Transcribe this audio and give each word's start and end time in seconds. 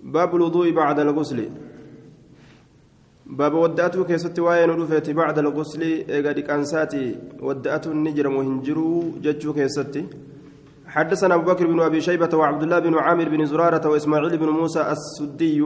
باب 0.00 0.34
الوضوء 0.36 0.70
بعد 0.72 0.98
الغسل. 1.00 1.50
باب 3.26 3.54
ودأته 3.54 4.04
كيست 4.04 4.38
وين 4.38 4.70
رفيت 4.70 5.10
بعد 5.10 5.38
الغسل. 5.38 5.82
إيقاد 5.82 6.38
كانساتي 6.38 7.18
ودأته 7.40 7.90
النجر 7.92 8.28
وهنجرو 8.28 9.20
ججو 9.24 9.52
كيست 9.52 10.04
حدثنا 10.86 11.34
أبو 11.34 11.44
بكر 11.52 11.66
بن 11.66 11.80
أبي 11.80 12.00
شيبة 12.00 12.32
وعبد 12.38 12.62
الله 12.62 12.78
بن 12.78 12.94
عامر 12.94 13.28
بن 13.28 13.46
زرارة 13.46 13.88
وإسماعيل 13.88 14.38
بن 14.38 14.48
موسى 14.48 14.80
السدي. 14.80 15.60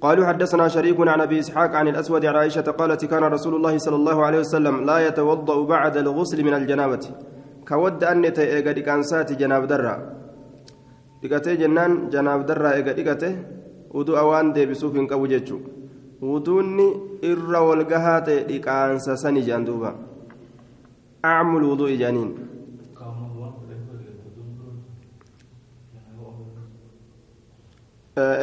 قالوا 0.00 0.26
حدثنا 0.26 0.68
شريك 0.68 1.00
عن 1.00 1.20
أبي 1.20 1.38
إسحاق 1.38 1.70
عن 1.74 1.88
الأسود 1.88 2.26
عن 2.26 2.36
عائشة 2.36 2.70
قالت 2.70 3.04
كان 3.04 3.24
رسول 3.24 3.54
الله 3.54 3.78
صلى 3.78 3.96
الله 3.96 4.24
عليه 4.26 4.38
وسلم 4.38 4.84
لا 4.84 5.06
يتوضأ 5.06 5.66
بعد 5.66 5.96
الغسل 5.96 6.44
من 6.44 6.54
الجنابة. 6.54 7.04
كود 7.68 8.04
أن 8.04 8.24
إيقاد 8.24 8.78
كانساتي 8.78 9.34
جناب 9.34 9.66
درّا 9.66 10.16
dhiqatee 11.22 11.56
jennaan 11.62 11.92
janaaf 12.12 12.46
darraa 12.48 12.74
ega 12.80 12.92
dhiqate 12.98 13.28
udu'a 14.00 14.22
waan 14.30 14.52
deebisuuf 14.54 14.94
hin 14.98 15.06
qabu 15.10 15.26
jechuudha 15.32 15.70
wuduunni 16.30 16.86
irra 17.30 17.60
walgahaa 17.68 18.20
ta'e 18.26 18.44
dhiqaansa 18.50 19.16
sani 19.22 19.42
jedhan 19.46 19.64
duuba 19.68 19.90
acmul 21.22 21.64
wuduu 21.70 21.88
ijaaniin 21.96 22.32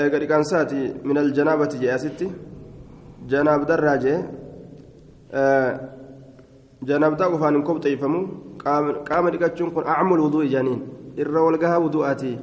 eega 0.03 0.17
dhiqaansaati 0.23 0.81
min 1.09 1.17
aljanaabati 1.23 1.81
jee 1.83 1.93
asitti 1.97 2.31
janaaf 3.31 3.67
darraa 3.69 3.97
jee 4.05 4.19
janaabdaa 6.89 7.29
qofaan 7.33 7.55
hin 7.57 7.63
kobxeeyfamu 7.69 8.21
qaama 8.63 9.31
dhiqachuun 9.33 9.71
kun 9.75 9.83
acmul 9.95 10.21
wuduu 10.25 10.43
ijaaniin 10.47 10.81
irra 11.17 11.41
walgahaa 11.45 11.79
wudu'aati. 11.85 12.39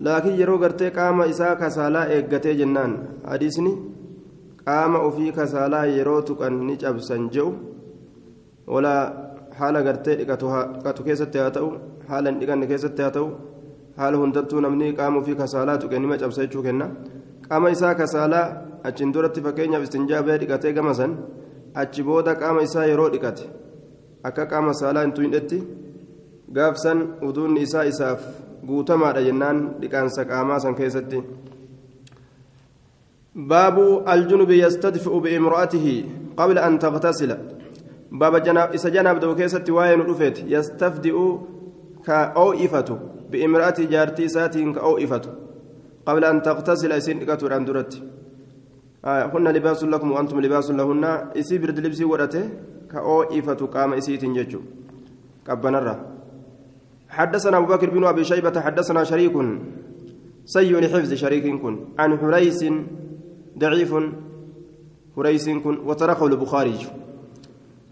Laakiin 0.00 0.38
yeroo 0.40 0.58
gartee 0.58 0.90
qaama 0.90 1.24
isaa 1.32 1.56
kasaalaa 1.56 2.06
eeggatee 2.14 2.54
jennaan. 2.60 2.92
Hadiisni 3.30 3.72
qaama 4.64 4.98
ofii 5.08 5.32
kasaalaa 5.38 5.84
yeroo 5.96 6.22
tuqan 6.28 6.54
ni 6.66 6.76
cabsan 6.76 7.30
je'u. 7.34 7.50
Walaa 8.66 9.02
haala 9.58 9.82
gartee 9.82 10.16
dhiqatu 10.18 11.02
keessatti 11.04 11.38
haa 11.38 11.50
ta'u 11.56 11.72
haala 12.08 12.30
hin 12.30 12.40
dhiqanne 12.40 12.66
keessatti 12.66 13.02
haa 13.02 13.14
ta'u 13.16 13.28
haala 13.96 14.16
hundattuu 14.22 14.60
namni 14.64 14.92
qaama 14.98 15.20
ofii 15.22 15.40
kasaalaa 15.42 15.78
tuqe 15.82 15.98
nima 15.98 16.18
cabsa 16.22 16.42
jechuu 16.46 16.62
kenna. 16.68 16.86
Qaama 17.48 17.70
isaa 17.76 17.94
kasaalaa 17.94 18.46
achiin 18.90 19.14
duratti 19.14 19.40
fakkeenyaaf 19.46 19.82
istinjaabee 19.88 20.38
dhiqatee 20.42 20.72
gama 20.78 20.94
san 21.00 21.18
achi 21.82 22.02
booda 22.06 22.34
qaama 22.42 22.62
isaa 22.68 22.86
yeroo 22.90 23.10
dhiqate 23.14 23.44
akka 24.30 24.46
qaama 24.46 24.74
saalaa 24.80 25.02
hin 25.06 25.12
tuynetti 25.18 25.62
gaafsan 26.56 27.02
uduunni 27.28 27.62
isaa 27.68 27.84
isaaf 27.92 28.20
guutamaadha 28.66 29.22
jennaan 29.28 29.62
dhiqaansa 29.80 30.24
qaamaa 30.32 30.58
san 30.64 30.74
keessatti 30.80 31.22
baabu 33.52 33.86
aljunubi 34.14 34.58
yastadfi'u 34.58 35.20
biimra'atihi 35.26 35.94
qabla 36.36 36.66
an 36.68 36.78
taqtasila 36.78 37.36
baaba 38.12 38.38
isa 38.72 38.90
janaaf 38.90 39.20
da'u 39.20 39.34
keessatti 39.34 39.72
waa'ee 39.72 39.96
nu 39.96 40.04
dhufeeti 40.10 40.44
yastafdi'u 40.54 41.26
ka 42.06 42.32
oo'ifatu 42.36 42.98
biimra'atii 43.30 43.88
jaartii 43.94 44.28
isaatiin 44.30 44.74
ka 44.74 44.80
oo'ifatu 44.90 45.30
qabla 46.06 46.28
an 46.28 46.42
taqtasila 46.42 46.96
isin 46.96 47.24
duratti 49.02 49.32
hunna 49.32 49.52
libaasun 49.52 49.90
lakum 49.90 50.12
waantum 50.12 50.40
libaasun 50.40 50.76
lahunna 50.76 51.30
isii 51.34 51.58
birdi 51.58 51.82
libsii 51.82 52.04
godhate 52.04 52.42
ka 52.88 53.02
oo'ifatu 53.02 53.68
qaama 53.68 53.96
isiitiin 53.96 54.34
jechuu 54.34 54.62
qabbanarra 55.44 56.12
حدثنا 57.12 57.56
أبو 57.56 57.66
بكر 57.66 57.90
بن 57.90 58.04
أبي 58.04 58.24
شيبة 58.24 58.60
حدثنا 58.60 59.04
شريك. 59.04 59.36
سيء 60.44 60.80
لحفظ 60.80 61.12
شريك 61.12 61.60
كن. 61.60 61.74
عن 61.98 62.18
حريس 62.18 62.64
ضعيف. 63.58 63.92
حريس 65.16 65.48
كن. 65.48 65.78
وتركه 65.84 66.26
البخاري. 66.26 66.78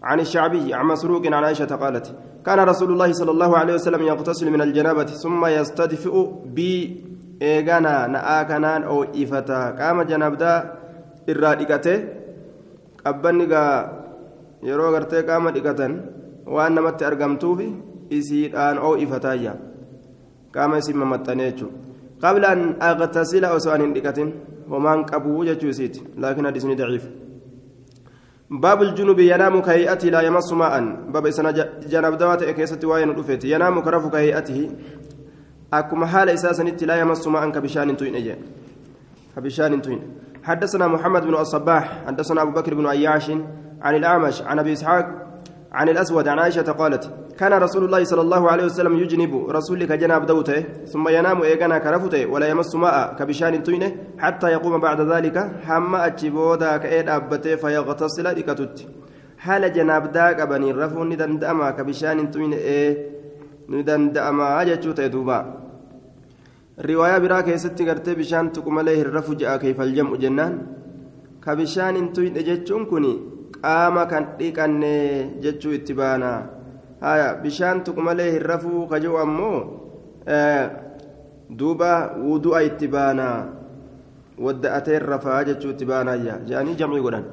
عن 0.03 0.19
الشعبي 0.19 0.73
عن 0.73 0.85
مسروق 0.85 1.25
عن 1.25 1.43
عائشة 1.43 1.69
قالت 1.69 2.15
كان 2.45 2.59
رسول 2.59 2.91
الله 2.91 3.13
صلى 3.13 3.31
الله 3.31 3.57
عليه 3.57 3.73
وسلم 3.73 4.01
يغتسل 4.01 4.49
من 4.49 4.61
الجنابة 4.61 5.05
ثم 5.05 5.45
يستدفئ 5.45 6.15
بي 6.45 6.71
إيغانا 7.41 8.07
نآكنان 8.07 8.83
أو 8.83 9.03
إفتا 9.03 9.77
قام 9.77 10.01
جنابدا 10.01 10.80
إرادقته 11.29 11.97
قبني 13.05 13.45
yeroo 14.63 14.91
gartee 14.93 15.23
qaama 15.29 15.51
dhiqatan 15.55 15.93
waan 16.55 16.75
namatti 16.77 17.05
argamtuufi 17.09 17.67
isiidhaan 18.17 18.77
oo'ifataayya 18.87 19.53
qaama 20.55 20.81
isin 20.81 20.97
mamaxxanee 21.03 21.47
jechuudha 21.51 21.77
qabla 22.23 22.51
an 22.55 22.61
aqtasila 22.89 23.53
osoo 23.57 23.73
an 23.75 23.81
hin 23.85 23.95
dhiqatin 23.95 24.29
homaan 24.73 25.05
qabuu 25.11 25.45
jechuu 25.49 25.73
isiiti 25.73 26.05
laakiin 26.25 26.49
hadisni 26.51 26.77
daciif 26.83 27.09
باب 28.51 28.81
الجنوب 28.81 29.19
ينام 29.19 29.61
كهيئته 29.61 30.07
لا 30.11 30.21
يمس 30.27 30.49
ماء 30.53 30.73
باب 31.13 31.25
إسنا 31.27 31.51
جناب 31.91 32.13
دوات 32.17 32.43
كيست 32.43 32.83
واين 32.85 33.09
رفيت 33.19 33.43
ينام 33.47 33.79
كرف 33.79 34.03
كهيئته 34.11 34.59
أكما 35.73 36.05
حال 36.11 36.29
إساسا 36.29 36.63
لا 36.63 36.95
يمس 37.01 37.23
ماء 37.27 37.43
كبشان 37.55 37.97
توين 37.97 38.15
كبشان 39.35 39.81
توين 39.81 40.01
حدثنا 40.43 40.87
محمد 40.87 41.25
بن 41.25 41.35
الصباح 41.35 42.03
حدثنا 42.07 42.41
أبو 42.41 42.51
بكر 42.51 42.73
بن 42.73 42.87
عياش 42.87 43.31
عن 43.81 43.95
الأعمش 43.95 44.41
عن 44.41 44.59
أبي 44.59 44.73
إسحاق 44.73 45.05
عن 45.71 45.89
الأسود 45.89 46.27
عن 46.27 46.39
عائشة 46.39 46.71
قالت 46.71 47.11
كان 47.39 47.53
رسول 47.53 47.85
الله 47.85 48.03
صلى 48.03 48.21
الله 48.21 48.51
عليه 48.51 48.65
وسلم 48.65 48.97
يجنب 48.97 49.49
رسولك 49.49 49.91
جناب 49.91 50.25
دوته 50.25 50.63
ثم 50.85 51.07
ينام 51.09 51.41
إيقنا 51.41 51.77
كرفته 51.77 52.25
ولا 52.25 52.47
يمس 52.47 52.75
ماء 52.75 53.15
كبشان 53.19 53.63
توينه 53.63 53.91
حتى 54.19 54.47
يقوم 54.47 54.77
بعد 54.79 55.01
ذلك 55.01 55.51
حما 55.65 56.05
أجبودا 56.05 56.77
كأيد 56.77 57.09
أبته 57.09 57.55
فيغتسل 57.55 58.23
لكتت. 58.23 58.87
حال 59.37 59.73
جناب 59.73 60.11
داك 60.11 60.39
أبني 60.39 60.71
رفو 60.71 61.03
ندندأما 61.03 61.71
كبشان 61.71 62.31
توينه 62.31 62.55
إيه 62.55 63.09
ندندأما 63.69 64.61
أجتشوت 64.61 65.01
دوبا 65.01 65.60
رواية 66.81 67.17
براك 67.17 67.47
يستي 67.47 67.89
قرتي 67.89 68.13
بشان 68.15 68.51
تقوم 68.51 68.79
عليه 68.79 69.01
الرفو 69.01 69.33
جاء 69.33 69.57
كيف 69.57 69.81
الجمع 69.81 70.15
جنان 70.15 70.53
كبشان 71.43 72.13
توينه 72.13 72.41
جتشون 72.41 72.85
كوني 72.85 73.13
qaama 73.61 74.09
kan 74.09 74.23
dhiqanne 74.37 75.37
jechuu 75.41 75.73
itti 75.77 75.93
baana. 75.93 76.49
Haya 77.01 77.37
bishaan 77.43 77.83
tuqu 77.85 78.01
malee 78.01 78.31
hin 78.33 78.43
rafuu 78.51 78.87
ka 78.89 78.99
jiru 78.99 79.17
ammoo 79.21 79.59
duuba 81.49 82.17
wudu'a 82.17 82.63
itti 82.65 82.87
baana. 82.87 83.27
Wadda'ateen 84.41 85.05
rafaa 85.13 85.45
jechuu 85.45 85.71
itti 85.73 85.85
baanayya 85.85 86.41
jedhanii 86.47 86.75
jamcii 86.75 87.05
godhan. 87.05 87.25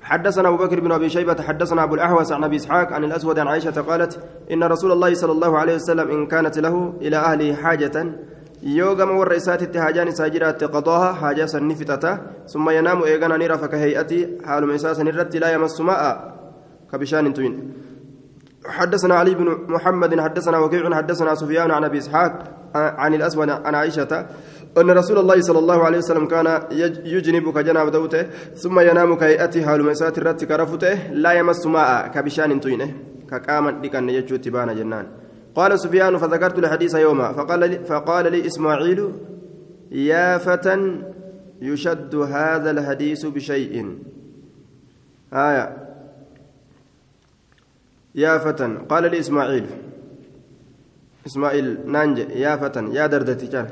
حدثنا 0.00 0.48
أبو 0.48 0.56
بكر 0.56 0.80
بن 0.80 0.92
أبي 0.92 1.08
شيبة 1.08 1.42
حدثنا 1.42 1.84
أبو 1.84 1.94
الأحوص 1.94 2.32
عن 2.32 2.44
أبي 2.44 2.56
إسحاق 2.56 2.92
عن 2.92 3.04
الأسود 3.04 3.38
عن 3.38 3.48
عائشة 3.48 3.80
قالت 3.84 4.18
إن 4.52 4.64
رسول 4.64 4.92
الله 4.92 5.14
صلى 5.14 5.32
الله 5.32 5.58
عليه 5.58 5.74
وسلم 5.74 6.10
إن 6.10 6.26
كانت 6.26 6.58
له 6.58 6.92
إلى 7.04 7.16
أهله 7.16 7.54
حاجة 7.54 7.96
يوغم 8.62 9.10
والرئيسات 9.10 9.62
التهاجان 9.62 10.10
ساجرات 10.10 10.64
قضاها 10.64 11.12
حاجة 11.12 11.46
سنفتتا 11.46 12.12
ثم 12.46 12.70
ينام 12.70 13.02
إيغانا 13.02 13.36
نرى 13.36 13.58
فكهيئتي 13.58 14.38
حال 14.44 14.66
مساسا 14.66 15.02
نرت 15.02 15.36
لا 15.36 15.52
يمس 15.52 15.80
ماء 15.80 16.34
كبشان 16.92 17.34
توين 17.34 17.72
حدثنا 18.66 19.14
علي 19.14 19.34
بن 19.34 19.46
محمد 19.68 20.20
حدثنا 20.20 20.58
وكيع 20.58 20.94
حدثنا 20.94 21.34
سفيان 21.34 21.70
عن 21.70 21.84
أبي 21.84 21.98
إسحاق 21.98 22.32
عن 22.74 23.14
الأسود 23.14 23.50
عن 23.50 23.74
عائشة 23.74 24.26
أن 24.78 24.90
رسول 24.90 25.18
الله 25.18 25.40
صلى 25.40 25.58
الله 25.58 25.84
عليه 25.84 25.98
وسلم 25.98 26.26
كان 26.26 26.62
يجنب 27.04 27.58
كجناب 27.58 27.90
دوته 27.90 28.22
ثم 28.54 28.80
ينام 28.80 29.14
كهيئتي 29.16 29.66
حال 29.66 29.84
مسات 29.84 30.18
الرت 30.18 30.44
كرفته 30.44 30.94
لا 31.12 31.32
يمس 31.32 31.66
ماء 31.66 32.08
كبشان 32.08 32.60
توين 32.60 32.94
كقامت 33.30 33.84
لكن 33.84 34.08
يجو 34.08 34.36
تبان 34.36 34.76
جنان. 34.76 35.19
قال 35.54 35.80
سفيان 35.80 36.18
فذكرت 36.18 36.58
الحديث 36.58 36.94
يوما 36.94 37.32
فقال 37.32 37.60
لي, 37.60 37.78
فقال 37.78 38.32
لي 38.32 38.46
إسماعيل 38.46 39.12
يا 39.90 40.38
فتى 40.38 41.02
يشد 41.62 42.14
هذا 42.14 42.70
الحديث 42.70 43.26
بشيء. 43.26 43.98
آية. 45.32 45.76
يا 48.14 48.38
فتى 48.38 48.78
قال 48.88 49.10
لي 49.10 49.18
إسماعيل. 49.18 49.66
إسماعيل 51.26 51.78
نانج. 51.86 52.18
يا 52.18 52.56
فتى 52.56 52.84
يا 52.92 53.06
دردتي 53.06 53.66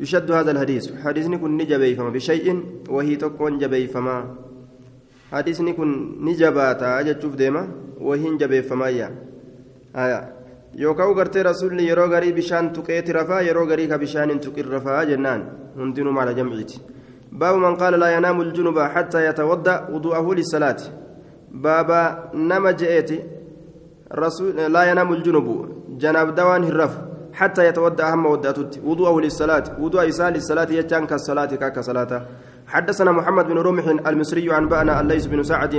يشد 0.00 0.30
هذا 0.30 0.50
الحديث. 0.50 0.92
حديث 1.04 1.26
نكون 1.26 1.56
نجبي 1.56 1.94
فما 1.96 2.10
بشيء 2.10 2.64
وهي 2.88 3.16
تكون 3.16 3.58
جبي 3.58 3.86
فما 3.86 4.34
حديث 5.32 5.60
نكون 5.60 6.18
نجباتا 6.24 7.00
أجتشوف 7.00 7.34
ديما 7.34 7.68
وهي 8.00 8.36
جبي 8.36 8.62
فما 8.62 8.88
يا. 8.88 9.10
آية. 9.96 10.33
Yookaan 10.76 11.14
gartee 11.14 11.42
rasuulli 11.42 11.88
yeroo 11.88 12.08
garii 12.08 12.32
bishaan 12.32 12.72
tuqeeti 12.72 13.12
rafaa 13.12 13.40
yeroo 13.42 13.66
garii 13.66 13.88
ka 13.88 13.98
bishaan 13.98 14.30
hin 14.30 14.40
tuqin 14.40 14.70
rafaa 14.70 15.04
jennaan 15.06 15.46
hundinuu 15.76 16.12
maala 16.12 16.34
jamciiti 16.34 16.80
baabu 17.32 17.58
man 17.66 17.76
qaala 17.76 17.96
laa 17.96 18.10
yanaamu 18.16 18.42
aljunuba 18.42 18.90
xattaa 18.94 19.22
yatawadda 19.28 19.74
wudu'ahu 19.94 20.34
lissalaati 20.40 20.92
baaba 21.66 22.00
nama 22.34 22.72
je'eeti 22.72 23.20
laa 24.76 24.84
yanaamu 24.90 25.14
aljunubu 25.14 25.56
janaabdawaan 26.06 26.64
hin 26.70 26.78
rafu 26.82 27.00
حتى 27.34 27.66
يتودع 27.68 28.14
هم 28.14 28.26
وداتت 28.26 28.80
وضوءه 28.84 29.20
للصلاة 29.20 29.64
وضوء 29.82 30.08
إساء 30.08 30.28
للصلاة 30.30 30.70
يجان 30.70 31.06
كالصلاة 31.06 31.46
كاك 31.46 31.80
صلاة 31.80 32.26
حدثنا 32.66 33.12
محمد 33.12 33.46
بن 33.46 33.58
رمح 33.58 34.06
المصري 34.06 34.54
عن 34.54 34.68
بأنا 34.68 35.00
الليث 35.00 35.26
بن 35.26 35.42
سعد 35.42 35.74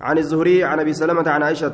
عن 0.00 0.18
الزهري 0.18 0.64
عن 0.64 0.80
أبي 0.80 0.92
سلمة 0.92 1.30
عن 1.30 1.42
عائشة 1.42 1.72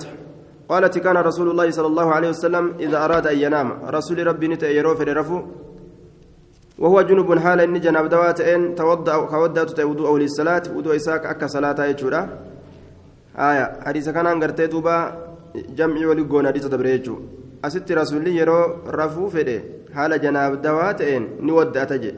قالت 0.68 0.98
كان 0.98 1.16
رسول 1.16 1.50
الله 1.50 1.70
صلى 1.70 1.86
الله 1.86 2.08
عليه 2.12 2.28
وسلم 2.28 2.64
إذا 2.80 3.04
أراد 3.04 3.26
أن 3.26 3.38
ينام. 3.38 3.68
رسول 3.84 4.26
ربي 4.26 4.48
نتأ 4.48 4.70
يروف 4.70 5.00
رفو 5.00 5.42
وهو 6.78 7.02
جنوب 7.02 7.38
حال 7.38 7.60
إن 7.60 7.80
جناب 7.80 8.08
دوات 8.08 8.40
إن 8.40 8.74
توضأ 8.74 9.26
كودات 9.26 9.80
وضوءه 9.80 10.18
للصلاة. 10.18 10.62
وضوء 10.74 10.96
إساك 10.96 11.26
أكا 11.26 11.46
صلاة 11.46 11.84
يجورا. 11.84 12.28
آية. 13.36 13.66
حديث 13.86 14.08
كان 14.08 14.26
أنقرتي 14.26 14.66
دوبا 14.66 14.96
جمعي 15.76 16.06
ولقون 16.06 16.46
حديث 16.46 16.66
تبريجو. 16.66 17.14
أست 17.64 17.92
رسولي 17.92 18.36
يرو 18.36 18.88
رفو 18.88 19.28
فده 19.28 19.58
حال 19.94 20.20
جناب 20.20 20.62
دوات 20.62 21.00
إن. 21.00 21.28
نودأ 21.40 21.84
تجي. 21.84 22.14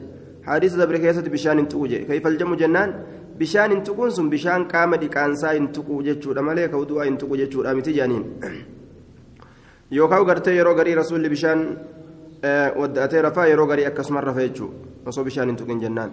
حديث 0.47 0.75
تبري 0.75 0.97
كيسة 0.97 1.27
بشان 1.27 1.67
توجي 1.67 2.07
كيف 2.07 2.27
الجم 2.27 2.55
جنان؟ 2.55 2.89
Bishaan 3.39 3.71
hin 3.71 3.83
tuquun 3.89 4.11
sun 4.11 4.29
bishaan 4.29 4.67
qaama 4.73 4.97
dhiqaansaa 5.03 5.53
hin 5.57 5.67
tuquu 5.75 6.01
jechuudha 6.07 6.41
malee 6.41 6.67
ka 6.69 6.77
udu'aa 6.77 7.05
hin 7.09 7.17
tuqu 7.17 7.37
jechuudha 7.41 7.75
miti 7.79 7.93
jaaniin 7.97 8.23
yookaan 9.99 10.25
gartee 10.31 10.55
yeroo 10.59 10.75
garii 10.79 10.95
rasuulli 11.01 11.29
bishaan 11.35 11.67
wadda'atee 12.81 13.21
rafaa 13.27 13.47
yeroo 13.51 13.67
garii 13.73 13.85
akkasuma 13.91 14.25
rafa 14.29 14.47
jechuudha 14.47 15.11
osoo 15.13 15.23
bishaan 15.29 15.53
hin 15.53 15.59
tuqin 15.61 15.85
jennaan 15.85 16.11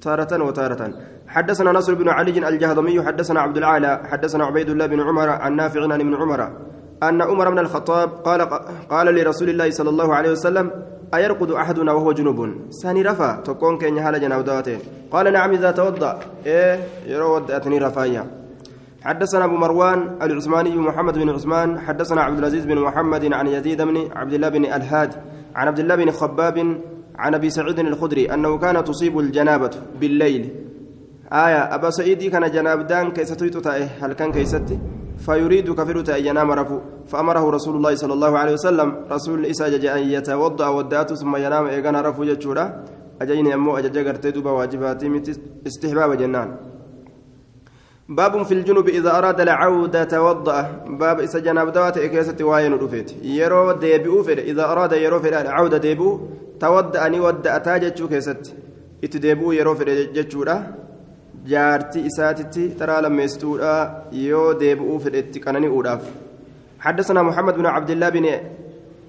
تارة 0.00 0.42
وتارة 0.44 0.82
حدثنا 1.26 1.72
نصر 1.72 1.94
بن 1.94 2.08
علي 2.08 2.48
الجهضمي 2.48 3.02
حدثنا 3.02 3.40
عبد 3.40 3.56
العالى 3.56 4.02
حدثنا 4.10 4.44
عبيد 4.44 4.70
الله 4.70 4.86
بن 4.86 5.00
عمر 5.00 5.28
عن 5.28 5.56
نافع 5.56 5.82
عن 5.82 6.00
ابن 6.00 6.14
عمر 6.14 6.40
أن 7.02 7.22
عمر 7.22 7.50
بن 7.50 7.58
الخطاب 7.58 8.08
قال 8.10 8.40
قال 8.90 9.06
لرسول 9.14 9.48
الله 9.48 9.70
صلى 9.70 9.90
الله 9.90 10.14
عليه 10.14 10.30
وسلم 10.30 10.70
أيرقد 11.14 11.50
أحدنا 11.50 11.92
وهو 11.92 12.12
جنوب. 12.12 12.70
ساني 12.70 13.02
رفا 13.02 13.40
تكون 13.44 13.78
كين 13.78 13.96
يهال 13.96 14.20
جناب 14.20 14.44
دواتين 14.44 14.78
قال 15.10 15.32
نعم 15.32 15.50
إذا 15.50 15.70
توضأ. 15.70 16.18
إيه 16.46 16.80
يرو 17.06 17.36
ودأتني 17.36 17.78
رفايا. 17.78 18.26
حدثنا 19.02 19.44
أبو 19.44 19.56
مروان 19.56 20.22
العثماني 20.22 20.76
محمد 20.76 21.18
بن 21.18 21.28
عثمان 21.30 21.80
حدثنا 21.80 22.20
عبد 22.22 22.38
العزيز 22.38 22.64
بن 22.66 22.78
محمد 22.78 23.32
عن 23.32 23.46
يزيد 23.46 23.82
بن 23.82 24.08
عبد 24.16 24.32
الله 24.32 24.48
بن 24.48 24.64
الهاد 24.64 25.14
عن 25.54 25.68
عبد 25.68 25.78
الله 25.78 25.94
بن 25.96 26.10
خباب 26.10 26.80
عن 27.18 27.34
أبي 27.34 27.50
سعيد 27.50 27.78
الخدري 27.78 28.34
أنه 28.34 28.58
كان 28.58 28.84
تصيب 28.84 29.18
الجنابة 29.18 29.70
بالليل. 30.00 30.50
آية 31.32 31.74
أبا 31.74 31.90
سعيد 31.90 32.30
كان 32.30 32.50
جناب 32.50 32.86
دان 32.86 33.10
كيستويت 33.10 33.66
هل 34.02 34.12
كان 34.12 34.32
كيستي؟ 34.32 34.78
فيريد 35.26 35.70
كفرت 35.78 36.08
أن 36.08 36.26
ينام 36.26 36.50
رفو 36.52 36.78
فأمره 37.06 37.50
رسول 37.50 37.76
الله 37.76 37.94
صلى 37.94 38.12
الله 38.12 38.38
عليه 38.38 38.52
وسلم 38.52 38.88
رسول 39.10 39.46
إسا 39.46 39.68
جاء 39.68 39.98
أن 39.98 40.08
يتوضأ 40.16 40.68
وداته 40.68 41.14
ثم 41.14 41.36
ينام 41.36 41.66
إيقانا 41.66 42.00
رفو 42.00 42.24
جتشورا 42.24 42.84
أجيني 43.22 43.54
أمو 43.54 43.78
أججا 43.78 44.02
قرتي 44.06 44.30
دوبا 44.30 44.50
واجباتي 44.50 45.06
استحباب 45.66 46.10
جنان. 46.20 46.56
باب 48.08 48.42
في 48.42 48.54
الجنوب 48.54 48.88
إذا 48.88 49.18
أراد 49.18 49.40
العودة 49.40 50.04
توضأ 50.04 50.84
باب 50.86 51.20
إسا 51.20 51.38
جناب 51.38 51.72
دوات 51.72 51.98
إكيسة 51.98 52.44
واين 52.44 52.74
رفيت. 52.74 53.10
يرو 53.22 53.72
ديبئو 53.72 54.22
إذا 54.22 54.64
أراد 54.72 54.92
يرو 54.92 55.20
فر 55.20 55.40
العودة 55.40 55.78
ديبئو 55.78 56.20
توضأ 56.60 57.06
أني 57.06 57.20
ودأ 57.20 57.58
تاجتشو 57.58 58.08
كيست. 58.08 58.54
يرو 59.58 59.74
فر 59.74 59.88
جتشورا 60.14 60.56
jaartii 61.52 62.06
isaatitti 62.10 62.70
taraa 62.78 63.02
lammeessituudha 63.06 63.74
yoo 64.28 64.48
deebi'uu 64.62 64.98
fedhetti 65.04 65.44
qanani'uudhaaf. 65.46 66.02
حدثنا 66.80 67.22
محمد 67.22 67.54
بن 67.54 67.66
عبد 67.66 67.90
الله 67.90 68.08
بن 68.08 68.26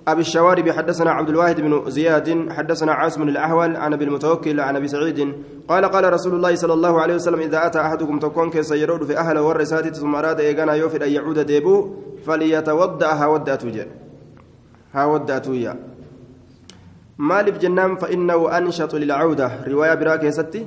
أبي 0.07 0.21
الشوارب 0.21 0.69
حدثنا 0.69 1.11
عبد 1.11 1.29
الواحد 1.29 1.61
بن 1.61 1.89
زياد 1.89 2.49
حدثنا 2.51 2.91
عاصم 2.93 3.23
الأحول 3.23 3.75
عن 3.75 3.93
أبي 3.93 4.05
المتوكل 4.05 4.59
عن 4.59 4.75
أبي 4.75 4.87
سعيد 4.87 5.33
قال 5.67 5.85
قال 5.85 6.13
رسول 6.13 6.33
الله 6.33 6.55
صلى 6.55 6.73
الله 6.73 7.01
عليه 7.01 7.15
وسلم 7.15 7.39
إذا 7.39 7.65
أتى 7.65 7.81
أحدكم 7.81 8.19
تكون 8.19 8.49
كيسيرود 8.49 9.03
في 9.03 9.17
أهل 9.17 9.37
ورسات 9.37 9.95
ثم 9.95 10.15
أراد 10.15 10.39
إيغانا 10.39 10.73
يوفد 10.73 11.03
أن 11.03 11.11
يعود 11.11 11.39
ديبو 11.39 11.89
فليتودع 12.25 13.13
هودات 13.13 13.63
هودات 14.95 15.47
مالف 17.17 17.57
جنان 17.57 17.95
فإنه 17.95 18.57
أنشط 18.57 18.95
للعودة 18.95 19.51
رواية 19.67 19.93
براك 19.93 20.29
ستي 20.29 20.65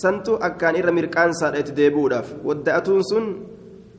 santu 0.00 0.38
akkaan 0.48 0.80
irra 0.80 0.92
mirqaansaadha 0.98 1.60
itti 1.62 1.76
deebi'uudhaaf. 1.80 2.28
Wadda'atuun 2.48 3.02
sun 3.10 3.24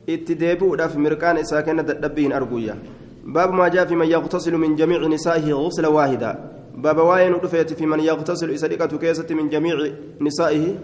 itti 0.06 0.34
deebi'uudhaaf 0.42 0.98
mirqaan 1.06 1.40
isaa 1.44 1.62
kenna 1.62 1.86
dadhabbii 1.90 2.26
hin 2.28 2.36
arguyya 2.40 2.76
باب 3.24 3.52
ما 3.52 3.68
جاء 3.68 3.84
في 3.84 3.96
من 3.96 4.06
يغتسل 4.06 4.56
من 4.56 4.76
جميع 4.76 5.06
نسائه 5.06 5.52
غسلا 5.52 5.88
واحدا 5.88 6.38
باب 6.74 6.98
واين 6.98 7.40
دفيت 7.40 7.72
في 7.72 7.86
من 7.86 8.00
يغتسل 8.00 8.50
إسرقة 8.50 8.98
كيسة 8.98 9.34
من 9.34 9.48
جميع 9.48 9.76
نسائه 10.20 10.74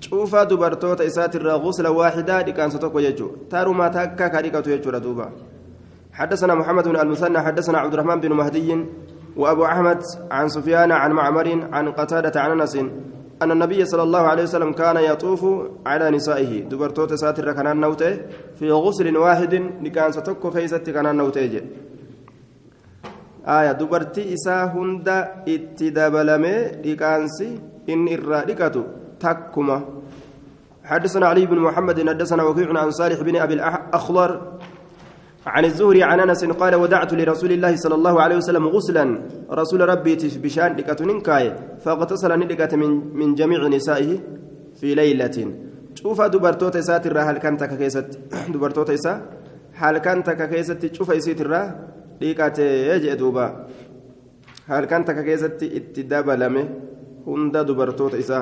شوفا 0.00 0.44
دبرتوت 0.44 1.00
إسات 1.00 1.36
غسلا 1.36 1.88
واحدا 1.88 2.38
لكان 2.42 2.70
ستوكو 2.70 2.98
يجو 2.98 3.28
تارو 3.50 3.72
ما 3.72 3.88
تاكا 3.88 4.28
كاريكا 4.28 4.70
يجو 4.70 4.90
ردوبا 4.90 5.32
حدثنا 6.12 6.54
محمد 6.54 6.88
بن 6.88 6.96
المثنى 6.96 7.38
حدثنا 7.38 7.78
عبد 7.78 7.92
الرحمن 7.94 8.20
بن 8.20 8.32
مهدي 8.32 8.86
وأبو 9.36 9.64
أحمد 9.64 10.02
عن 10.30 10.48
سفيان 10.48 10.92
عن 10.92 11.12
معمر 11.12 11.68
عن 11.72 11.92
قتادة 11.92 12.40
عن 12.40 12.60
أنس 12.60 12.76
أن 13.42 13.50
النبي 13.50 13.84
صلى 13.84 14.02
الله 14.02 14.20
عليه 14.20 14.42
وسلم 14.42 14.72
كان 14.72 14.96
يطوف 14.96 15.42
على 15.86 16.10
نسائه. 16.10 16.60
دبرتوت 16.68 17.14
ساتر 17.14 17.52
كان 17.52 17.80
نوته 17.80 18.12
في 18.58 18.70
غسل 18.70 19.16
واحد 19.16 19.54
لكان 19.84 20.12
ستكو 20.12 20.50
خيست 20.50 20.90
كان 20.90 21.16
نوته 21.16 21.60
آية 23.46 23.72
دبرتي 23.72 24.34
إسا 24.34 24.64
هند 24.64 25.08
اتدبلمي 25.48 26.56
لكانسي 26.84 27.50
إن 27.88 28.08
إرادكتو 28.14 28.82
تكما 29.20 29.78
حدثنا 30.84 31.26
علي 31.26 31.46
بن 31.46 31.58
محمد 31.58 32.08
حدثنا 32.08 32.42
وكيع 32.42 32.68
عن 32.80 32.90
صالح 32.90 33.20
بن 33.20 33.36
أبي 33.36 33.54
الأخضر 33.54 34.30
عن 35.46 35.64
الزهري 35.64 36.02
عن 36.02 36.20
أنس 36.20 36.44
قال 36.44 36.74
ودعت 36.74 37.14
لرسول 37.14 37.52
الله 37.52 37.76
صلى 37.76 37.94
الله 37.94 38.22
عليه 38.22 38.36
وسلم 38.36 38.68
غسلا. 38.68 39.04
رسول 39.50 39.88
ربي 39.88 40.14
بشان 40.44 40.76
لكتن 40.76 41.20
كاي 41.20 41.56
فاغتسل 41.84 42.38
ندقت 42.38 42.74
من 42.74 42.90
من 43.16 43.34
جميع 43.34 43.68
نسائه 43.68 44.18
في 44.80 44.94
ليلة. 44.94 45.36
شوف 45.94 46.20
دبرتوت 46.22 46.76
ساتر 46.76 47.18
هل 47.18 47.38
كانت 47.38 47.64
كيست؟ 47.64 48.18
دبرتوت 48.54 48.90
إسا؟ 48.90 49.14
هل 49.74 49.98
كانت 49.98 50.30
كيست؟ 50.30 50.94
شوف 50.94 51.08
يسيت 51.08 51.40
الرا 51.40 51.62
ليكات 52.20 52.58
يجي 52.58 53.14
دوبا. 53.14 53.66
هل 54.68 54.84
كانت 54.84 55.10
كيست؟ 55.10 55.62
اتدبلمه 55.62 56.68
هند 57.26 57.56
دبرتوت 57.56 58.14
إسا. 58.14 58.40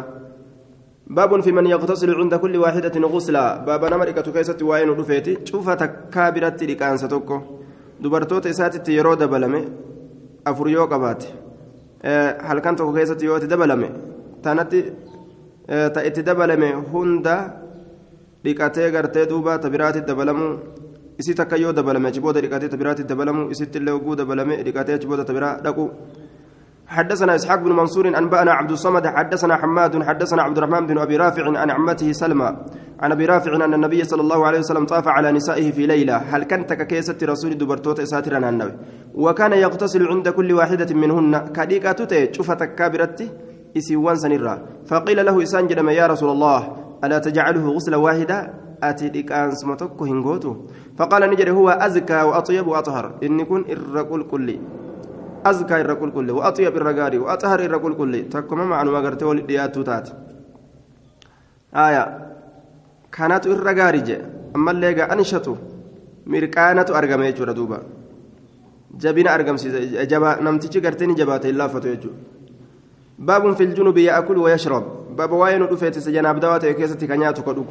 باب 1.10 1.40
في 1.40 1.52
من 1.52 1.66
يغتسل 1.66 2.14
عند 2.14 2.34
كل 2.34 2.56
واحدة 2.56 2.96
غسلا 3.00 3.64
باب 3.66 3.84
نمرك 3.84 4.18
كيست 4.34 4.62
وين 4.62 4.88
رفيتي 4.90 5.38
شوف 5.44 5.70
تكابرت 5.70 6.62
لكان 6.62 6.96
ستوكو 6.96 7.38
دبرتوت 8.00 8.46
إساتي 8.46 8.92
يرو 8.92 9.14
دبلمي 9.14 9.62
أفريو 10.46 10.84
قبات 10.84 11.24
هل 12.48 12.58
كانت 12.58 12.82
كيست 12.96 13.22
يوتي 13.22 13.46
دبلمي 13.46 13.88
تانتي 14.42 14.80
تأتي 15.68 16.22
دبلمي 16.28 16.70
هندا 16.92 17.36
dhiqatee 18.44 18.90
gartee 18.94 19.26
duuba 19.30 19.58
tabiraatti 19.58 20.00
dabalamu 20.08 20.46
isi 21.20 21.34
takka 21.34 21.56
yoo 21.58 21.72
dabalame 21.72 22.06
achi 22.08 22.20
booda 22.20 22.40
dhiqatee 22.40 22.68
tabiraatti 22.74 23.04
dabalamu 23.10 23.50
isitti 23.50 23.78
illee 23.80 23.94
oguu 23.98 24.14
dabalame 24.20 24.54
dhiqatee 24.66 24.94
achi 24.94 25.06
booda 25.10 25.24
tabiraa 25.24 25.54
dhaqu 25.64 25.84
حدثنا 26.88 27.34
إسحاق 27.34 27.58
بن 27.58 27.72
منصور 27.72 28.08
أنبأنا 28.08 28.52
عبد 28.52 28.70
الصمد 28.70 29.06
حدثنا 29.06 29.56
حماد 29.56 30.02
حدثنا 30.02 30.42
عبد 30.42 30.58
الرحمن 30.58 30.86
بن 30.86 30.98
أبي 30.98 31.16
رافع 31.16 31.58
عن 31.58 31.70
عمته 31.70 32.12
سلمى 32.12 32.56
عن 33.00 33.12
أبي 33.12 33.26
رافع 33.26 33.56
أن 33.56 33.74
النبي 33.74 34.04
صلى 34.04 34.22
الله 34.22 34.46
عليه 34.46 34.58
وسلم 34.58 34.84
طاف 34.84 35.08
على 35.08 35.32
نسائه 35.32 35.70
في 35.72 35.86
ليلة. 35.86 36.16
هل 36.16 36.44
كنت 36.44 36.72
ككيسه 36.72 37.18
رسول 37.22 37.58
دبرتوت 37.58 38.00
ساترا 38.00 38.38
النبي؟ 38.48 38.72
وكان 39.14 39.52
يغتسل 39.52 40.08
عند 40.08 40.28
كل 40.28 40.52
واحدة 40.52 40.94
منهن. 40.94 41.52
كديكا 41.52 41.92
تتي 41.92 42.32
شفت 42.32 42.62
كابرتي 42.62 43.30
اسيوان 43.76 44.16
سنرا 44.16 44.58
فقيل 44.86 45.26
له 45.26 45.42
إسان 45.42 45.66
جدم 45.66 45.88
يا 45.88 46.06
رسول 46.06 46.30
الله 46.30 46.60
ألا 47.04 47.18
تجعله 47.18 47.68
غسلا 47.68 47.96
واحدا 47.96 48.54
أتي 48.82 49.08
ديكان 49.08 49.50
سمتك 49.50 50.02
هنغوتو. 50.02 50.56
فقال 50.98 51.30
نجري 51.30 51.50
هو 51.50 51.68
أزكى 51.68 52.22
وأطيب 52.22 52.66
وأطهر. 52.66 53.18
ان 53.22 53.44
كن 53.44 53.64
الرقل 53.68 54.22
كلي. 54.22 54.60
أزكى 55.46 55.80
الرقل 55.80 56.10
كله 56.10 56.32
وأطيب 56.32 56.76
الرقاري 56.76 57.18
وأطهر 57.18 57.60
الرقل 57.60 57.94
كله 57.94 58.20
تكما 58.20 58.64
معنى 58.64 58.90
ما 58.90 58.98
قرته 58.98 59.26
ولديات 59.26 59.78
تات. 59.78 60.08
آية. 61.74 62.04
كانت 63.12 63.46
الرقاري 63.46 64.00
جي 64.00 64.18
أما 64.56 64.70
اللي 64.70 65.02
أنشطوا 65.02 65.56
مركانة 66.26 66.86
أرقم 66.90 67.22
يجور 67.22 67.52
دوبا 67.52 67.78
جبين 69.00 69.28
أرقم 69.28 69.56
جبا 70.10 70.42
نمتيجي 70.42 70.80
قرتني 70.80 71.14
جبات 71.14 71.46
الله 71.46 71.66
فتو 71.66 71.88
يجور 71.88 72.12
باب 73.18 73.52
في 73.52 73.64
الجنوب 73.64 73.98
يأكل 73.98 74.38
ويشرب. 74.38 74.84
باب 75.16 75.32
واين 75.32 75.62
رفيت 75.62 75.98
سجناب 75.98 76.40
دوات 76.40 76.64
يكيستي 76.64 77.06
كنياتو 77.06 77.42
كدوك 77.42 77.66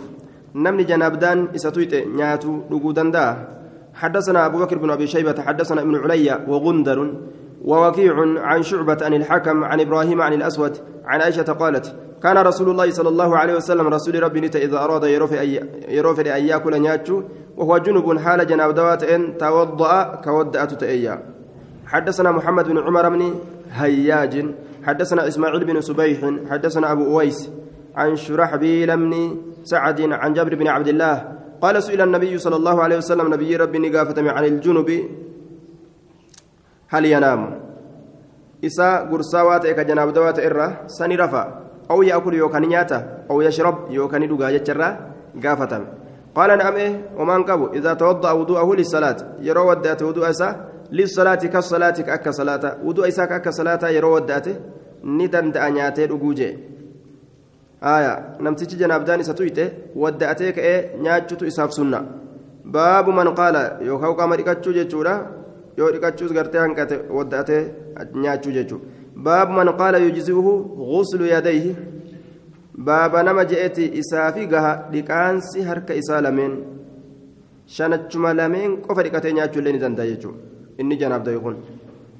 نمني 0.55 0.83
جناب 0.83 1.19
دان 1.19 1.47
إساتويت 1.55 1.93
نياتو 1.93 2.51
دوغو 2.69 2.91
دندا. 2.91 3.25
حدثنا 3.93 4.45
أبو 4.45 4.57
بكر 4.59 4.77
بن 4.77 4.89
أبي 4.89 5.07
شيبة 5.07 5.41
حدثنا 5.41 5.81
ابن 5.81 5.95
علي 5.95 6.45
وغندر. 6.47 7.13
ووكيع 7.65 8.15
عن 8.39 8.63
شعبة 8.63 8.97
عن 9.01 9.13
الحكم 9.13 9.63
عن 9.63 9.81
إبراهيم 9.81 10.21
عن 10.21 10.33
الأسود 10.33 10.77
عن 11.05 11.21
عائشة 11.21 11.43
قالت 11.43 11.95
كان 12.23 12.37
رسول 12.37 12.69
الله 12.69 12.91
صلى 12.91 13.09
الله 13.09 13.37
عليه 13.37 13.55
وسلم 13.55 13.87
رسول 13.87 14.23
ربي 14.23 14.41
نتا 14.41 14.59
إذا 14.59 14.77
أراد 14.77 15.03
يروف 15.89 16.19
أن 16.19 16.45
يأكل 16.45 16.81
نياتشو 16.81 17.21
وهو 17.57 17.77
جنب 17.77 18.19
حال 18.19 18.47
جناب 18.47 18.73
دوات 18.75 19.03
إن 19.03 19.37
توضأ 19.37 20.21
كودأت 20.23 20.73
تأيا. 20.73 21.23
حدثنا 21.87 22.31
محمد 22.31 22.67
بن 22.67 22.77
عمر 22.77 23.09
بن 23.09 23.35
هياج 23.71 24.45
حدثنا 24.83 25.27
إسماعيل 25.27 25.65
بن 25.65 25.81
سبيح 25.81 26.19
حدثنا 26.49 26.91
أبو 26.91 27.03
أويس 27.05 27.49
عن 27.95 28.15
شرحبيل 28.15 28.97
بن 28.97 29.37
سعد 29.63 30.01
عن 30.01 30.33
جابر 30.33 30.55
بن 30.55 30.67
عبد 30.67 30.87
الله 30.87 31.37
قال 31.61 31.83
سئل 31.83 32.01
النبي 32.01 32.37
صلى 32.37 32.55
الله 32.55 32.83
عليه 32.83 32.97
وسلم 32.97 33.33
نبي 33.33 33.55
ربي 33.55 33.79
نقافة 33.79 34.31
عن 34.31 34.45
الجنب 34.45 34.89
هل 36.87 37.05
ينام 37.05 37.41
إسا 38.65 38.89
قرصاوات 39.11 39.65
إكا 39.65 39.83
جناب 39.83 40.13
دوات 40.13 40.39
إرة 40.39 40.67
سني 40.87 41.15
رفا 41.15 41.43
أو 41.91 42.01
يأكل 42.03 42.33
يوكان 42.33 42.61
نياتا 42.61 42.99
أو 43.31 43.41
يشرب 43.41 43.91
يوكان 43.91 44.27
دقا 44.27 44.49
يجرى 44.49 44.89
قافة 45.43 45.73
قال 46.35 46.57
نعم 46.57 46.75
إيه 46.75 46.93
ومن 47.17 47.43
قبو 47.43 47.67
إذا 47.73 47.93
توضأ 47.93 48.31
وضوءه 48.31 48.75
للصلاة 48.75 49.17
يرى 49.39 49.59
ودأت 49.59 50.03
وضوء 50.03 50.29
إسا 50.29 50.49
للصلاة 50.91 51.35
كالصلاة 51.35 51.97
كأكا 52.07 52.31
صلاة 52.31 52.77
وضوء 52.83 53.07
إسا 53.07 53.25
كأكا 53.25 53.51
صلاة 53.51 53.83
يرى 53.89 54.07
ودأت 54.07 54.47
ندن 55.03 55.51
دأنياتي 55.51 56.05
رقوجي 56.05 56.49
آية 57.83 58.13
نمتج 58.39 58.77
جنابدان 58.77 59.23
ستويته 59.23 59.69
ودأتي 59.95 60.51
كأي 60.51 60.97
نياتشتو 61.01 61.47
إساف 61.47 61.73
سنة 61.73 61.99
باب 62.65 63.09
من 63.09 63.27
قال 63.27 63.55
يوكاو 63.81 64.13
قام 64.13 64.33
ركاتشو 64.33 64.71
جيتشورا 64.71 65.36
yoo 65.79 65.89
dhiqachuus 65.93 66.33
gartee 66.37 66.61
hanqate 66.65 66.95
wadda'atee 67.17 67.61
nyaachuu 68.23 68.53
jechuudha 68.57 68.85
baab 69.27 69.49
man 69.57 69.69
qaala 69.81 70.03
yujzi'uhu 70.05 70.53
ghuslu 70.91 71.25
yadayhi 71.33 71.71
baaba 72.89 73.23
nama 73.27 73.45
je'eti 73.51 73.85
isaa 74.01 74.27
fi 74.35 74.45
gaha 74.53 74.73
dhiqaansi 74.93 75.65
harka 75.69 75.93
isaa 76.01 76.21
lameen 76.27 76.53
shanachuma 77.77 78.33
lameen 78.41 78.77
qofa 78.85 79.07
dhiqatee 79.07 79.33
nyaachuu 79.39 79.61
illee 79.63 79.75
ni 79.77 79.83
danda'a 79.85 80.11
jechuudha 80.11 80.39
inni 80.83 80.95
janaaf 81.01 81.23
ta'e 81.27 81.39
kun 81.47 81.57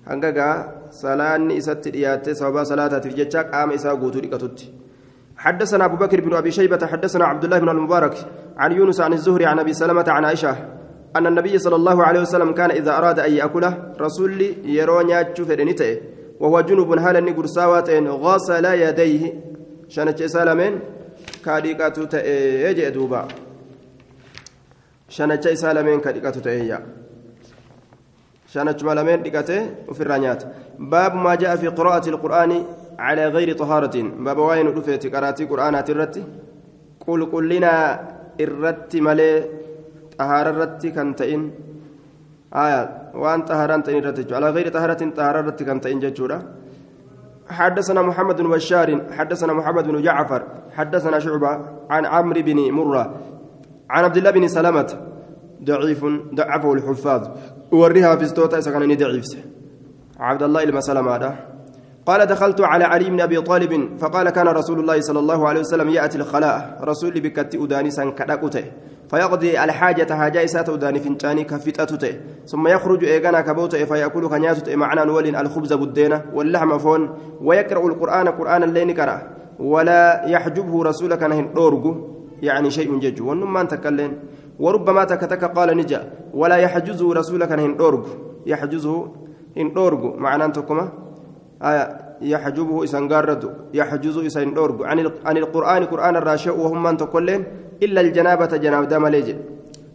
hanga 0.10 0.32
gaha 0.40 0.58
salaanni 1.04 1.62
isatti 1.62 1.96
dhiyaattee 1.96 2.36
sababa 2.42 2.66
salaataatiif 2.72 3.16
jecha 3.22 3.48
qaama 3.54 3.74
isaa 3.80 3.96
guutuu 4.04 4.24
dhiqatutti. 4.26 4.68
حدثنا 5.38 5.86
أبو 5.86 5.96
بكر 5.96 6.22
بن 6.22 6.34
أبي 6.34 6.52
شيبة 6.52 6.86
حدثنا 6.86 7.26
عبد 7.26 7.44
الله 7.44 7.60
بن 7.60 7.70
المبارك 7.70 8.16
عن 8.58 8.72
يونس 8.72 9.02
عن 9.02 9.14
الزهري 9.14 9.46
عن 9.46 9.60
أبي 9.60 9.74
سلمة 9.74 10.06
عن 10.08 10.26
عائشة 10.26 10.56
أن 11.18 11.28
النبي 11.28 11.58
صلى 11.60 11.76
الله 11.76 12.04
عليه 12.04 12.22
وسلم 12.22 12.52
كان 12.54 12.72
إذا 12.72 12.98
أراد 12.98 13.20
أن 13.20 13.32
يأكله 13.34 13.94
رسول 14.00 14.42
يرون 14.66 15.10
يأتشو 15.10 15.46
فدنيته 15.46 15.98
وهو 16.40 16.62
جنوب 16.62 16.92
هالا 16.98 17.20
نقر 17.20 17.46
ساواتين 17.46 18.08
غسل 18.08 18.66
يديه. 18.66 19.24
شانت 19.90 20.24
سالمين؟ 20.24 20.80
كاديكاتو 21.46 22.04
تأيجي 22.04 22.90
دوبا 22.90 23.28
شانت 25.10 25.48
سالمين؟ 25.48 26.00
كاديكاتو 26.00 26.40
تأيجي 26.40 26.78
شانت 28.54 28.84
مالمين؟ 28.84 29.24
ديكاتي 29.24 29.70
وفي 29.88 30.02
الرانيات. 30.02 30.44
باب 30.80 31.16
ما 31.16 31.36
جاء 31.36 31.56
في 31.56 31.68
قراءة 31.68 32.10
القرآن 32.10 32.66
على 33.00 33.28
غير 33.28 33.54
طهارة. 33.54 33.96
باب 34.26 34.38
واين 34.38 34.68
رفيت 34.68 35.16
قرأتي 35.16 35.46
قرآنات 35.46 35.90
الرتي. 35.90 36.24
قل 37.08 37.26
قل 37.32 37.50
لنا 37.50 37.74
الرتي 38.40 39.02
ملي 39.02 39.44
آية 42.54 43.12
وأن 43.16 43.42
طهارة 43.42 43.78
تئن 43.78 43.98
الرتي 43.98 44.36
على 44.36 44.50
غير 44.50 44.68
طهارة 44.70 45.10
طهارة 45.10 45.40
الرتي 45.40 45.66
كان 45.66 45.82
تئن 45.82 46.00
جتشورا 46.00 46.42
حدثنا 47.50 48.02
محمد 48.02 48.42
بن 48.42 48.50
بشار 48.50 49.12
حدثنا 49.12 49.54
محمد 49.54 49.88
بن 49.88 50.02
جعفر 50.02 50.44
حدثنا 50.76 51.20
شعبة 51.20 51.52
عن 51.90 52.06
عمرو 52.06 52.42
بن 52.42 52.72
مرة 52.72 53.04
عن 53.90 54.04
عبد 54.04 54.18
الله 54.18 54.32
بن 54.32 54.48
سلمة. 54.48 55.00
ضعيف 55.64 56.06
ضعفه 56.34 56.74
الحفاظ. 56.74 57.28
وريها 57.72 58.16
في 58.16 58.26
ستوتا 58.26 58.62
سكنني 58.62 58.96
ضعيف 58.96 59.26
عبد 60.20 60.44
الله 60.44 60.64
المسلم 60.64 61.08
هذا. 61.08 61.36
قال 62.06 62.26
دخلت 62.26 62.62
على 62.62 62.84
علي 62.84 63.10
بن 63.10 63.22
أبي 63.22 63.42
طالب 63.42 63.98
فقال 63.98 64.30
كان 64.30 64.48
رسول 64.48 64.80
الله 64.80 65.02
صلى 65.02 65.20
الله 65.20 65.48
عليه 65.48 65.60
وسلم 65.60 65.90
يأتي 65.90 66.18
الخلاء. 66.18 66.80
رسول 66.84 67.12
بكت 67.12 67.56
أداني 67.56 67.92
سان 67.92 68.12
كدقته 68.12 68.66
فيقضي 69.10 69.64
الحاجة 69.64 70.14
حاجة 70.14 70.44
إسات 70.44 70.70
وداني 70.70 71.00
فنجاني 71.00 71.44
كفتأته 71.44 72.20
ثم 72.46 72.68
يخرج 72.68 73.04
إيغانا 73.06 73.42
كبوته 73.42 73.86
فيأكل 73.86 74.28
كنياته 74.28 74.76
معنا 74.76 75.12
ولين 75.12 75.36
الخبز 75.36 75.74
بدينة 75.74 76.22
واللحم 76.34 76.78
فون 76.78 77.10
ويقرأ 77.42 77.88
القرآن 77.88 78.28
قرآن 78.28 78.64
الليل 78.64 78.92
كرا. 78.92 79.22
ولا 79.60 80.26
يحجبه 80.26 80.84
رسولك 80.84 81.24
نهن 81.24 81.50
أورجو 81.58 81.96
يعني 82.42 82.70
شيء 82.72 83.00
جج 83.00 83.22
ونما 83.22 83.64
تكلم 83.64 84.20
وربما 84.60 85.04
تكتك 85.04 85.44
قال 85.44 85.78
نجا. 85.78 86.12
ولا 86.34 86.56
يحجزه 86.56 87.14
رسولك 87.14 87.52
نهن 87.52 87.76
أورجو 87.80 88.10
يحجزه 88.46 89.12
إن 89.58 89.78
أورجو 89.78 90.14
معنى 90.18 90.46
أنتكما؟ 90.46 90.90
آية 91.62 92.08
يحجبه 92.22 92.84
إسان 92.84 93.14
قارده 93.14 93.50
يحجزه 93.74 94.28
إسان 94.28 94.58
أورجو 94.58 94.84
عن 95.26 95.38
القرآن 95.38 95.84
قرآن 95.84 96.16
الراشع 96.16 96.52
وهم 96.52 96.84
من 96.84 96.98
تكلم 96.98 97.46
إلا 97.84 98.02
الجنابة 98.02 98.58
جناب 98.58 98.88
دام 98.88 99.08
ليجي 99.08 99.36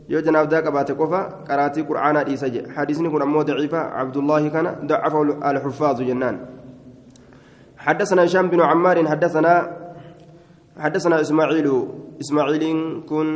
يو 0.08 0.20
جناب 0.20 0.48
داك 0.48 0.66
بات 0.72 0.92
قفا 0.92 1.22
قراتي 1.48 1.82
قرآن 1.82 2.16
إيسا 2.16 2.48
حديثني 2.76 3.08
كن 3.08 3.22
أمو 3.22 3.42
ضعيفة 3.42 3.78
عبد 3.78 4.16
الله 4.16 4.48
كان 4.48 4.66
ضعفه 4.86 5.22
الحفاظ 5.50 6.02
جنان. 6.02 6.36
حدثنا 7.76 8.24
هشام 8.24 8.46
بن 8.48 8.60
عمار 8.60 9.06
حدثنا 9.06 9.54
حدثنا 10.78 11.20
إسماعيل 11.20 11.66
إسماعيل 12.20 12.64
كن 13.08 13.26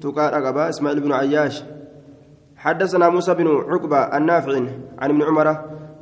تقال 0.00 0.34
أقبا 0.34 0.68
إسماعيل 0.68 1.00
بن 1.00 1.12
عياش. 1.12 1.64
حدثنا 2.56 3.08
موسى 3.08 3.34
بن 3.34 3.46
عقبة 3.46 3.98
النافع 4.16 4.52
عن 4.98 5.10
ابن 5.10 5.22
عمر 5.22 5.48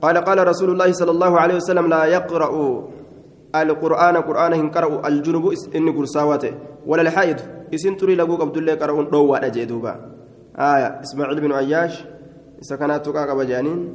قال 0.02 0.16
قال 0.18 0.48
رسول 0.48 0.70
الله 0.70 0.92
صلى 0.92 1.10
الله 1.10 1.40
عليه 1.40 1.54
وسلم 1.54 1.86
لا 1.86 2.04
يقرأ 2.04 2.54
القرآن 3.54 4.16
قرآن 4.16 4.52
هنقرأ 4.52 5.08
الجنوب 5.08 5.52
إني 5.76 5.90
قرصاوته 5.90 6.52
ولا 6.86 7.02
الحائض. 7.02 7.38
إسن 7.74 7.96
تري 7.96 8.14
لقوك 8.14 8.40
عبد 8.40 8.56
الله 8.56 8.74
قرأون 8.74 9.10
دوا 9.10 9.46
أجدوبا 9.46 9.92
آية 10.58 11.00
إسماعيل 11.02 11.40
بن 11.40 11.52
عياش 11.52 12.04
سكنات 12.60 13.06
تقاق 13.06 13.34
بجانين 13.34 13.94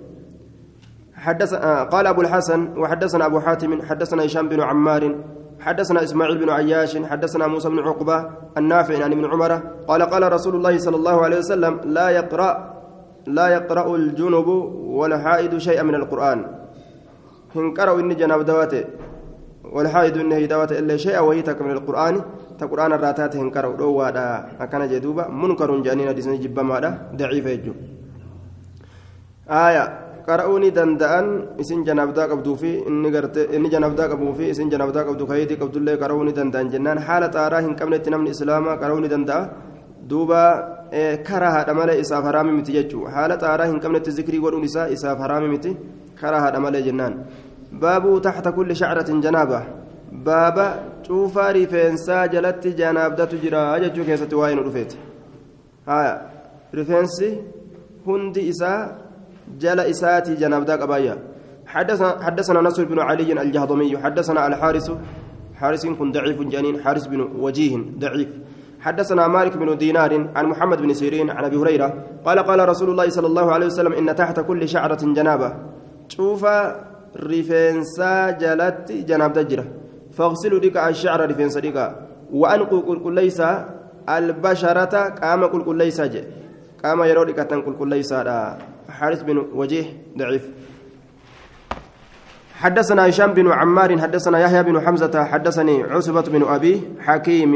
حدث 1.14 1.54
آه 1.54 1.84
قال 1.84 2.08
أبو 2.08 2.22
الحسن 2.22 2.78
وحدثنا 2.78 3.26
أبو 3.26 3.40
حاتم 3.40 3.82
حدثنا 3.82 4.26
هشام 4.26 4.50
بن 4.50 4.62
عمار 4.62 5.16
حدثنا 5.60 6.04
إسماعيل 6.04 6.38
بن 6.38 6.50
عياش 6.50 6.98
حدثنا 6.98 7.48
موسى 7.48 7.70
بن 7.70 7.80
عقبة 7.80 8.30
النافع 8.58 9.04
عن 9.04 9.12
ابن 9.12 9.26
عمر 9.26 9.52
قال 9.88 10.02
قال 10.02 10.34
رسول 10.34 10.56
الله 10.56 10.78
صلى 10.78 10.96
الله 10.96 11.24
عليه 11.24 11.38
وسلم 11.38 11.80
لا 11.84 12.10
يقرأ 12.10 12.52
لا 13.28 13.48
يقرأ 13.48 13.96
الجنب 13.96 14.48
ولا 15.00 15.18
حائد 15.20 15.58
شيئا 15.58 15.84
من 15.84 15.96
القرآن. 15.96 16.46
هنقرأوا 17.56 18.00
إني 18.00 18.16
جناب 18.16 18.46
دواته 18.46 18.84
والحائد 19.64 20.18
إنه 20.18 20.46
دواته 20.46 20.80
إلا 20.80 20.98
شيئا 20.98 21.20
وهيتك 21.20 21.62
من 21.62 21.72
القرآن 21.72 22.16
تقرآن 22.60 22.92
الراتات 22.94 23.36
هنقرأوا 23.36 23.76
دوا 23.78 24.10
دا 24.10 24.26
أكان 24.64 24.88
جدوبا 24.88 25.28
منكر 25.28 25.70
جانين 25.86 26.16
ديسن 26.16 26.40
جبا 26.40 26.64
مادا 26.64 26.90
ضعيف 27.20 27.46
يجو 27.46 27.74
آية 29.50 30.10
qara'uuni 30.30 30.70
danda'an 30.78 31.58
isin 31.62 31.82
janaabdaa 31.88 32.28
qabduu 32.32 32.56
fi 32.62 32.72
inni 33.58 33.70
janaabdaa 33.74 34.08
qabuu 34.14 34.34
fi 34.38 34.46
isin 34.54 34.70
janaabdaa 34.74 35.04
qabdu 35.10 35.24
kayitii 35.32 35.58
qabdullee 35.62 35.98
qara'uuni 36.02 36.34
danda'an 36.40 36.68
jennaan 36.74 37.00
haala 37.08 37.28
xaaraa 37.36 37.62
hin 37.66 37.74
qabnetti 37.80 38.14
namni 38.14 38.30
islaamaa 38.36 38.76
qara'uuni 38.82 39.10
danda'a 39.14 39.42
duuba 40.12 40.42
karaa 41.28 41.54
haadha 41.56 41.74
malee 41.80 41.98
isaaf 42.04 42.24
haraami 42.30 42.52
miti 42.60 42.72
jechuudha 42.78 43.14
haala 43.18 43.36
xaaraa 43.44 43.68
hin 43.72 43.80
qabnetti 43.84 44.12
zikrii 44.20 44.42
godhuun 44.46 44.66
isaa 44.70 44.88
isaaf 44.96 45.18
haraami 45.26 45.50
miti 45.56 45.72
karaa 46.22 46.42
haadha 46.46 46.60
malee 46.66 46.84
jennaan 46.88 47.14
baabuu 47.72 48.20
taxta 48.20 48.52
kulli 48.52 48.76
shacratin 48.76 49.22
janaaba 49.22 49.60
baaba 50.12 50.66
cuufaa 51.08 51.52
rifeensaa 51.54 52.28
jalatti 52.28 52.74
janaabdatu 52.74 53.38
jira 53.44 53.80
jechuu 53.80 54.06
keessatti 54.06 54.36
waa'ee 54.36 54.56
nu 54.56 54.64
dhufeeti 54.64 54.98
rifeensi 56.74 57.30
hundi 58.06 58.42
isaa 58.54 58.80
جل 59.50 59.80
إساتي 59.80 60.36
جناب 60.36 60.64
ذاك 60.70 60.82
أبايا. 60.82 61.18
حدثنا 61.66 62.22
حدثنا 62.22 62.62
نصر 62.62 62.86
بن 62.86 63.00
علي 63.00 63.34
الجهضمي 63.34 63.98
حدثنا 63.98 64.48
الحارس 64.48 64.92
حارس 65.56 65.86
كن 65.86 66.12
ضعيف 66.12 66.42
جنين 66.42 66.84
حارس 66.84 67.08
بن 67.08 67.22
وجيه 67.22 67.98
ضعيف. 67.98 68.30
حدثنا 68.80 69.28
مالك 69.28 69.58
بن 69.58 69.78
دينار 69.78 70.30
عن 70.36 70.46
محمد 70.46 70.82
بن 70.82 70.94
سيرين 70.94 71.30
عن 71.30 71.46
أبي 71.46 71.58
هريرة 71.58 71.94
قال 72.26 72.40
قال 72.40 72.70
رسول 72.70 72.90
الله 72.90 73.10
صلى 73.10 73.28
الله 73.28 73.52
عليه 73.54 73.66
وسلم 73.66 73.94
إن 73.94 74.16
تحت 74.16 74.40
كل 74.40 74.70
شعرة 74.70 75.02
جنابة. 75.02 75.50
شوف 76.08 76.46
جناب 78.92 79.34
دجره 79.34 79.66
فاغسلوا 80.12 80.60
ديك 80.60 80.78
الشعر 80.78 81.30
رفنسا 81.30 81.60
ديك 81.60 81.78
وانقوا 82.34 82.96
كل 83.04 83.14
ليس 83.14 83.42
البشره 84.10 84.96
قام 85.22 85.46
كل 85.46 85.78
ليس 85.78 86.02
قام 86.84 87.04
يرو 87.04 87.24
ديك 87.24 87.40
كل 87.80 87.90
ليس 87.90 88.14
حارس 88.90 89.22
بن 89.22 89.38
وجيه 89.54 89.86
ضعيف 90.18 90.46
حدثنا 92.60 93.10
هشام 93.10 93.34
بن 93.34 93.52
عمار 93.52 93.98
حدثنا 93.98 94.40
يحيى 94.40 94.64
بن 94.64 94.82
حمزة 94.82 95.24
حدثني 95.24 95.84
عتبة 95.84 96.22
بن 96.22 96.44
أبي 96.44 96.82
حكيم 97.00 97.54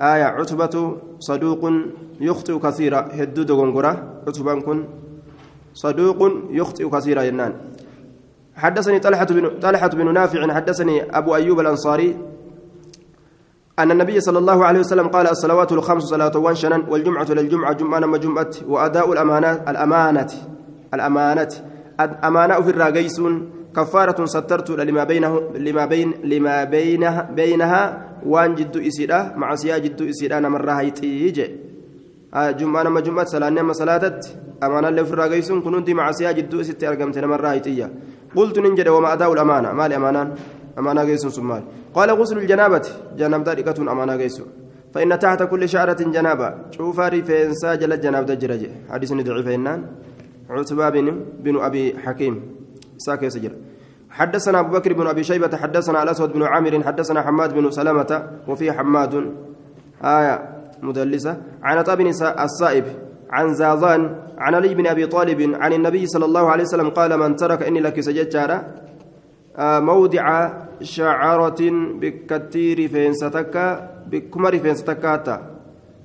آية 0.00 0.24
عتبة 0.24 0.96
صدوق 1.18 1.72
يخطئ 2.20 2.58
كثيرا 2.58 3.08
هدود 3.12 3.50
غنغرة 3.50 3.92
عتبة 4.26 4.60
كن 4.60 4.84
صدوق 5.74 6.20
يخطئ 6.50 6.88
كثيرا 6.88 7.22
ينان 7.22 7.52
حدثني 8.56 8.98
طلحة 8.98 9.24
بن 9.24 9.58
طلحة 9.60 9.88
بن 9.88 10.14
نافع 10.14 10.54
حدثني 10.54 11.18
أبو 11.18 11.34
أيوب 11.34 11.60
الأنصاري 11.60 12.18
أن 13.78 13.90
النبي 13.90 14.20
صلى 14.20 14.38
الله 14.38 14.64
عليه 14.64 14.80
وسلم 14.80 15.08
قال 15.08 15.26
الصلوات 15.28 15.72
الخمس 15.72 16.02
صلاة 16.02 16.38
وانشنا 16.38 16.84
والجمعة 16.88 17.26
للجمعة 17.30 17.72
جمعة 17.72 17.98
نما 17.98 18.18
جمعة 18.18 18.50
وأداء 18.68 19.12
الأمانات 19.12 19.68
الأمانة 19.68 20.32
الأمانة 20.94 21.48
أمانة 22.00 22.60
في 22.60 22.70
الراجيسون 22.70 23.50
كفارة 23.76 24.24
سترت 24.24 24.70
لما 24.70 25.04
بينه 25.04 25.40
لما 25.54 25.86
بين 25.86 26.14
لما 26.24 26.64
بينها 26.64 27.30
بينها 27.36 28.08
وان 28.26 28.54
جد 28.54 28.76
إسيرة 28.76 29.32
مع 29.36 29.54
سيا 29.54 29.78
جد 29.78 30.02
إسيرة 30.02 30.38
نمرها 30.38 30.80
يتيجي. 30.80 31.71
آه 32.34 32.50
جمعة 32.50 32.82
نما 32.82 33.00
جمعة 33.00 33.24
صلاة 33.24 33.50
نما 33.50 33.72
صلاة 33.72 34.20
أمانة 34.62 34.88
اللي 34.88 35.04
في 35.04 35.12
الراجيسون 35.12 35.60
كنت 35.62 35.90
مع 35.90 36.12
سيا 36.12 36.32
جد 36.32 36.54
إسيرة 36.54 36.88
أرقمت 36.88 37.18
نمرها 37.18 37.54
يتيجي 37.54 37.86
قلت 38.36 38.58
ننجد 38.58 38.88
وما 38.88 39.12
أداء 39.12 39.32
الأمانة 39.32 39.72
ما 39.72 39.86
الأمانة 39.86 40.34
أمانة 40.78 41.04
جيسون 41.04 41.30
سمال 41.30 41.62
قال 41.94 42.10
غسل 42.10 42.38
الجنابة 42.38 42.86
جناب 43.16 43.48
ذلك 43.48 43.68
أمانة 43.78 44.16
جيسون 44.16 44.46
فإن 44.94 45.18
تحت 45.18 45.42
كل 45.42 45.68
شعرة 45.68 46.00
جنابة 46.16 46.48
شوف 46.70 47.00
ريفين 47.00 47.54
ساجل 47.54 47.92
الجناب 47.92 48.26
دجرجة 48.26 48.70
حديث 48.90 49.12
ضعيف 49.12 49.48
إنان 49.48 49.80
عتبة 50.50 50.88
بن 50.88 51.06
بن 51.44 51.56
أبي 51.60 51.98
حكيم 52.04 52.34
ساكي 52.98 53.30
سجر 53.30 53.52
حدثنا 54.10 54.60
أبو 54.60 54.70
بكر 54.76 54.92
بن 54.92 55.06
أبي 55.06 55.24
شيبة 55.24 55.56
حدثنا 55.56 56.02
الأسود 56.02 56.32
بن 56.32 56.42
عامر 56.42 56.84
حدثنا 56.84 57.22
حماد 57.22 57.54
بن 57.54 57.70
سلمة 57.70 58.30
وفي 58.48 58.72
حماد 58.72 59.14
آية 60.04 60.61
مدلسة. 60.82 61.36
عن 61.62 61.82
طابن 61.82 62.06
السائب 62.46 62.84
عن 63.30 63.54
زاضان 63.54 64.16
عن 64.38 64.54
علي 64.54 64.74
بن 64.74 64.86
أبي 64.86 65.06
طالب 65.06 65.54
عن 65.54 65.72
النبي 65.72 66.06
صلى 66.06 66.24
الله 66.24 66.50
عليه 66.50 66.64
وسلم 66.64 66.88
قال 66.90 67.18
من 67.18 67.36
ترك 67.36 67.62
إني 67.62 67.80
لك 67.80 68.00
سجدت 68.00 68.36
آه 69.56 69.80
موضع 69.80 70.26
شعرة 70.82 71.60
بكثير 72.00 72.88
فينستك 72.88 73.56
بكمر 74.10 74.58
فينستك 74.58 75.04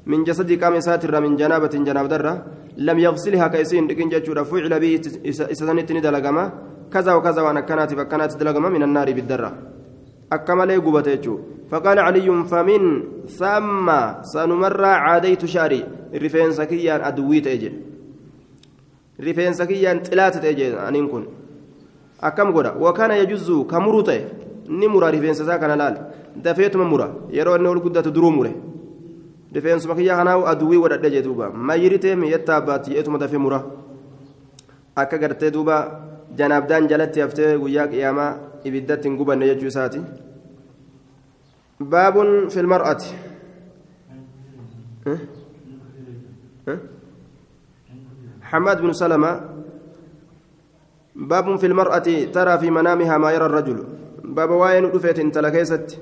من 0.05 0.23
جسد 0.23 0.63
قام 0.63 0.79
ساتر 0.79 1.21
من 1.21 1.35
جنابة 1.35 1.73
جناب 1.87 2.07
درة. 2.07 2.45
لم 2.77 2.97
يغسلها 2.99 3.47
كيسين 3.47 3.87
لكن 3.87 4.09
جاتشورا 4.09 4.43
فعل 4.43 4.79
به 4.79 5.01
إسانتني 5.53 5.99
دلقما 5.99 6.43
كذا 6.93 7.13
وكذا 7.13 7.41
وأنا 7.41 7.61
كانت 7.69 7.93
فكانت 7.93 8.31
دلقما 8.37 8.69
من 8.69 8.83
النار 8.83 9.11
بالدرة. 9.11 9.51
أكما 10.31 10.63
لي 10.63 10.77
قبتيتشو 10.77 11.35
فقال 11.71 11.99
علي 11.99 12.43
فمن 12.43 13.03
ثم 13.27 13.87
سنمر 14.21 14.85
عاديت 14.85 15.45
شعري 15.45 15.83
رفين 16.15 16.51
سكيا 16.51 17.07
أدويت 17.07 17.47
أجل 17.47 17.73
رفين 19.19 19.53
سكيا 19.53 19.93
تلات 19.93 20.45
أجل 20.45 20.73
أنين 20.87 21.07
كن 21.07 21.23
أكم 22.21 22.51
قرأ 22.55 22.71
وكان 22.79 23.11
يجوز 23.11 23.67
كمرته 23.71 24.19
نمر 24.69 25.03
رفين 25.15 25.33
سكا 25.33 25.65
لال 25.65 25.95
دفيت 26.35 26.75
ممرة 26.75 27.27
يرى 27.29 27.55
أنه 27.55 27.73
القدة 27.73 28.01
درو 28.01 28.29
مره 28.29 28.53
rifeensuma 29.53 29.95
kiyya 29.95 30.15
kanaawu 30.15 30.47
aduwwii 30.47 30.77
wadhadhe 30.77 31.09
jee 31.09 31.21
duuba 31.21 31.49
mayyiritee 31.49 32.15
miyyattaa 32.15 32.61
baatti 32.61 32.97
eetuma 32.97 33.17
dafee 33.17 33.37
mura 33.37 33.63
akka 34.95 35.17
gartee 35.17 35.51
duuba 35.51 36.01
janaabdaan 36.35 36.87
jalatti 36.87 37.19
haftee 37.19 37.57
guyyaa 37.57 37.87
qiyaamaa 37.87 38.35
ibiddatti 38.63 39.07
hin 39.07 39.17
gubanne 39.17 39.55
baabun 41.79 42.49
fi 42.49 42.59
lmar'ati 42.61 43.09
حماد 48.47 48.77
بن 48.81 48.91
سلمة. 48.93 49.31
باب 51.15 51.55
في 51.55 51.67
المرأة 51.67 52.07
ترى 52.31 52.57
في 52.59 52.71
منامها 52.71 53.17
ما 53.17 53.31
يرى 53.31 53.45
الرجل. 53.45 53.77
باب 54.23 54.49
واين 54.49 54.85
رفيت 54.85 55.19
تلكيست 55.35 55.99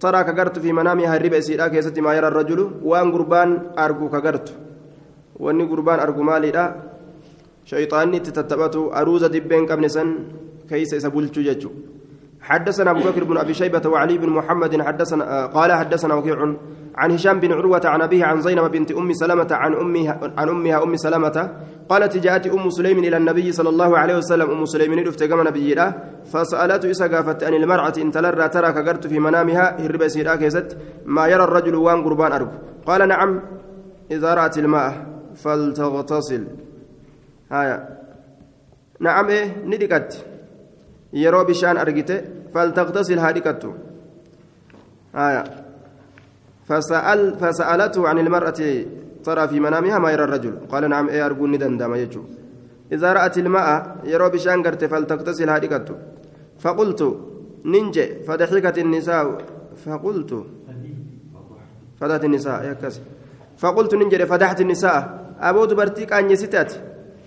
ترى 0.00 0.24
كغرت 0.24 0.58
في 0.58 0.72
منامها 0.72 1.16
الربا 1.16 1.40
سيدا 1.40 1.68
كيست 1.68 1.98
ما 1.98 2.14
يرى 2.14 2.28
الرجل. 2.28 2.82
وان 2.82 3.12
قربان 3.12 3.78
أرجو 3.78 4.08
كغرت. 4.08 4.54
واني 5.38 5.64
قربان 5.70 5.98
أرجو 6.00 6.22
مالي 6.22 6.50
لا 6.50 6.64
شيطاني 7.64 8.18
تتتبتو. 8.20 8.90
أروز 8.90 9.24
دبين 9.24 9.66
قبل 9.66 9.90
سن 9.90 10.08
كيس 10.68 10.94
سبولتو 10.94 11.40
ججو 11.46 11.70
حدثنا 12.40 12.90
أبو 12.90 13.00
بكر 13.00 13.24
بن 13.24 13.36
أبي 13.36 13.54
شيبة 13.54 13.88
وعلي 13.88 14.18
بن 14.18 14.28
محمد 14.28 14.82
حدثنا 14.82 15.46
قال 15.46 15.72
حدثنا 15.72 16.14
وكيع 16.14 16.54
عن 16.96 17.10
هشام 17.10 17.40
بن 17.40 17.52
عروة 17.52 17.80
عن 17.84 18.02
أبيه 18.02 18.24
عن 18.24 18.40
زينب 18.40 18.70
بنت 18.70 18.92
أم 18.92 19.12
سلمة 19.12 19.48
عن 19.50 19.74
أمها 19.74 20.20
عن 20.38 20.48
أمها 20.48 20.82
أم 20.82 20.96
سلمة 20.96 21.50
قالت 21.88 22.16
جاءت 22.16 22.46
أم 22.46 22.70
سليم 22.70 22.98
إلى 22.98 23.16
النبي 23.16 23.52
صلى 23.52 23.68
الله 23.68 23.98
عليه 23.98 24.16
وسلم 24.16 24.50
أم 24.50 24.64
سليم 24.64 24.98
رفت 24.98 25.24
كما 25.24 25.42
نبي 25.42 25.74
فسألت 26.32 26.84
إسا 26.84 27.06
قافت 27.06 27.42
أن 27.42 27.54
المرأة 27.54 27.92
إن 27.98 28.10
تلرى 28.10 28.48
ترى 28.48 28.72
كقرت 28.72 29.06
في 29.06 29.18
منامها 29.18 29.80
هرب 29.86 30.08
سيرا 30.08 30.34
كيست 30.36 30.76
ما 31.06 31.26
يرى 31.26 31.44
الرجل 31.44 31.74
وان 31.74 32.04
قربان 32.04 32.32
أرب. 32.32 32.50
قال 32.86 33.08
نعم 33.08 33.42
إذا 34.10 34.34
رأت 34.34 34.58
الماء 34.58 35.06
فلتغتسل. 35.34 36.46
هايا. 37.52 37.98
نعم 39.00 39.28
إيه 39.28 39.56
ندقت 39.64 40.24
يرو 41.12 41.44
بشان 41.44 41.76
أرقته 41.76 42.20
فلتغتسل 42.54 43.18
هادكته 43.18 43.74
آية 45.14 45.44
فسأل 46.68 47.20
فسألته 47.40 48.08
عن 48.08 48.18
المرأة 48.18 48.60
ترى 49.24 49.48
في 49.48 49.60
منامها 49.60 49.98
ما 49.98 50.10
يرى 50.12 50.24
الرجل 50.24 50.54
قال 50.68 50.90
نعم 50.90 51.08
إيه 51.08 51.26
أرجو 51.26 51.46
ندن 51.46 51.76
دام 51.76 51.94
يجو 51.94 52.22
إذا 52.92 53.12
رأت 53.12 53.38
الماء 53.38 53.96
يرو 54.04 54.28
بشان 54.28 54.62
قرت 54.62 54.84
فلتغتسل 54.84 55.48
هادكته 55.48 55.96
فقلت 56.58 57.00
ننجي 57.64 58.06
فضحكت 58.26 58.78
النساء 58.78 59.38
فقلت 59.84 60.32
فضحت 62.00 62.24
النساء 62.24 62.64
يا 62.64 62.72
كسي 62.72 63.00
فقلت 63.58 63.94
ننجي 63.94 64.26
فضحت 64.26 64.60
النساء 64.60 64.98
أبو 65.40 65.64
دبرتيك 65.64 66.12
أن 66.12 66.30
يستات 66.30 66.72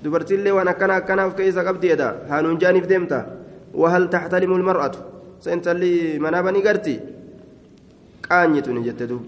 دبرتي 0.04 0.36
اللي 0.36 0.52
وأنا 0.52 0.72
كان 0.72 1.00
كان 1.00 1.30
في 1.30 1.36
كيسة 1.36 1.62
قبدي 1.68 1.90
يدا 1.90 2.10
هانون 2.30 2.58
جاني 2.58 2.82
في 2.82 2.88
ديمتا 2.88 3.41
وهل 3.74 4.10
تحتلم 4.10 4.56
المرأة؟ 4.56 4.92
سنت 5.40 5.68
اللي 5.68 6.20
منابني 6.20 6.62
قرتي. 6.68 7.00
قانيتني 8.32 8.82
جتدو 8.88 9.20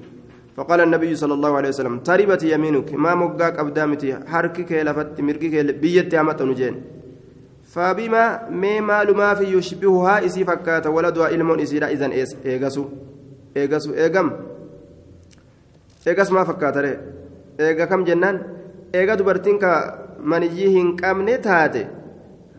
فقال 0.58 0.82
النبي 0.82 1.16
صلى 1.16 1.34
الله 1.34 1.52
عليه 1.58 1.70
وسلم 1.70 2.00
تربت 2.00 2.44
يمينك 2.44 2.94
ما 2.94 3.16
مقاك 3.16 3.60
أبدامتي 3.60 4.16
حركك 4.32 4.72
لفت 4.72 5.22
مركك 5.22 5.56
بيت 5.82 6.14
أمت 6.14 6.42
نجين 6.42 6.76
فبما 7.74 8.50
ما 8.50 8.80
مال 8.80 9.18
ما 9.18 9.34
في 9.34 9.58
يشبهها 9.58 10.26
إسي 10.26 10.46
فكات 10.46 10.88
ولدها 10.88 11.26
علم 11.28 11.50
إسيرا 11.60 11.88
إذن 11.88 12.12
إيغسو. 12.46 12.86
إيغسو 13.58 13.94
إيغم. 13.94 14.28
إيغس 16.08 16.32
ما 16.32 16.44
فكات 16.44 16.78
إيغا 17.60 17.86
كم 17.86 18.04
جنان؟ 18.04 18.36
إيغا 18.96 19.16
دبرتين 19.16 19.58
كمنيهن 19.60 20.96
قامنة 20.96 21.36
تاتي 21.36 21.88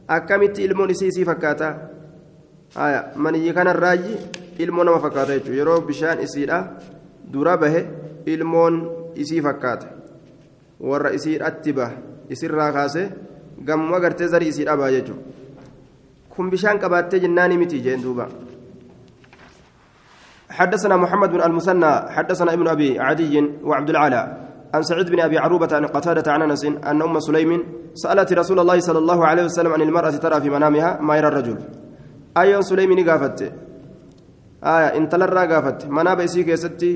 akkamitti 0.08 0.64
ilmoon 0.64 0.90
isii 0.90 1.08
isii 1.08 1.24
fakkaata 1.24 1.68
maniyyi 3.16 3.52
kanarraayi 3.52 4.16
ilmoo 4.58 4.84
nama 4.84 5.00
fakkaata 5.00 5.38
jechuudha 5.38 5.58
yeroo 5.58 5.80
bishaan 5.80 6.20
isiidha 6.20 6.58
dura 7.32 7.56
bahe 7.56 7.86
ilmoon 8.26 8.80
isii 9.14 9.42
fakkaata 9.42 9.86
warra 10.80 11.12
isiidhatti 11.18 11.72
baha 11.72 11.96
isirraa 12.28 12.72
kaase 12.72 13.10
gammuma 13.64 14.00
gartee 14.00 14.28
zarii 14.28 14.48
isiidha 14.54 14.76
baha 14.76 14.90
jechuudha 14.90 15.22
kun 16.28 16.50
bishaan 16.50 16.78
qabaattee 16.78 17.20
jennaani 17.20 17.58
miti 17.58 17.80
jeen 17.80 18.02
duuba. 18.02 18.28
حدثنا 20.54 20.96
محمد 20.96 21.30
بن 21.30 21.42
المثنى 21.42 21.92
حدثنا 22.14 22.52
ابن 22.52 22.68
ابي 22.68 23.00
عدي 23.00 23.34
وعبد 23.62 23.90
العالى 23.90 24.22
عن 24.74 24.82
سعيد 24.82 25.10
بن 25.10 25.20
ابي 25.20 25.38
عروبه 25.38 25.68
عن 25.72 25.86
قتاده 25.86 26.32
عن 26.32 26.42
انس 26.42 26.64
ان 26.64 27.02
ام 27.02 27.20
سليم 27.20 27.50
سألت 27.94 28.33
رسول 28.33 28.59
الله 28.61 28.78
صلى 28.80 28.98
الله 28.98 29.26
عليه 29.26 29.44
وسلم 29.44 29.72
عن 29.72 29.83
المرأة 29.83 30.11
ترى 30.11 30.40
في 30.40 30.50
منامها 30.50 31.00
ما 31.00 31.16
يرى 31.16 31.28
الرجل. 31.28 31.59
اي 32.37 32.62
سليم 32.62 32.90
قافت 33.09 33.40
آية 34.64 34.88
إن 34.98 35.09
تلرى 35.09 35.46
قافت 35.52 35.87
مناب 35.87 36.20
إسيك 36.20 36.48
يستي 36.48 36.92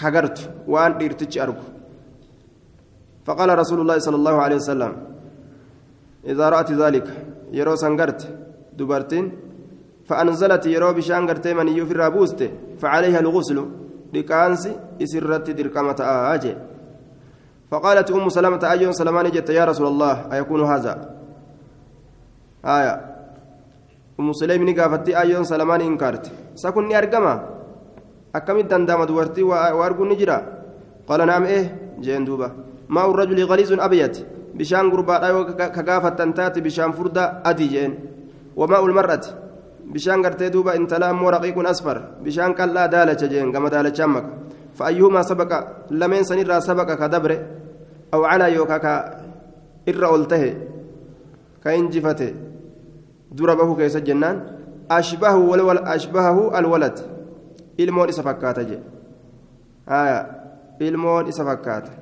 كغرت. 0.00 0.38
وأن 0.68 0.92
إرتج 0.92 1.38
أرجو 1.38 1.64
فقال 3.24 3.58
رسول 3.58 3.80
الله 3.80 3.98
صلى 3.98 4.16
الله 4.16 4.36
عليه 4.42 4.56
وسلم 4.56 4.92
إذا 6.26 6.48
رأت 6.48 6.72
ذلك 6.72 7.06
يرو 7.52 7.74
سنغرت. 7.76 8.22
دبرتين. 8.78 9.32
فأنزلت 10.08 10.66
يرو 10.66 10.92
بشان 10.92 11.22
غرتي 11.28 11.54
من 11.54 11.68
يفر 11.68 12.08
بوست. 12.08 12.40
فعليها 12.80 13.20
الغسل. 13.20 13.58
لكانسي 14.14 14.72
إسرت 15.02 15.50
دركمة 15.50 16.00
آجي. 16.34 16.54
فقالت 17.74 18.10
أم 18.14 18.28
سلمة 18.30 18.62
أيون 18.62 18.92
سلمان 18.94 19.26
جت 19.34 19.50
يا 19.50 19.64
رسول 19.66 19.86
الله 19.86 20.30
أيكون 20.32 20.62
هذا؟ 20.62 20.94
آية. 22.62 22.94
أم 24.20 24.30
سليم 24.30 24.62
نقافتي 24.62 25.10
أيون 25.18 25.42
سلمان 25.42 25.80
إنكارت. 25.80 26.54
سكن 26.54 26.94
أرقما 26.94 27.34
أكمل 28.34 28.68
دندام 28.70 29.04
دورتي 29.10 29.42
وأرقو 29.42 30.04
نجرا؟ 30.06 30.38
قال 31.08 31.26
نعم 31.26 31.44
إيه 31.50 31.64
جين 31.98 32.24
دوبا 32.24 32.48
ماء 32.88 33.10
الرجل 33.10 33.44
غليظ 33.44 33.70
أبيض 33.86 34.14
بشان 34.54 34.90
قربا 34.90 35.16
كقافة 35.74 36.08
تنتات 36.08 36.58
بشان 36.58 36.92
فردة 36.92 37.42
أدي 37.42 37.66
جين. 37.66 37.92
وماء 38.56 38.86
المرأة؟ 38.86 39.24
بشان 39.90 40.26
قرتي 40.26 40.48
دوبا 40.48 40.76
انتلا 40.78 41.12
مو 41.12 41.28
رقيق 41.28 41.58
أصفر. 41.58 41.98
بشان 42.22 42.54
كلا 42.54 42.86
دالة 42.86 43.20
جين 43.26 43.52
كما 43.52 43.68
دالة 43.68 43.92
شمك 43.98 44.24
فأيهما 44.78 45.22
سبق؟ 45.22 45.50
لمن 45.90 46.22
سنرى 46.22 46.60
سبق 46.60 46.88
كدبر. 46.94 47.32
أو 48.14 48.24
على 48.24 48.54
يوكا 48.54 48.78
كإر 48.78 50.06
أولته 50.06 50.44
كإنجفته 51.64 52.34
دربه 53.32 53.76
كيس 53.76 53.96
جنان 53.96 54.36
أشبهه 54.90 55.36
والول 55.50 55.78
أشبهه 55.78 56.58
الولد 56.58 56.98
fakkaata 61.44 61.92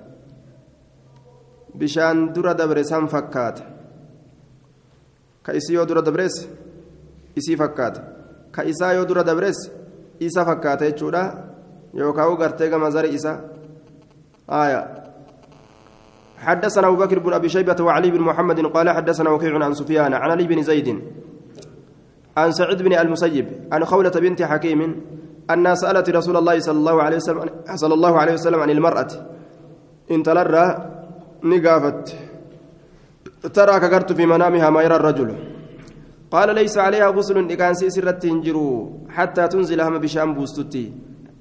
bishaan 1.81 2.19
dura 2.35 2.53
dabre 2.55 2.85
san 2.85 3.09
fakkaata 3.09 3.63
ka 5.45 5.53
isii 5.59 5.75
yoo 5.75 5.87
dura 5.89 6.03
dabres 6.03 6.35
isii 7.41 7.57
fakkaata 7.57 8.01
ka 8.55 8.63
isaa 8.73 8.93
yoo 8.93 9.07
dura 9.09 9.25
dabres 9.25 9.59
isa 10.21 10.45
fakkaata 10.45 10.85
jechuudha 10.91 11.23
yookaan 11.95 12.37
gartee 12.37 12.69
gama 12.69 12.91
zari 12.91 13.09
isa 13.17 13.33
آية 14.51 15.12
حدثنا 16.43 16.87
أبو 16.89 16.97
بكر 16.97 17.19
بن 17.19 17.33
أبي 17.33 17.49
شيبة 17.49 17.77
وعلي 17.85 18.11
بن 18.11 18.21
محمد 18.21 18.61
قال 18.61 18.91
حدثنا 18.91 19.31
وكيع 19.31 19.65
عن 19.65 19.75
سفيان 19.75 20.15
عن 20.15 20.31
علي 20.31 20.47
بن 20.47 20.63
زيد 20.63 20.89
عن 22.37 22.53
سعيد 22.53 22.83
بن 22.83 22.93
المسيب 22.93 23.47
عن 23.73 23.85
خولة 23.85 24.11
بنت 24.11 24.43
حكيم 24.43 24.81
أنها 25.51 25.75
سألت 25.75 26.11
رسول 26.11 26.37
الله 26.37 26.59
صلى 26.59 26.79
الله 26.79 27.03
عليه 27.03 27.17
وسلم 27.17 27.51
صلى 27.75 27.95
الله 27.95 28.19
عليه 28.19 28.33
وسلم 28.33 28.61
عن 28.61 28.71
المرأة. 28.71 29.09
إن 30.11 30.23
تلرى 30.23 30.67
نقافت. 31.45 32.17
ترى 33.55 33.81
كقرت 33.81 34.13
في 34.13 34.27
منامها 34.27 34.71
ما 34.71 34.83
يرى 34.83 34.97
الرجل. 34.97 35.35
قال 36.31 36.55
ليس 36.55 36.79
عليها 36.79 37.09
غسل 37.09 37.51
إكان 37.53 37.75
سيسرت 37.75 38.23
تنجروا 38.23 38.89
حتى 39.09 39.49
تنزل 39.49 39.81
هم 39.81 39.99
بشام 39.99 40.35
بوستتي 40.35 40.93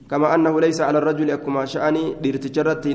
كما 0.09 0.35
أنه 0.35 0.59
ليس 0.59 0.81
على 0.81 0.97
الرجل 0.97 1.31
أكما 1.31 1.65
شأني 1.65 2.15
ديرتجرت 2.21 2.87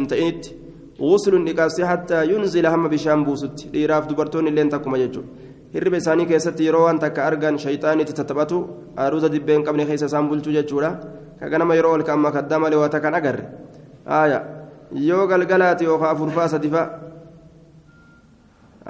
wusulun 0.99 1.45
ni 1.45 1.55
qabse 1.55 1.85
hattaa 1.85 2.25
yunzila 2.25 2.71
hamma 2.71 2.89
bishaan 2.89 3.25
buusutti 3.25 3.69
dhiiraaf 3.73 4.09
dubartoonni 4.09 4.51
illeen 4.51 4.71
takkuma 4.71 4.99
jechuudha. 4.99 5.29
Hirriba 5.73 5.97
isaanii 5.97 6.27
keessatti 6.27 6.65
yeroo 6.65 6.85
waan 6.85 6.99
takka 6.99 7.27
argan 7.27 7.59
shayxaanitti 7.59 8.15
tattaphatu 8.15 8.65
aruuza 8.97 9.29
dibbeen 9.29 9.65
qabne 9.65 9.87
keessa 9.87 10.07
isaan 10.07 10.29
bulchuu 10.29 10.53
jechuudha. 10.53 10.91
Kaganama 11.41 11.75
yeroo 11.75 11.93
ol 11.93 12.03
kaamma 12.03 12.33
kaddaa 12.33 12.59
malee 12.59 12.81
waa 12.81 12.89
takkan 12.89 13.15
agarre. 13.15 13.45
Haaya 14.07 14.43
yoo 14.93 15.27
galgalaati 15.27 15.85
yookaan 15.85 16.17
afurfaa 16.17 16.49
sadifa 16.49 16.83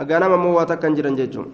ganama 0.07 0.35
immoo 0.37 0.55
waa 0.55 0.67
takkan 0.67 0.95
jiran 0.95 1.17
jechuudha 1.17 1.51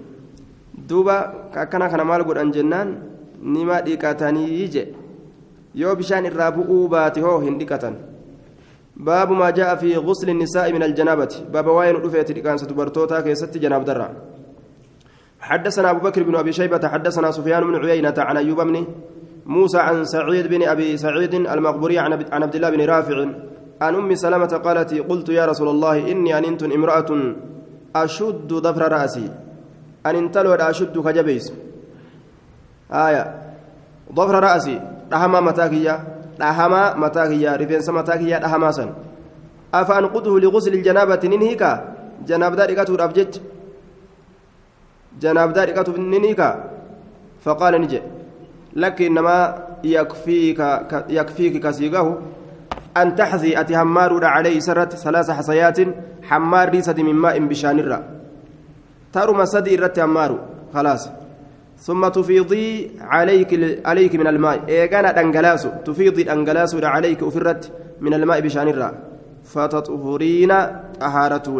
duuba 0.88 1.48
akkana 1.54 1.88
kana 1.88 2.04
maal 2.04 2.24
godhan 2.24 2.52
jennaan? 2.52 2.96
Nima 3.42 3.80
dhiqatanii 3.82 4.68
je 4.68 4.94
yoo 5.74 5.96
bishaan 5.96 6.26
irraa 6.26 6.52
bu'uu 6.52 6.88
baate 6.88 7.20
hoo 7.20 7.40
hin. 7.40 7.58
Baabu 8.96 9.34
maa 9.34 9.52
jaa'a 9.52 9.76
fi 9.76 9.94
ghusli 9.94 10.34
nisaa'i 10.34 10.72
min 10.72 10.82
aljanaabati 10.82 11.44
baaba 11.52 11.72
waa'ee 11.72 11.92
nu 11.92 12.00
dhufeeti 12.00 12.34
dhiqaansa 12.34 12.66
dubartootaa 12.66 13.22
keessatti 13.22 13.58
janaabdarraa 13.58 14.12
حدثنا 15.42 15.90
أبو 15.90 16.00
بكر 16.06 16.22
بن 16.22 16.36
أبي 16.36 16.52
شيبة 16.52 16.88
حدثنا 16.88 17.30
سفيان 17.30 17.66
بن 17.66 17.74
عيينة 17.82 18.14
عن 18.18 18.36
أيوب 18.36 18.60
بن 18.60 18.86
موسى 19.46 19.78
عن 19.78 20.04
سعيد 20.04 20.46
بن 20.46 20.62
أبي 20.62 20.96
سعيد 20.96 21.34
المقبوري 21.34 21.98
عن 21.98 22.12
عبد 22.42 22.54
الله 22.54 22.70
بن 22.70 22.80
رافع. 22.86 23.26
عن 23.80 23.94
أم 23.94 24.14
سلمة 24.14 24.46
قالت 24.46 24.94
قلت 24.94 25.28
يا 25.28 25.46
رسول 25.46 25.68
الله 25.68 26.12
إني 26.12 26.38
أننت 26.38 26.62
امرأة 26.62 27.10
أشد 27.96 28.50
ظفر 28.52 28.92
رأسي. 28.92 29.30
أن 30.06 30.14
انتلو 30.16 30.54
أشد 30.54 30.98
كجبيس. 30.98 31.52
آية 32.92 33.24
ظفر 34.14 34.34
رأسي 34.40 34.80
رحمة 35.12 35.40
متاكية. 35.40 36.11
رحمة 36.40 36.94
متاكية 36.94 37.56
رفنس 37.56 37.88
متاكية 37.88 38.38
رحمة 38.38 38.70
سن 38.70 38.90
أفأنقذه 39.74 40.38
لغسل 40.38 40.74
الجنابة 40.74 41.20
ننهيك 41.24 41.62
جناب 42.26 42.54
ذلك 42.60 42.86
ترابجت 42.88 43.40
جناب 45.20 45.58
ذلك 45.58 45.88
ننيكا 45.98 46.70
فقال 47.44 47.80
نجي 47.80 48.02
لك 48.76 49.02
إنما 49.02 49.66
يكفيك 49.84 50.60
يكفيك 51.08 51.66
كسيقه 51.66 52.18
أن 52.96 53.14
تحذي 53.14 53.60
أتي 53.60 53.76
همار 53.76 54.24
عليه 54.24 54.60
سرت 54.60 54.92
ثلاث 54.96 55.30
حصيات 55.30 55.78
حمار 56.22 56.68
ريسة 56.68 56.94
من 56.98 57.14
ماء 57.14 57.38
بشانرة 57.38 58.04
ترمى 59.12 59.46
سدي 59.46 59.74
الرت 59.74 59.98
همار 59.98 60.38
خلاص 60.74 61.08
ثم 61.86 62.08
تفيضي 62.08 62.90
عليك 63.00 63.50
عليك 63.86 64.14
من 64.14 64.26
الماء. 64.26 64.58
إيقانا 64.68 65.12
دنجلاسو 65.12 65.68
تفيضي 65.86 66.22
دنجلاسو 66.22 66.78
عليك 66.94 67.22
أفرت 67.22 67.62
من 68.00 68.14
الماء 68.14 68.40
بشانرة 68.40 68.88
فتطهرين 69.44 70.52
طهارته 71.00 71.54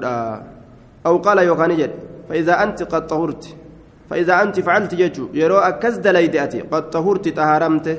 أو 1.06 1.14
قال 1.18 1.38
يوكانيجد 1.38 1.90
فإذا 2.28 2.62
أنت 2.62 2.82
قد 2.82 3.06
طهرت 3.06 3.56
فإذا 4.10 4.42
أنت 4.42 4.60
فعلت 4.60 4.94
ججو 4.94 5.28
يرو 5.34 5.58
أكز 5.58 5.96
دليد 5.96 6.36
أتي. 6.36 6.60
قد 6.60 6.90
طهرت 6.90 7.28
طهرمت 7.28 7.98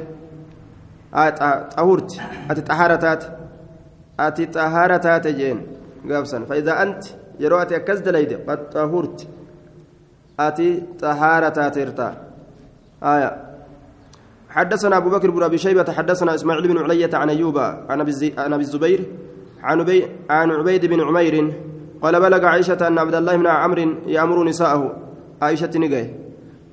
طهرت. 1.75 2.11
أتي 2.51 2.61
طهارتات 2.61 3.23
أتي 4.19 4.45
طهارتات 4.45 5.27
جين. 5.27 5.57
قابسا 6.09 6.39
فإذا 6.49 6.73
أنت 6.83 7.03
يرو 7.39 7.57
أتي 7.57 7.75
أكز 7.75 7.99
دليد. 7.99 8.31
قد 8.49 8.69
طهرت. 8.69 9.27
أتي 10.39 10.83
طهارتات 10.99 11.77
ارتا 11.77 12.17
آية. 13.03 13.31
حدثنا 14.49 14.97
أبو 14.97 15.09
بكر 15.09 15.29
بن 15.31 15.43
أبي 15.43 15.57
شيبة 15.57 15.91
حدثنا 15.91 16.35
إسماعيل 16.35 16.67
بن 16.67 16.77
علية 16.77 17.09
عن 17.13 17.29
أيوب 17.29 17.57
عن 17.57 18.01
أبي 18.53 18.63
الزبير 18.63 19.05
عن 20.29 20.51
عبيد 20.51 20.85
بن 20.85 21.01
عمير 21.01 21.53
قال 22.01 22.19
بلغ 22.19 22.45
عائشة 22.45 22.87
أن 22.87 22.97
عبد 22.97 23.15
الله 23.15 23.35
بن 23.35 23.47
عمرو 23.47 23.93
يأمر 24.07 24.43
نساءه. 24.43 24.95
عائشة 25.41 25.71
نجاه 25.75 26.07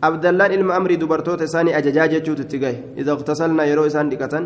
عبد 0.03 0.27
الله 0.27 0.47
إلما 0.47 0.77
أمري 0.77 0.97
دبرتوت 0.97 1.45
ثاني 1.45 1.79
أججاجة 1.79 2.19
تتجاه 2.19 2.75
إذا 2.97 3.13
اغتسلنا 3.13 3.65
يرو 3.65 3.87
إسان 3.87 4.09
دكتن 4.09 4.45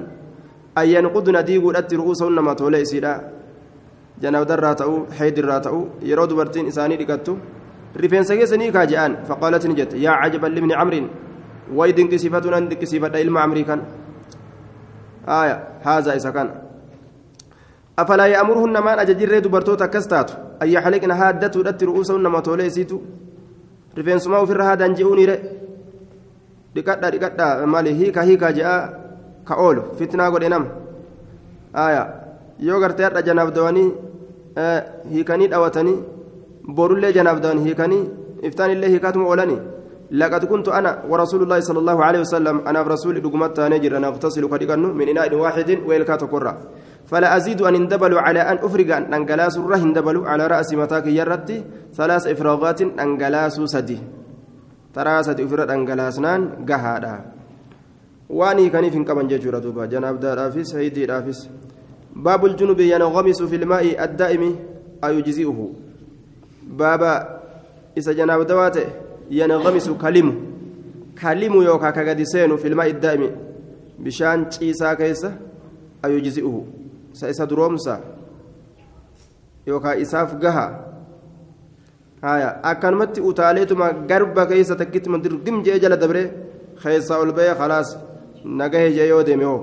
أن 0.79 0.87
ينقضن 0.89 1.45
ديقو 1.45 1.71
أت 1.71 1.95
رؤوسهن 1.95 2.39
ما 2.39 2.55
تولي 2.55 2.85
سيدا. 2.85 3.31
جناب 4.23 4.47
در 4.47 4.73
تأو 4.73 5.07
حيد 5.19 5.39
راتأو 5.41 5.89
يرو 6.03 6.25
دبرتين 6.25 6.67
إساني 6.67 6.97
دكتو 6.97 7.37
رفين 7.97 8.23
سجسني 8.25 8.71
كاجان 8.71 9.25
فقالت 9.29 9.67
نجت 9.67 9.95
يا 9.95 10.11
عجبا 10.11 10.47
لابن 10.47 10.73
عمرو 10.73 11.07
ويدن 11.75 12.07
كسفتنا 12.09 12.75
كسفة 12.81 13.15
إلما 13.23 13.41
عمري 13.41 13.65
كان 13.65 13.81
آية 15.29 15.57
هذا 15.83 16.11
إذا 16.17 16.31
كان 16.31 16.49
أفلا 17.99 18.27
يأمرهن 18.27 18.79
ما 18.79 18.93
أججر 19.03 19.39
دبرتوتا 19.39 19.87
كستاتو 19.87 20.35
أن 20.63 20.69
يحلقن 20.69 21.11
هادته 21.11 21.61
رت 21.63 21.81
رؤوسهن 21.85 22.27
ما 22.35 22.41
توليسيتو 22.41 22.99
رفين 23.99 24.19
سماو 24.19 24.47
في 24.47 24.53
الرهاد 24.53 24.83
أنجئوني 24.83 25.25
رئ 25.31 25.41
dhiqadha 26.75 27.11
dhiqadha 27.15 27.67
maali? 27.67 27.95
Hiika 27.95 28.23
hiika 28.23 28.53
je'a 28.53 28.75
ka 29.47 29.55
oolu 29.57 29.95
fitnaa 29.99 30.31
godhe 30.31 30.49
nam 30.49 30.67
aya 31.73 32.03
yoo 32.59 32.81
gartee 32.83 33.07
hadha 33.07 33.23
janaaf 33.23 33.55
dawanii 33.55 33.91
hiikanii 35.13 35.49
dhawatanii 35.55 35.99
borullee 36.69 37.13
janaaf 37.13 37.41
dawan 37.41 37.65
hiikanii 37.67 38.03
iftaan 38.43 38.71
illee 38.71 38.91
hiikaatuma 38.95 39.29
oolanii 39.29 39.61
لقد 40.11 40.45
كنت 40.45 40.69
أنا 40.69 41.11
ورسول 41.11 41.43
الله 41.43 41.61
صلى 41.61 41.79
الله 41.79 41.99
عليه 42.05 42.21
وسلم 42.21 42.57
أنا 42.69 42.83
برسول 42.83 43.21
دغمت 43.21 43.59
أنا 43.59 44.09
اغتسل 44.09 44.45
كدغنو 44.47 44.93
من 44.93 45.09
اناء 45.09 45.35
واحد 45.35 45.71
ويلكا 45.89 46.17
تقرا 46.17 46.53
فلا 47.11 47.37
ازيد 47.37 47.63
ان 47.63 47.75
اندبل 47.75 48.13
على 48.19 48.41
ان 48.41 48.59
افرغ 48.67 48.97
ان 48.97 49.15
انغلاس 49.15 49.59
الره 49.59 49.83
اندبل 49.89 50.17
على 50.27 50.47
راس 50.47 50.71
متاك 50.75 51.07
يرتي 51.07 51.65
ثلاث 51.99 52.27
افراغات 52.27 52.81
انغلاس 53.05 53.57
سدي 53.75 53.99
ترى 54.95 55.23
سدي 55.23 55.45
افرغ 55.45 55.69
انغلاسنان 55.73 56.41
غهادا 56.69 57.15
واني 58.31 58.69
كان 58.71 58.91
في 58.91 59.05
كمان 59.05 59.27
ججورا 59.29 59.59
دوبا 59.59 59.85
جناب 59.87 60.21
دافيس 60.21 60.75
هيدي 60.75 61.07
دافيس 61.07 61.41
باب 62.17 62.45
الجنوب 62.45 62.81
ينغمس 62.81 63.43
في 63.43 63.57
الماء 63.57 64.05
الدائم 64.05 64.43
ايجزئه 65.05 65.59
بابا 66.79 67.41
إذا 67.97 68.13
جناب 68.13 68.47
دواته 68.47 68.87
ينغمس 69.31 69.91
كلم 69.91 70.29
كلم 71.23 71.55
يوكا 71.63 71.91
كغدسين 71.91 72.57
في 72.57 72.69
الماء 72.69 72.91
الدائم 72.91 73.23
بشان 73.99 74.49
تشيسا 74.49 74.95
كيسا 74.95 75.31
أيجزئه 76.05 76.65
سيسا 77.13 77.45
درومسا 77.45 78.01
يوكا 79.67 80.03
إساف 80.03 80.35
قها 80.43 80.67
هايا 82.25 82.71
أكنمت 82.71 83.19
أتاليتما 83.19 83.89
قرب 84.11 84.37
كيسا 84.51 84.75
تكتما 84.75 85.19
درقم 85.19 85.63
جيجل 85.63 85.97
دبره 85.97 86.31
خيسا 86.77 87.23
البي 87.23 87.55
خلاص 87.55 87.97
نجاه 88.45 88.89
جيو 88.89 89.21
ديميو 89.21 89.57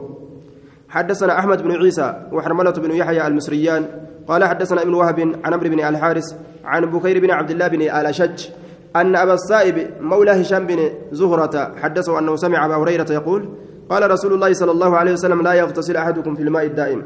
حدثنا 0.89 1.39
أحمد 1.39 1.61
بن 1.61 1.71
عيسى 1.71 2.27
وحرملة 2.31 2.71
بن 2.71 2.91
يحيى 2.91 3.27
المصريان 3.27 3.85
قال 4.27 4.43
حدثنا 4.43 4.81
ابن 4.81 4.93
وهب 4.93 5.19
عن 5.19 5.53
عمرو 5.53 5.69
بن 5.69 5.79
الحارث 5.79 6.35
عن 6.65 6.85
بكير 6.85 7.19
بن 7.19 7.31
عبد 7.31 7.51
الله 7.51 7.67
بن 7.67 7.81
آلأشج 7.81 8.47
أن 8.95 9.15
أبا 9.15 9.33
السائب 9.33 9.87
مولى 10.01 10.41
هشام 10.41 10.67
بن 10.67 10.89
زهرة 11.11 11.75
حدثه 11.81 12.19
أنه 12.19 12.35
سمع 12.35 12.65
أبا 12.65 12.75
هريرة 12.75 13.11
يقول 13.11 13.49
قال 13.89 14.11
رسول 14.11 14.33
الله 14.33 14.53
صلى 14.53 14.71
الله 14.71 14.97
عليه 14.97 15.11
وسلم 15.13 15.41
لا 15.41 15.53
يغتسل 15.53 15.97
أحدكم 15.97 16.35
في 16.35 16.43
الماء 16.43 16.65
الدائم. 16.65 17.03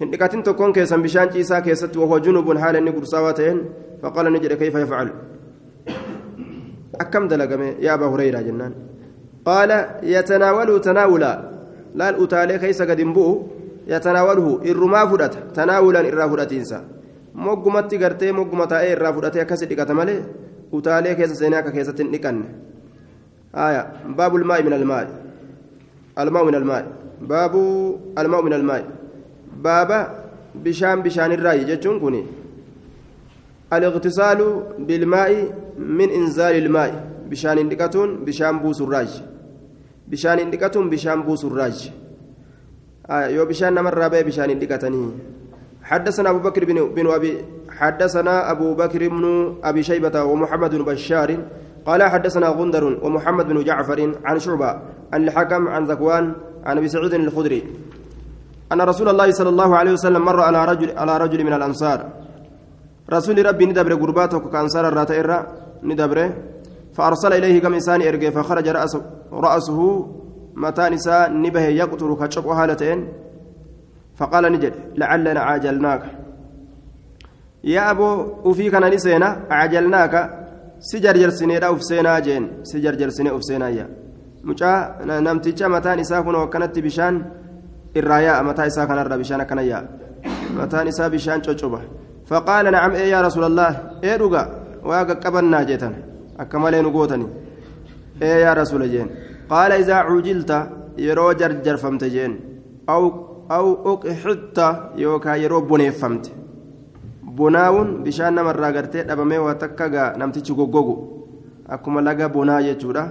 هندكاتين 0.00 0.42
تكون 0.42 0.72
كيسا 0.72 0.96
بشان 0.96 1.28
جيسا 1.28 1.60
كيست 1.60 1.96
وهو 1.96 2.18
جنوب 2.18 2.58
حال 2.58 2.76
أني 2.76 2.90
قرصاواتين 2.90 3.62
فقال 4.02 4.32
نجد 4.32 4.52
كيف 4.52 4.74
يفعل؟ 4.74 5.08
أكم 7.00 7.28
دلقمي 7.28 7.66
يا 7.80 7.94
أبا 7.94 8.06
هريرة 8.06 8.40
جنان؟ 8.40 8.72
قال 9.44 9.86
يتناول 10.02 10.80
تناولا. 10.80 11.50
لا 11.94 12.08
الأتالي 12.08 12.58
كيسا 12.58 12.84
قد 12.84 13.00
يتناوله 13.86 14.60
إرما 14.70 15.06
فرات 15.06 15.34
تناولا 15.54 16.00
إرا 16.00 16.28
فراتينسا 16.28 16.84
moggumatti 17.34 17.98
gartee 17.98 18.32
mogguma 18.32 18.66
taa'ee 18.66 18.92
irraa 18.96 19.12
fudhatee 19.12 19.42
akkasi 19.44 19.66
dhiqata 19.66 19.94
malee 19.94 20.20
utaalee 20.72 21.14
keessa 21.14 21.36
seenee 21.40 21.58
akka 21.58 21.72
keessatti 21.76 22.02
hin 22.02 22.12
dhiqanne 22.12 22.46
haya 23.52 23.86
baabu 24.16 24.38
ilmaa'i 24.42 24.62
min 24.68 24.72
almaa'i 24.80 25.06
almaa'u 26.24 26.46
min 26.50 26.54
almaa'i 26.60 26.84
baabu 27.32 27.62
almaa'u 28.16 28.44
min 28.48 28.58
almaa'i 28.60 28.84
baaba 29.66 29.98
bishaan 30.54 31.02
bishaanirraayi 31.02 31.68
jechuun 31.72 32.00
kun 32.00 32.16
الاغتسال 33.72 34.40
بالماء 34.78 35.32
من 35.78 36.08
إنزال 36.10 36.54
الماء 36.64 36.92
بشان 37.30 37.58
إندكتون 37.58 38.24
بشان 38.24 38.58
بوس 38.58 38.80
الراج 38.80 39.12
بشان 40.08 40.38
إندكتون 40.38 40.90
بشان 40.90 41.22
بوس 41.22 41.44
الراج 41.44 41.90
آه 43.10 43.26
يو 43.26 43.44
بشان 43.46 43.74
نمر 43.74 43.94
رابع 43.94 44.20
بشان 44.20 44.50
إندكتني 44.50 45.04
حدثنا 45.92 46.30
أبو 46.30 46.38
بكر 46.38 46.64
بن, 46.64 46.88
بن 46.96 47.06
أبي 47.06 47.44
حدثنا 47.68 48.50
أبو 48.50 48.74
بكر 48.74 49.08
بن 49.08 49.54
أبي 49.64 49.82
شيبة 49.82 50.24
ومحمد 50.24 50.70
بن 50.74 50.82
بشار 50.84 51.30
قال 51.86 52.00
حدثنا 52.02 52.48
غندر 52.48 52.84
ومحمد 53.04 53.46
بن 53.48 53.64
جعفر 53.64 54.00
عن 54.24 54.38
شعبة 54.38 54.70
عن 55.12 55.20
الحكم 55.24 55.68
عن 55.68 55.84
ذكوان 55.84 56.24
عن 56.64 56.78
أبي 56.78 56.88
سعيد 56.88 57.14
الخدري. 57.14 57.60
أن 58.72 58.80
رسول 58.80 59.08
الله 59.08 59.30
صلى 59.30 59.48
الله 59.48 59.76
عليه 59.76 59.92
وسلم 59.92 60.22
مر 60.24 60.40
على 60.40 60.64
رجل 60.64 60.98
على 60.98 61.14
رجل 61.18 61.44
من 61.44 61.52
الأنصار. 61.52 62.00
رسول 63.12 63.46
ربي 63.46 63.66
ندبر 63.66 63.94
قرباته 63.94 64.38
كأنصار 64.52 64.88
الراتئر 64.88 65.46
ندبر. 65.82 66.18
فأرسل 66.96 67.32
إليه 67.32 67.60
كم 67.60 67.74
إنسان 67.74 68.02
إرجع 68.02 68.30
فخرج 68.30 68.68
رأسه, 68.68 69.02
رأسه 69.32 69.80
متى 70.54 70.88
نساء 70.88 71.32
نبه 71.32 71.60
يقتل 71.60 72.16
كشق 72.20 72.46
هالتين 72.46 72.98
فقال 74.22 74.44
نجد 74.52 74.74
لعلنا 75.00 75.40
عاجلناك. 75.40 76.02
يا 77.64 77.90
أبو 77.90 78.08
وفي 78.46 78.70
كان 78.70 78.84
نسينا 78.94 79.28
عاجلناك. 79.50 80.14
سجر 80.90 81.16
جرسني 81.16 81.66
أوف 81.66 81.82
سينا 81.82 82.18
جين. 82.26 82.44
سجر 82.70 82.94
جرسني 82.94 83.30
أوف 83.30 83.42
سينا 83.44 83.68
يا. 83.68 83.86
مجا 84.44 84.70
نمتيجا 85.26 85.66
متى 85.68 85.94
نساء 85.94 86.22
كنا 86.22 86.38
وكانت 86.38 86.78
بشان. 86.78 87.14
الرايا 87.96 88.42
متى 88.42 88.62
نساء 88.62 88.84
كان 88.86 88.98
الرا 88.98 89.16
بشان 89.16 89.42
كان 89.42 89.58
يا. 89.58 89.78
متى 90.56 90.78
نساء 90.86 91.08
بشان 91.08 91.42
تشوبه 91.42 91.82
فقال 92.26 92.64
نعم 92.72 92.90
إيه 92.90 93.10
يا 93.14 93.20
رسول 93.26 93.44
الله؟ 93.44 93.70
إيه 94.04 94.16
رجع 94.16 94.44
واقع 94.84 95.14
قبلنا 95.24 95.62
جيتا 95.62 95.90
أكملين 96.40 96.86
قوتني. 96.94 97.26
إيه 98.22 98.38
يا 98.44 98.52
رسول 98.52 98.82
جين. 98.90 99.08
قال 99.50 99.72
إذا 99.72 99.94
عجلت 99.94 100.50
يرو 100.98 101.32
جرجر 101.32 101.76
فمت 101.76 102.04
جين. 102.04 102.32
أو 102.88 103.31
أو 103.56 103.66
أقحط 103.92 104.58
يوكا 104.96 105.34
يرو 105.34 105.60
بنيفمت 105.60 106.26
dhabamee 109.08 109.38
waa 109.38 109.54
takka 109.54 109.88
gaa 109.88 110.12
namtichi 110.20 110.52
goggogu 110.58 110.94
akkuma 111.74 112.00
laga 112.08 112.28
bunaa 112.28 112.60
jechuudha 112.66 113.04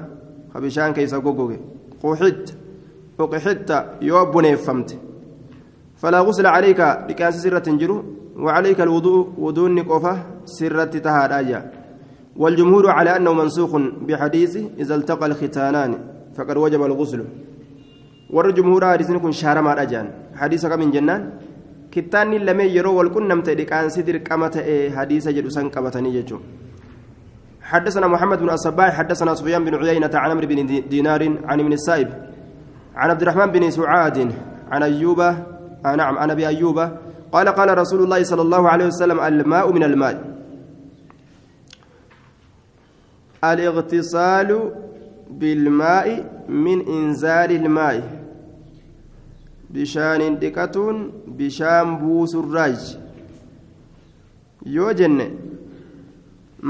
ka 0.54 0.58
bishaan 0.62 0.94
keessa 0.94 1.20
goggoge 1.26 1.58
quxitta 2.02 2.54
uqixitta 3.24 3.76
yoo 4.10 4.26
buneeffamte 4.34 4.96
falaa 6.02 6.24
gusla 6.28 6.54
calayka 6.56 6.88
dhiqaansi 7.08 7.40
sirratti 7.44 7.70
hin 7.72 7.80
jiru 7.82 7.98
وعليك 8.42 8.82
الوضوء 8.82 9.28
وضوء 9.38 9.70
نقفة 9.70 10.18
سرت 10.46 10.98
تهاراجا 10.98 11.72
والجمهور 12.36 12.90
على 12.90 13.18
أنه 13.18 13.34
منسوخ 13.34 13.76
بحديث 14.08 14.58
إذا 14.80 14.96
التقى 14.96 15.26
الختانان 15.26 15.92
فقد 16.36 16.58
وجب 16.58 16.84
الغسل 16.84 17.26
والجمهور 18.36 18.84
حديث 18.94 19.12
كن 19.12 19.32
شهر 19.32 19.58
ما 19.62 19.74
رجان 19.74 20.08
حديث 20.42 20.66
من 20.82 20.92
جنان 20.92 21.22
كتاني 21.92 22.38
لم 22.40 22.60
يروا 22.60 22.98
والكن 22.98 23.44
تدك 23.44 23.72
عن 23.74 23.90
سدر 23.96 24.18
كما 24.28 24.48
حديث 24.98 25.28
جلسان 25.28 25.70
كبتني 25.70 26.10
ججو 26.16 26.40
حدثنا 27.62 28.08
محمد 28.08 28.40
بن 28.40 28.50
الصباح 28.50 28.92
حدثنا 29.00 29.36
سفيان 29.36 29.62
بن 29.66 29.76
عيينة 29.76 30.14
عن 30.14 30.32
عمرو 30.32 30.48
بن 30.48 30.60
دينار 30.90 31.22
عن 31.50 31.58
ابن 31.60 31.74
السائب 31.74 32.10
عن 32.96 33.10
عبد 33.10 33.22
الرحمن 33.22 33.46
بن 33.52 33.64
سعاد 33.72 34.18
عن 34.72 34.84
أيوب 34.84 35.20
نعم 35.84 36.18
عن 36.18 36.32
أبي 36.32 36.48
أيوب 36.48 36.80
قال 37.32 37.48
قال 37.50 37.78
رسول 37.78 38.04
الله 38.04 38.24
صلى 38.24 38.42
الله 38.42 38.70
عليه 38.70 38.86
وسلم 38.86 39.20
الماء 39.20 39.74
من 39.74 39.84
الماء 39.84 40.16
الاغتسال 43.44 44.72
بالماء 45.30 46.08
من 46.50 46.88
إنزال 46.88 47.52
الماء 47.52 48.21
bishaaniin 49.74 50.36
dhiqatuun 50.42 50.98
bishaan 51.38 51.98
buusurraaji 52.02 53.00
yoo 54.76 54.92
jenne 55.00 55.28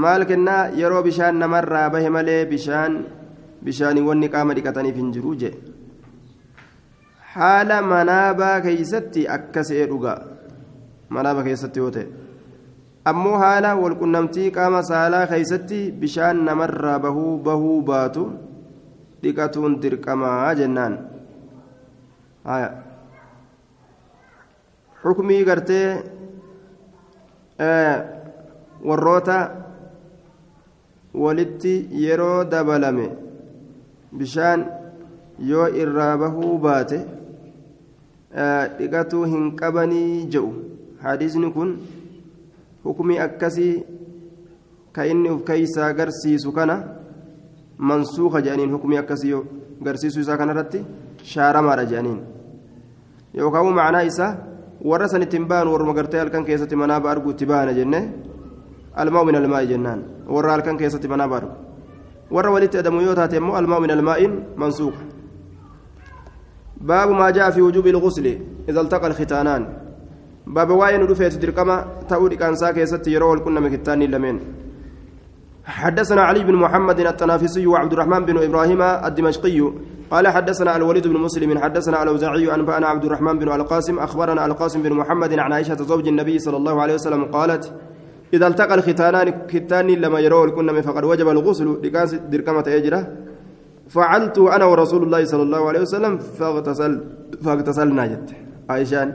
maal 0.04 0.24
kennaa 0.30 0.62
yeroo 0.80 1.02
bishaan 1.08 1.38
namarraa 1.42 1.90
bahe 1.94 2.10
malee 2.16 2.44
bishaan 2.52 2.94
bishaaniiwwanni 3.64 4.28
qaama 4.34 4.54
dhiqataniif 4.56 4.96
hin 4.96 5.12
jiru 5.16 5.34
jee? 5.42 5.54
Haala 7.34 7.82
manaabaa 7.82 8.60
keeysatti 8.64 9.28
akka 9.36 9.62
se'ee 9.68 9.86
dhugaa. 9.90 10.18
Manaaba 11.08 11.44
keessatti 11.46 11.80
yoo 11.80 11.90
ta'e. 11.96 12.06
Ammoo 13.10 13.36
haala 13.42 13.74
walqunnamtii 13.82 14.50
qaama 14.56 14.82
saalaa 14.90 15.26
keeysatti 15.30 15.80
bishaan 16.02 16.44
namarraa 16.48 16.98
bahuu 17.06 17.38
bahuu 17.48 17.78
baatu 17.92 18.26
dhiqatuun 19.22 19.78
dirqamaa 19.82 20.54
jennaan. 20.60 20.98
Xukmii 25.02 25.44
gartee 25.44 25.88
warroota 28.88 29.36
walitti 31.22 31.74
yeroo 32.04 32.44
dabalame 32.52 33.06
bishaan 34.18 34.60
yoo 35.50 35.66
irraa 35.82 36.14
bahuu 36.22 36.58
baate 36.66 36.98
dhiqatuu 38.78 39.24
hin 39.32 39.50
qabanii 39.60 40.26
jedhu 40.34 40.52
hadiisni 41.04 41.50
kun 41.56 41.70
hukumii 42.84 43.18
akkasii 43.26 43.74
ka 44.92 45.06
inni 45.12 45.30
uf 45.34 45.42
keeysaa 45.50 45.92
garsiisu 45.98 46.52
kana 46.58 46.76
mansuuka 47.90 48.40
jedhaniin 48.46 48.72
hukumii 48.76 48.98
akkasii 49.02 49.34
garsiisuu 49.88 50.22
isaa 50.24 50.36
kanarratti 50.40 50.84
shaaramaadha 51.32 51.84
jedhaniin. 51.90 52.20
Yookaan 53.34 53.74
macnaa 53.78 54.02
isaa 54.12 54.32
warra 54.90 55.08
san 55.08 55.22
ittiin 55.22 55.46
baanu 55.46 55.72
warruma 55.72 55.94
gartee 55.94 56.20
halkan 56.22 56.44
keessatti 56.44 56.76
manaaba 56.76 57.10
argu 57.10 57.30
itti 57.34 57.46
baana 57.46 57.72
jenne 57.78 58.00
almaa'u 59.02 59.24
min 59.28 59.36
almaa'i 59.40 59.66
jennaan 59.72 60.00
warra 60.34 60.52
halkan 60.54 60.76
keessatti 60.80 61.08
manaaba 61.12 61.36
argu 61.40 61.54
warra 62.34 62.50
walitti 62.54 62.78
adamu 62.82 63.00
yoo 63.06 63.14
taate 63.14 63.36
immoo 63.40 63.56
almaa'u 63.60 63.80
min 63.84 63.92
almaa'in 63.96 64.32
mansuuka 64.62 65.02
baabu 66.88 67.14
maa 67.20 67.30
jaa 67.38 67.50
fi 67.54 67.60
wujuubi 67.66 67.90
ilgusli 67.94 68.32
idha 68.68 68.80
altaqa 68.84 69.06
alkhitaanaan 69.10 69.62
baaba 70.54 70.74
waa'ee 70.80 70.98
nu 70.98 71.06
dhufeetu 71.10 71.38
dirqama 71.44 71.76
ta'uu 72.10 72.28
dhiqaansaa 72.32 72.72
keessatti 72.78 73.14
yeroo 73.14 73.30
wal 73.32 73.42
qunname 73.46 73.70
kittaanni 73.76 74.08
lameen 74.16 74.38
حدثنا 75.64 76.22
علي 76.22 76.42
بن 76.44 76.54
محمد 76.64 77.00
التنافسي 77.00 77.66
وعبد 77.66 77.92
الرحمن 77.92 78.22
بن 78.28 78.36
إبراهيم 78.48 78.82
الدمشقي 78.82 79.58
قال 80.12 80.24
حدثنا 80.28 80.76
الوليد 80.76 81.06
بن 81.12 81.16
مسلم 81.26 81.58
حدثنا 81.58 82.02
الأوزاعي 82.02 82.54
انبانا 82.54 82.86
عبد 82.92 83.04
الرحمن 83.04 83.34
بن 83.38 83.48
القاسم 83.60 83.96
أخبرنا 84.06 84.46
القاسم 84.46 84.80
بن 84.82 84.92
محمد 85.00 85.32
عن 85.44 85.52
عائشة 85.52 85.80
زوج 85.90 86.06
النبي 86.08 86.36
صلى 86.46 86.56
الله 86.60 86.76
عليه 86.82 86.94
وسلم 86.94 87.22
قالت 87.36 87.64
إذا 88.34 88.46
التقى 88.46 88.74
الختانان 88.74 89.28
كتان 89.52 89.86
لما 90.02 90.18
يروا 90.20 90.46
الكنم 90.46 90.76
فقد 90.86 91.04
وجب 91.10 91.28
الغسل 91.28 91.68
دركمة 92.32 92.64
اجره 92.78 93.02
فعلت 93.94 94.38
أنا 94.38 94.64
ورسول 94.70 95.02
الله 95.02 95.24
صلى 95.24 95.42
الله 95.42 95.62
عليه 95.68 95.80
وسلم 95.80 96.18
فاغتسل 96.18 96.92
فاغتسلنا 97.44 98.06
جت. 98.06 98.28
عائشان 98.70 99.08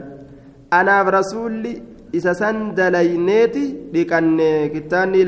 anaaf 0.70 1.06
rasuulli 1.18 1.82
isa 2.12 2.34
san 2.34 2.74
dalayneeti 2.78 3.62
dhiqanne 3.94 4.50
kittaanni 4.74 5.24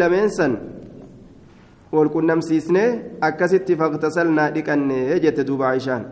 walqunnamsiisnee 1.92 2.88
akkasitti 3.28 3.76
faqtasalnaa 3.76 4.50
dhiqannee 4.54 5.20
jette 5.20 5.46
duuba 5.46 5.68
aishaan. 5.74 6.04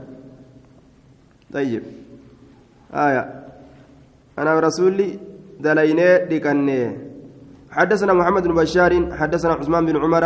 طيب 1.52 1.82
آية 2.94 3.22
أنا 4.38 4.60
رسولي 4.60 5.18
دليني 5.60 6.28
ديكني 6.28 6.96
حدثنا 7.70 8.12
محمد 8.12 8.42
بن 8.48 8.54
بشار 8.54 9.16
حدثنا 9.16 9.52
عثمان 9.52 9.86
بن 9.86 9.96
عمر 9.96 10.24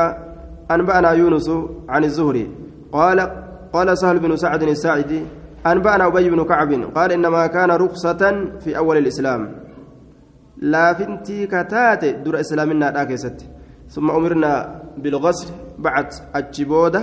أنبأنا 0.70 1.10
يونس 1.10 1.48
عن 1.88 2.04
الزهري 2.04 2.50
قال 2.92 3.18
قال 3.72 3.98
سهل 3.98 4.18
بن 4.18 4.36
سعد 4.36 4.62
الساعدي 4.62 5.22
أنبأنا 5.66 6.06
أبي 6.06 6.30
بن 6.30 6.44
كعب 6.44 6.72
قال 6.94 7.12
إنما 7.12 7.46
كان 7.46 7.70
رخصة 7.70 8.48
في 8.60 8.76
أول 8.76 8.96
الإسلام 8.96 9.40
لا 10.56 10.92
فنتي 10.92 11.46
كتات 11.46 12.04
در 12.04 12.40
إسلامنا 12.40 12.90
راكست 12.90 13.46
ثم 13.88 14.10
أمرنا 14.10 14.81
بالغسل 14.97 15.47
بعد 15.79 16.09
أجبودة 16.35 17.01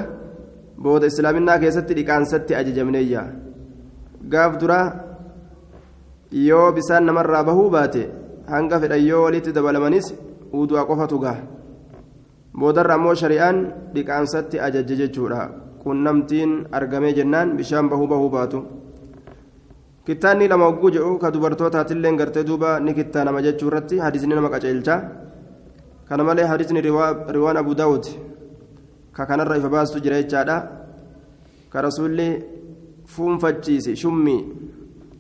بود 0.79 1.05
إسلامنا 1.05 1.57
كيست 1.57 1.93
لكان 1.93 2.25
ست 2.25 2.53
أججمنية 2.53 3.23
قاف 4.33 4.53
درا 4.57 4.81
يو 6.33 6.73
بسان 6.77 7.07
مرة 7.11 7.43
بهو 7.43 7.69
باتي 7.69 8.05
hanga 8.53 8.77
fedhan 8.81 9.01
yoo 9.01 9.25
walitti 9.25 9.53
dabalamanis 9.57 10.13
udu'a 10.53 10.85
qofatu 10.89 11.19
gaha 11.25 11.43
boodarra 12.61 12.95
ammoo 12.99 13.15
shari'aan 13.23 13.59
dhiqaansatti 13.95 14.61
ajajje 14.67 14.95
jechuudha 15.01 15.41
qunnamtiin 15.83 16.51
argamee 16.79 17.15
jennaan 17.19 17.57
bishaan 17.59 17.89
bahuu 17.93 18.09
bahuu 18.13 18.31
baatu 18.37 18.61
kittaanni 20.07 20.49
lama 20.53 20.69
hogguu 20.69 20.93
jedhu 20.97 21.17
ka 21.23 21.33
dubartootaatillee 21.35 22.17
gartee 22.21 22.45
duuba 22.49 22.81
ni 22.85 22.93
kittaanama 22.99 23.45
jechuu 23.47 23.69
irratti 23.71 24.03
hadisni 24.05 24.35
nama 24.37 24.53
qaceelcha 24.55 24.95
kana 26.10 26.24
malee 26.24 26.46
hadisni 26.52 26.82
riwaan 26.82 27.58
abu 27.58 27.76
daawud 27.76 28.06
ka 29.16 29.26
kanarra 29.26 29.58
ifa 29.58 29.70
baastu 29.70 30.00
jira 30.06 30.22
jechaadha 30.22 30.58
ka 31.72 31.82
rasuulli 31.88 32.28
fuunfachiise 33.14 33.96
shummii 34.02 34.42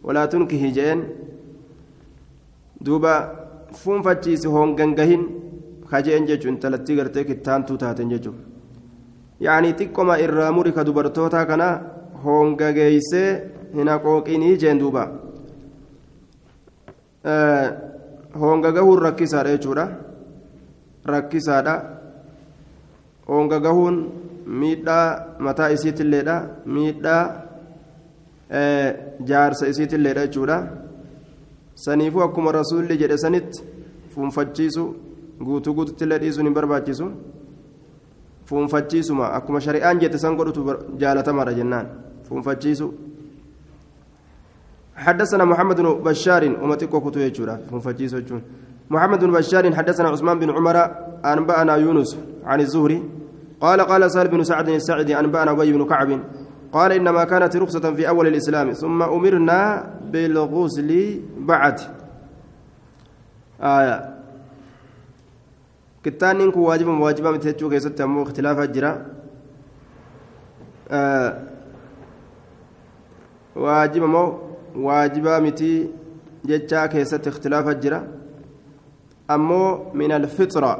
walaa 0.04 0.28
tunkihi 0.28 0.72
jeen 0.78 1.00
duuba 2.86 3.14
fuunfachiise 3.82 4.48
hoongangahin 4.56 5.24
kajeen 5.92 6.26
jechuun 6.30 6.54
intalattii 6.56 6.96
gartee 7.00 7.24
kittaantuu 7.30 7.78
taaten 7.84 8.10
jechuun 8.14 8.38
yaanii 9.46 9.74
xiqqoma 9.80 10.20
irraa 10.26 10.52
muri 10.58 10.72
ka 10.78 10.84
dubartoota 10.88 11.46
kana 11.50 11.70
hoongageeysee 12.26 13.30
hin 13.78 13.88
haqooqinii 13.94 14.58
jeen 14.62 14.80
duuba 14.84 15.04
hoongagahuun 18.42 19.02
rakkisaadha 19.08 19.58
jechuudha 19.58 19.86
rakkisaadha 21.13 21.75
hoongagahuun 23.29 23.97
miidhaa 24.63 25.37
mataa 25.39 25.69
isiitilleedha 25.77 26.37
miidhaa 26.77 27.23
jaarsa 29.31 29.69
isiitilleedha 29.73 30.27
jechuudha 30.27 30.59
saniifuu 31.85 32.23
akkuma 32.27 32.53
rasuulli 32.53 32.99
jedhe 33.03 33.19
sanitti 33.19 33.65
fuunfachiisu 34.15 34.85
guutuu 35.47 35.75
guututti 35.75 36.11
dhiisuun 36.11 36.47
hin 36.47 36.55
barbaachisu 36.55 37.11
fuunfachiisuma 38.51 39.33
akkuma 39.39 39.61
shari'aan 39.67 40.01
jette 40.05 40.19
san 40.19 40.37
godhutu 40.37 40.77
jaalatamaadha 41.05 41.59
jennaan 41.63 41.91
fuunfachiisu 42.29 42.95
حدثنا 44.97 45.45
محمد 45.45 45.77
بن 45.81 45.89
بشار 46.07 46.43
ومتك 46.63 46.95
وكتو 46.95 47.21
يجورا 47.21 47.57
فنفجيس 47.71 48.15
محمد 48.90 49.20
بن 49.24 49.32
بشار 49.32 49.76
حدثنا 49.76 50.10
عثمان 50.10 50.40
بن 50.40 50.50
عمر 50.50 50.78
أنبأنا 51.26 51.76
يونس 51.76 52.18
عن 52.46 52.60
الزهري 52.60 53.04
قال 53.62 53.82
قال 53.82 54.12
سهل 54.12 54.28
بن 54.28 54.44
سعد 54.44 54.70
السعدي 54.70 55.20
أنبأنا 55.20 55.52
أبي 55.52 55.74
بن 55.74 55.86
كعب 55.86 56.20
قال 56.72 56.92
إنما 56.92 57.24
كانت 57.24 57.56
رخصة 57.56 57.94
في 57.94 58.08
أول 58.08 58.28
الإسلام 58.28 58.72
ثم 58.72 59.02
أمرنا 59.04 59.60
بالغسل 60.12 61.22
بعد. 61.38 61.80
آية. 63.62 64.20
كتانين 66.04 66.52
كو 66.52 66.60
واجبا 66.62 67.00
واجبا 67.00 67.32
متهجو 67.32 67.70
كيست 67.70 68.02
أمو 68.02 68.24
اختلاف 68.24 68.60
الجرا 68.60 69.06
آه. 70.92 71.44
واجبا 73.56 74.08
مو 74.08 74.40
واجبا 74.76 75.40
متي 75.40 75.90
جتشا 76.46 76.86
كيست 76.86 77.28
اختلاف 77.28 77.68
الجرا 77.68 78.19
أمو 79.30 79.94
من 79.94 80.12
الفطرة. 80.12 80.74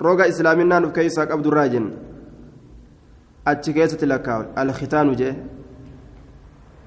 روغا 0.00 0.28
إسلامنا 0.28 0.78
نفكيسا 0.78 1.24
قبض 1.24 1.46
الراجن. 1.46 1.86
achi 3.44 3.74
keessatti 3.76 4.06
lakkaawe 4.08 4.44
alkhitaanu 4.56 5.14
jee 5.20 5.32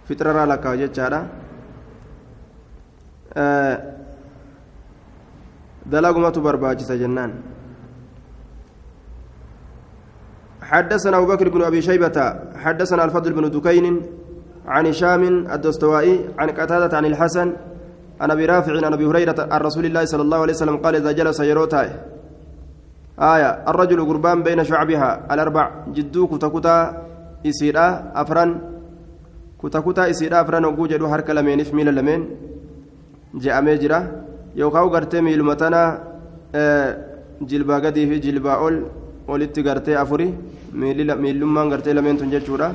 fixrarraa 0.08 0.46
lakkaawe 0.52 0.78
jechaadha 0.84 1.20
dalagumatu 5.92 6.42
barbaachisa 6.42 6.98
jennaan 7.04 7.34
حدثنا 10.68 11.18
أبو 11.18 11.26
بكر 11.32 11.50
بن 11.50 11.62
أبي 11.62 11.82
شيبة 11.82 12.18
حدثنا 12.56 13.04
الفضل 13.06 13.34
بن 13.34 13.52
دكين 13.56 14.02
عن 14.68 14.86
هشام 14.86 15.24
الدستوائي 15.48 16.36
عن 16.40 16.50
قتادة 16.50 16.98
عن 16.98 17.06
الحسن 17.06 17.54
عن 18.22 18.32
أبي 18.32 18.46
رافع 18.46 18.74
عن 18.86 18.94
أبي 18.94 19.06
هريرة 19.06 19.40
عن 19.54 19.60
رسول 19.68 19.86
الله 19.86 20.04
صلى 20.06 20.24
الله 20.26 20.40
عليه 20.44 20.56
وسلم 20.58 20.78
قال 20.84 20.96
إذا 20.96 21.12
جلس 21.12 21.40
يروتا 21.40 21.82
آية 23.34 23.50
الرجل 23.70 24.00
قربان 24.10 24.38
بين 24.44 24.60
شعبها 24.64 25.10
الأربع 25.34 25.66
جدو 25.96 26.28
كتا 26.32 26.48
كتا 26.54 26.76
إسيرا 27.50 27.86
أفران 28.22 28.50
كتا 29.62 29.80
كتا 29.86 30.04
إسيرا 30.10 30.42
أفران 30.42 30.66
وجوجد 30.66 31.02
حركة 31.12 31.34
لمن 31.34 31.60
إفميل 31.62 31.88
لمن 31.98 32.22
جاء 33.42 33.62
ميجرا. 33.62 34.00
يوكاو 34.56 34.88
غرتي 34.94 35.22
ميلمتنا 35.22 35.82
آه 36.56 36.90
جلبا 37.50 37.76
قدي 37.84 38.04
في 38.10 38.18
جلبا 38.26 38.54
أول 38.62 38.76
ولت 39.28 39.56
غرتي 39.60 40.02
أفري 40.02 40.30
miillummaan 40.74 41.70
gartee 41.70 41.94
lameentuun 41.94 42.32
jechuudha 42.32 42.72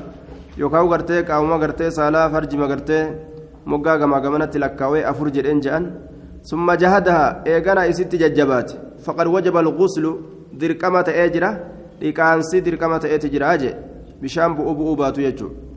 yookaan 0.59 0.89
gartee 0.89 1.23
qaamuma 1.25 1.59
gartee 1.59 1.91
saalaa 1.91 2.31
farjima 2.31 2.67
gartee 2.69 3.05
moggaa 3.67 3.99
gamaa 3.99 4.21
gamanatti 4.21 4.59
lakkaawee 4.59 5.05
afur 5.05 5.31
jedheen 5.33 5.61
je'an 5.61 5.85
summa 6.43 6.77
jahadaha 6.77 7.43
eegana 7.47 7.87
isitti 7.87 8.19
jajjabaate 8.19 8.75
faqad 9.05 9.27
wajaba 9.35 9.61
alguslu 9.61 10.11
dirqama 10.61 11.03
ta'ee 11.09 11.29
jira 11.35 11.51
dhiqaansi 12.01 12.63
dirqama 12.67 12.99
ta'eeti 12.99 13.29
jira 13.35 13.59
jee 13.63 13.75
bishaan 14.23 14.57
bu'uu 14.57 14.75
bu'uu 14.79 14.97
baatu 14.97 15.21
jechuudha 15.27 15.73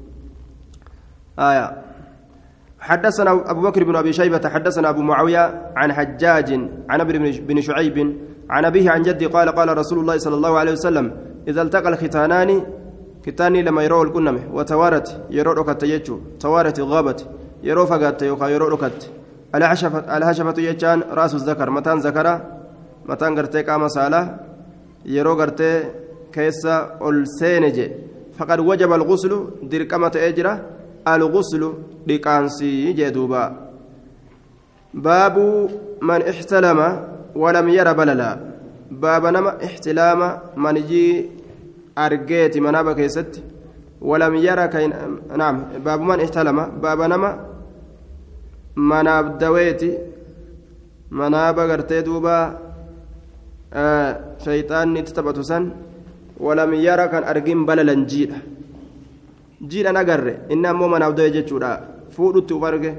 حدثنا 2.85 3.31
أبو 3.51 3.61
بكر 3.61 3.83
بن 3.83 3.95
أبي 3.95 4.13
شيبة 4.13 4.49
حدثنا 4.49 4.89
أبو 4.89 5.01
معاوية 5.01 5.71
عن 5.75 5.93
حجاج 5.93 6.49
عن 6.89 7.01
ابن 7.01 7.31
بن 7.47 7.61
شعيب 7.61 7.97
عن 8.49 8.65
أبيه 8.65 8.91
عن 8.91 9.01
جدي 9.01 9.25
قال 9.25 9.49
قال 9.49 9.77
رسول 9.77 9.99
الله 9.99 10.17
صلى 10.17 10.35
الله 10.35 10.53
عليه 10.59 10.71
وسلم 10.71 11.05
إذا 11.47 11.61
التقى 11.61 11.89
الختانان 11.89 12.49
كتاني 13.25 13.61
لما 13.61 13.83
يروا 13.83 14.05
الكنمه 14.05 14.41
وتوارت 14.53 15.07
يروا 15.29 15.53
ركت 15.53 15.83
يجو 15.83 16.19
توارت 16.39 16.79
غابت 16.79 17.19
yeroo 17.67 17.85
fagaatte 17.91 18.25
yookaan 18.31 18.51
yeroo 18.53 18.69
dhokatte 18.73 19.07
alhashafatu 19.53 20.61
jechaan 20.61 21.03
raasu 21.17 21.39
zakar. 21.39 21.69
Mataan 21.71 22.01
zakara 22.01 22.33
mataan 23.07 23.35
gartee 23.35 23.63
qaama 23.63 23.89
saalaa 23.89 24.25
yeroo 25.05 25.35
gartee 25.35 25.75
keessa 26.31 26.73
ol 26.99 27.25
seene 27.39 27.71
je 27.77 27.85
faqad 28.37 28.59
wajaba 28.59 28.95
alguslu 28.95 29.37
dirqama 29.71 30.09
ta'ee 30.09 30.33
jira. 30.33 30.53
Alguslu 31.05 31.69
dhiqaansii 32.07 32.93
jee 32.97 33.11
duuba. 33.13 33.41
Baabu 34.93 35.69
man 36.01 36.21
ixtalama 36.31 36.87
walam 37.35 37.67
yara 37.69 37.93
balalaa 37.93 38.37
baaba 38.91 39.31
nama 39.31 39.51
ixtilaama 39.67 40.27
manijii 40.55 41.29
argeeti 41.95 42.61
manaaba 42.61 42.95
keessatti. 42.95 43.43
Walam 44.01 44.35
yara 44.35 44.65
naam 45.37 45.55
baabu 45.85 46.03
man 46.03 46.19
ixtalama 46.25 46.63
baaba 46.83 47.07
nama 47.07 47.29
نما 48.77 49.01
مناب 49.01 49.37
دويتي 49.37 49.91
منابا 51.11 51.63
غرتي 51.69 52.01
دوبا 52.01 52.37
آه 53.73 54.11
شيطان 54.45 54.93
نتتبت 54.93 55.39
سن 55.49 55.63
ولم 56.45 56.71
يرى 56.73 57.05
كان 57.11 57.23
أرجين 57.31 57.59
بللا 57.65 57.93
جيدا 58.11 58.37
جيدا 59.71 59.91
نقر 59.97 60.27
إنما 60.53 60.73
مو 60.79 60.87
مناب 60.93 61.15
دوي 61.15 61.29
جتشورا 61.35 61.71
فودت 62.15 62.51
وبرجه 62.51 62.93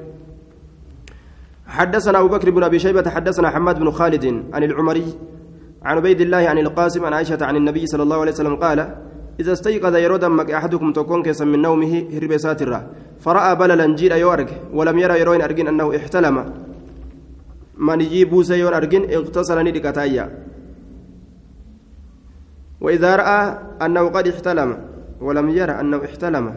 حدثنا 1.66 2.18
أبو 2.20 2.29
بكر 2.29 2.51
بن 2.51 2.62
أبي 2.62 2.79
شيبة 2.79 3.11
حدثنا 3.11 3.51
حماد 3.51 3.77
بن 3.79 3.91
خالد 3.91 4.24
عن 4.55 4.62
العمري 4.68 5.09
عن 5.87 5.97
عبيد 5.97 6.20
الله 6.20 6.43
عن 6.51 6.59
القاسم 6.59 7.05
عن 7.05 7.12
عائشة 7.12 7.39
عن 7.49 7.57
النبي 7.57 7.87
صلى 7.87 8.03
الله 8.03 8.20
عليه 8.20 8.33
وسلم 8.33 8.57
قال 8.57 8.79
إذا 9.41 9.53
استيقظ 9.53 9.95
يرود 9.97 10.24
مك 10.24 10.51
أحدكم 10.51 10.93
تكون 10.93 11.22
كيسا 11.22 11.45
من 11.45 11.62
نومه 11.62 12.05
هرب 12.12 12.37
ساترة. 12.37 12.91
فرأى 13.20 13.57
بللا 13.57 13.97
جيل 13.97 14.12
يورق 14.12 14.51
ولم 14.72 14.99
يرى 14.99 15.20
يروين 15.20 15.43
أرجين 15.43 15.68
أنه 15.68 15.97
احتلم. 15.97 16.53
من 17.76 18.01
يجيب 18.01 18.30
بوسى 18.30 18.59
يون 18.59 18.74
أرجين 18.74 19.11
اغتسل 19.11 19.64
ندكتايا 19.64 20.24
وإذا 22.80 23.16
رأى 23.16 23.59
أنه 23.82 24.09
قد 24.09 24.28
احتلم 24.28 24.78
ولم 25.20 25.49
يرى 25.49 25.72
أنه 25.72 26.05
احتلم. 26.05 26.55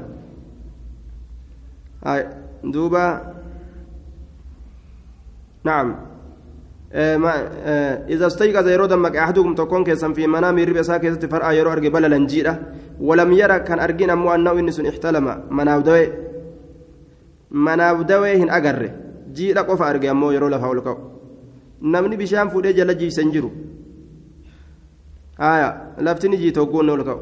هاي 2.05 2.30
دوبا. 2.63 3.34
نعم. 5.63 5.88
آه 5.89 5.95
آه 5.95 6.09
إذا 6.93 8.27
استيقظ 8.27 8.67
يرو 8.67 8.85
دمك 8.85 9.15
أحدكم 9.15 9.55
تكون 9.55 9.83
كيسا 9.83 10.13
في 10.13 10.27
منام 10.27 10.57
ربي 10.59 10.83
ساكي 10.83 11.27
فرأى 11.27 11.57
يرو 11.57 11.71
أرجي 11.71 11.89
بلا 11.89 12.07
لنجيرة 12.07 12.59
ولم 12.99 13.31
يرى 13.31 13.59
كان 13.59 13.79
أرجينا 13.79 14.15
مو 14.15 14.35
أنه 14.35 14.51
إنس 14.51 14.79
احتلم 14.79 15.43
مناو 15.51 15.79
دوي 15.81 16.03
مناو 17.51 18.01
دوي 18.01 18.33
هن 18.41 18.49
أجر 18.49 18.91
جيرة 19.33 19.61
قف 19.61 19.81
أرجي 19.81 20.11
أمو 20.11 20.31
يرو 20.31 20.47
لفا 20.47 20.67
ولكو 20.67 20.95
نمني 21.81 22.15
بشام 22.17 22.49
فودي 22.49 22.73
جل 22.73 22.97
جي 22.97 23.09
سنجرو 23.09 23.51
آية 25.39 25.69
لفتني 26.05 26.37
جي 26.41 26.51
توقون 26.51 26.89
ولكو 26.89 27.17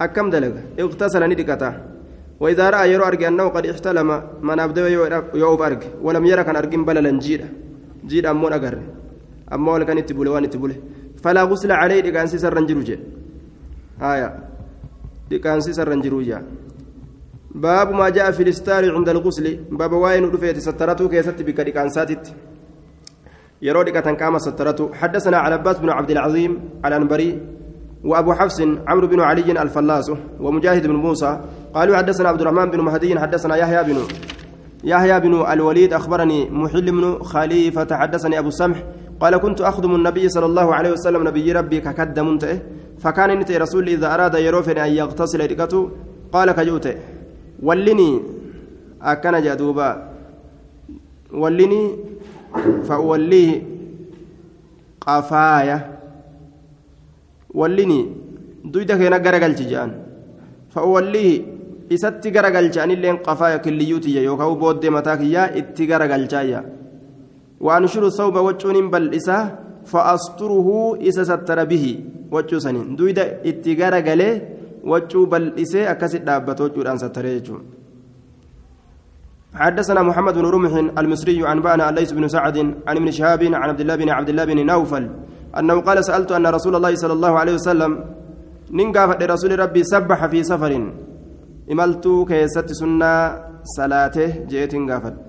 أكم 0.00 0.30
دلق 0.30 0.54
اغتسل 0.80 1.22
ندكتا 1.30 1.70
وإذا 2.40 2.70
رأى 2.70 2.92
يرو 2.92 3.04
أرجي 3.04 3.28
أنه 3.28 3.48
قد 3.54 3.66
احتلم 3.66 4.10
مناو 4.48 4.70
دوي 4.76 4.92
يوب 5.42 5.62
أرجي 5.62 5.88
ولم 6.02 6.24
يرى 6.26 6.44
كان 6.44 6.56
أرجي 6.56 6.76
بلا 6.76 7.00
لنجيرة 7.00 7.48
جيرة 8.06 8.30
أمو 8.30 8.48
أجر 8.48 8.78
أمو 9.52 9.76
لكان 9.76 9.98
يتبولي 9.98 10.30
وان 10.30 10.44
يتبولي 10.44 10.76
فلا 11.22 11.42
غسل 11.42 11.72
عليه 11.72 12.00
دقانسي 12.00 12.38
سرن 12.38 12.66
جرو 12.66 12.80
جي 12.80 12.98
آية 14.02 14.28
دقانسي 15.30 15.72
سرن 15.72 16.00
جرو 16.00 16.20
جي 16.22 16.36
باب 17.54 17.92
ما 17.92 18.08
جاء 18.08 18.30
في 18.30 18.42
الاستار 18.42 18.94
عند 18.96 19.08
الغسل 19.08 19.46
باب 19.70 19.92
واين 19.92 20.24
رفيت 20.24 20.58
سترته 20.58 21.08
كيست 21.08 21.42
بك 21.42 21.60
دقانساتت 21.60 22.24
يرو 23.62 23.82
دقة 23.82 24.12
قام 24.20 24.38
سترته 24.38 24.94
حدثنا 24.94 25.36
على 25.36 25.54
عباس 25.54 25.78
بن 25.78 25.90
عبد 25.90 26.10
العظيم 26.10 26.52
الأنبري 26.84 27.30
وأبو 28.04 28.32
حفص 28.32 28.60
عمرو 28.60 29.06
بن 29.06 29.20
علي 29.20 29.62
الفلاس 29.62 30.12
ومجاهد 30.40 30.86
بن 30.86 30.96
موسى 30.96 31.40
قالوا 31.74 31.96
حدثنا 31.96 32.28
عبد 32.28 32.40
الرحمن 32.40 32.70
بن 32.70 32.80
مهدي 32.80 33.20
حدثنا 33.20 33.56
يحيى 33.56 33.84
بن 33.84 33.96
يحيى 34.84 35.20
بن 35.20 35.34
الوليد 35.52 35.92
أخبرني 35.92 36.50
محل 36.50 36.90
بن 36.90 37.18
خليفة 37.22 37.96
حدثني 37.96 38.38
أبو 38.38 38.50
سمح 38.50 38.78
قال 39.20 39.36
كنت 39.36 39.60
أخدم 39.60 39.94
النبي 39.94 40.28
صلى 40.28 40.46
الله 40.46 40.74
عليه 40.74 40.90
وسلم 40.92 41.28
نبي 41.28 41.52
ربي 41.52 41.80
ككد 41.80 42.18
منته 42.18 42.60
فكان 42.98 43.38
نتي 43.38 43.56
رسول 43.56 43.88
إذا 43.88 44.14
أراد 44.14 44.34
يروفني 44.34 44.84
أن 44.86 44.92
يغتسل 44.92 45.50
ركته 45.50 45.90
قال 46.32 46.52
كجوته 46.52 46.94
ولني 47.62 48.20
أكن 49.02 49.42
جدوبا 49.42 50.08
ولني 51.32 51.90
فأوليه 52.88 53.62
قفايا 55.00 55.98
ولني 57.54 58.00
دويدك 58.64 59.00
هنا 59.00 59.16
قرقل 59.16 59.54
جان 59.54 59.90
فأوليه 60.70 61.57
isatti 61.96 62.30
garagalchaanilleen 62.36 63.18
qafaaya 63.26 63.58
killiyyuutiyya 63.64 64.22
yookaan 64.28 64.58
booddee 64.62 64.90
mataa 64.96 65.16
kiyyaa 65.22 65.48
itti 65.60 65.86
garagalchaayya 65.90 66.60
waan 67.66 67.88
shuru 67.94 68.10
sawba 68.18 68.42
wacuun 68.48 68.76
hin 68.80 68.90
bal'isaa 68.94 69.42
fa'asturuhuu 69.92 70.96
isa 71.10 71.24
sattara 71.30 71.64
bihi 71.72 71.92
wacuu 72.34 72.60
saniin 72.66 72.94
duyda 72.98 73.24
itti 73.50 73.76
garagalee 73.80 74.34
wacuu 74.92 75.26
bal'isee 75.32 75.88
akkasi 75.94 76.24
dhaabbata 76.28 76.64
wacuudhaan 76.68 76.98
sattaree 77.04 77.34
jechuudha. 77.40 77.64
حدثنا 79.54 80.02
محمد 80.02 80.34
بن 80.38 80.46
رمح 80.54 80.72
المصري 80.98 81.40
عن 81.46 81.58
بأنا 81.64 81.88
الليث 81.90 82.12
بن 82.12 82.28
سعد 82.28 82.56
عن 82.88 82.96
ابن 83.00 83.10
شهاب 83.10 83.42
عن 83.42 83.68
عبد 83.72 83.80
الله 83.80 83.96
بن 83.96 84.08
عبد 84.08 84.28
الله 84.28 84.44
بن 84.44 84.58
نوفل 84.66 85.04
أنه 85.58 85.76
قال 85.80 86.04
سألت 86.04 86.30
أن 86.32 86.46
رسول 86.46 86.76
الله 86.76 86.94
صلى 86.94 87.14
الله 87.18 87.32
عليه 87.38 87.54
وسلم 87.58 87.92
ننقى 88.70 89.02
رسول 89.34 89.58
ربي 89.58 89.82
سبح 89.82 90.26
في 90.26 90.38
سفر 90.44 90.72
imaltuu 91.74 92.20
keessatti 92.30 92.74
sunnaa 92.82 93.22
salaate 93.76 94.24
jeetiin 94.52 94.86
gaafadhe 94.92 95.28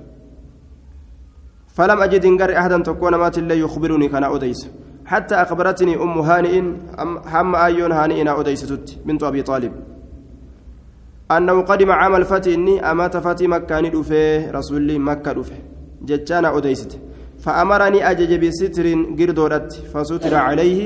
فلم 1.80 2.02
أجد 2.02 2.26
إنقر 2.26 2.52
أحدا 2.58 2.78
تكون 2.84 3.16
مات 3.16 3.38
الله 3.38 3.56
يخبرني 3.56 4.08
كان 4.08 4.24
أديس 4.24 4.62
حتى 5.06 5.36
أخبرتني 5.36 5.96
أم 6.04 6.20
هانئ 6.30 6.54
هم 7.34 7.56
أيون 7.56 7.92
هانئ 7.92 8.40
أديس 8.40 8.62
بنت 9.06 9.24
أبي 9.24 9.42
طالب 9.50 9.74
أنه 11.32 11.62
قدم 11.62 11.92
عام 11.92 12.16
الفتح 12.16 12.52
إني 12.54 12.92
أمات 12.92 13.18
فتي 13.18 13.48
مكة 13.48 13.80
ندفه 13.80 14.52
رسول 14.52 15.00
مكة 15.00 15.32
دفه 15.38 15.58
جتانا 16.08 16.58
أديست 16.58 16.92
فأمرني 17.44 18.00
أجج 18.12 18.32
بستر 18.44 18.88
قردورت 19.20 19.72
فستر 19.92 20.36
عليه 20.36 20.80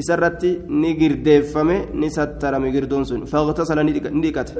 isarratti 0.00 0.50
ni 0.68 0.90
girdeeffame 1.00 1.76
ni 2.00 2.08
sattarame 2.10 2.68
girdoon 2.74 3.04
sun 3.04 3.26
faghtasala 3.32 3.82
ni 3.84 3.92
dhiqate 4.24 4.54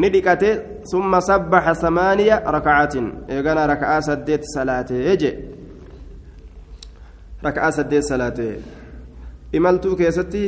ni 0.00 0.08
dhiqate 0.14 0.50
summa 0.90 1.20
sabbaxa 1.20 1.74
samaaniya 1.84 2.36
rakacaatin 2.56 3.06
eegana 3.34 3.66
raka'aa 3.72 4.00
saddeet 4.08 4.42
salaatee 4.54 5.16
je 5.22 5.30
raka'aa 7.46 7.72
saddeet 7.78 8.04
salaatee 8.12 8.54
imaltuu 9.58 9.94
keessatti 10.00 10.42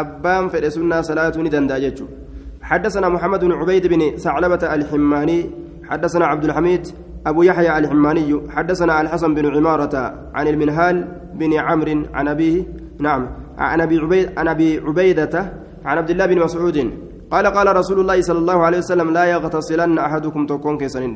abbaan 0.00 0.50
fedhe 0.52 0.70
sunnaa 0.76 1.02
salaatuu 1.10 1.42
ni 1.42 1.50
danda'a 1.56 1.80
jechuudha 1.86 2.22
حدثنا 2.64 3.08
محمد 3.08 3.40
بن 3.44 3.52
عبيد 3.52 3.86
بن 3.86 4.16
ثعلبة 4.16 4.74
الحماني 4.74 5.50
حدثنا 5.88 6.26
عبد 6.26 6.44
الحميد 6.44 6.88
أبو 7.26 7.42
يحيى 7.42 7.78
الحماني 7.78 8.40
حدثنا 8.50 9.00
الحسن 9.00 9.34
بن 9.34 9.56
عمارة 9.56 9.94
عن 10.34 10.48
المنهال 10.48 10.96
بن 11.34 11.52
عمرو 11.52 12.04
عن 12.14 12.28
أبيه 12.28 12.64
نعم. 13.00 13.28
عن 13.58 13.80
أبي 13.80 13.98
عبيد 13.98 14.38
عن 14.38 14.48
أبي 14.48 14.78
عبيدة 14.78 15.52
عن 15.84 15.98
عبد 15.98 16.10
الله 16.10 16.26
بن 16.26 16.38
مسعود 16.38 16.90
قال 17.30 17.46
قال 17.46 17.76
رسول 17.76 18.00
الله 18.00 18.20
صلى 18.20 18.38
الله 18.38 18.58
عليه 18.62 18.78
وسلم 18.78 19.10
لا 19.10 19.24
يغتسلن 19.24 19.98
أحدكم 19.98 20.46
تكون 20.46 20.78
كيسن 20.78 21.14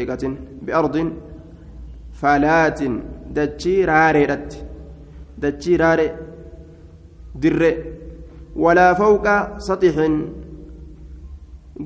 بأرض 0.62 1.12
فلات 2.12 2.80
دجي 3.36 3.84
راريدت 3.84 4.52
دجي 5.38 5.76
راري 5.76 6.08
در 7.34 7.62
ولا 8.56 8.94
فوق 8.94 9.26
سطح. 9.58 9.96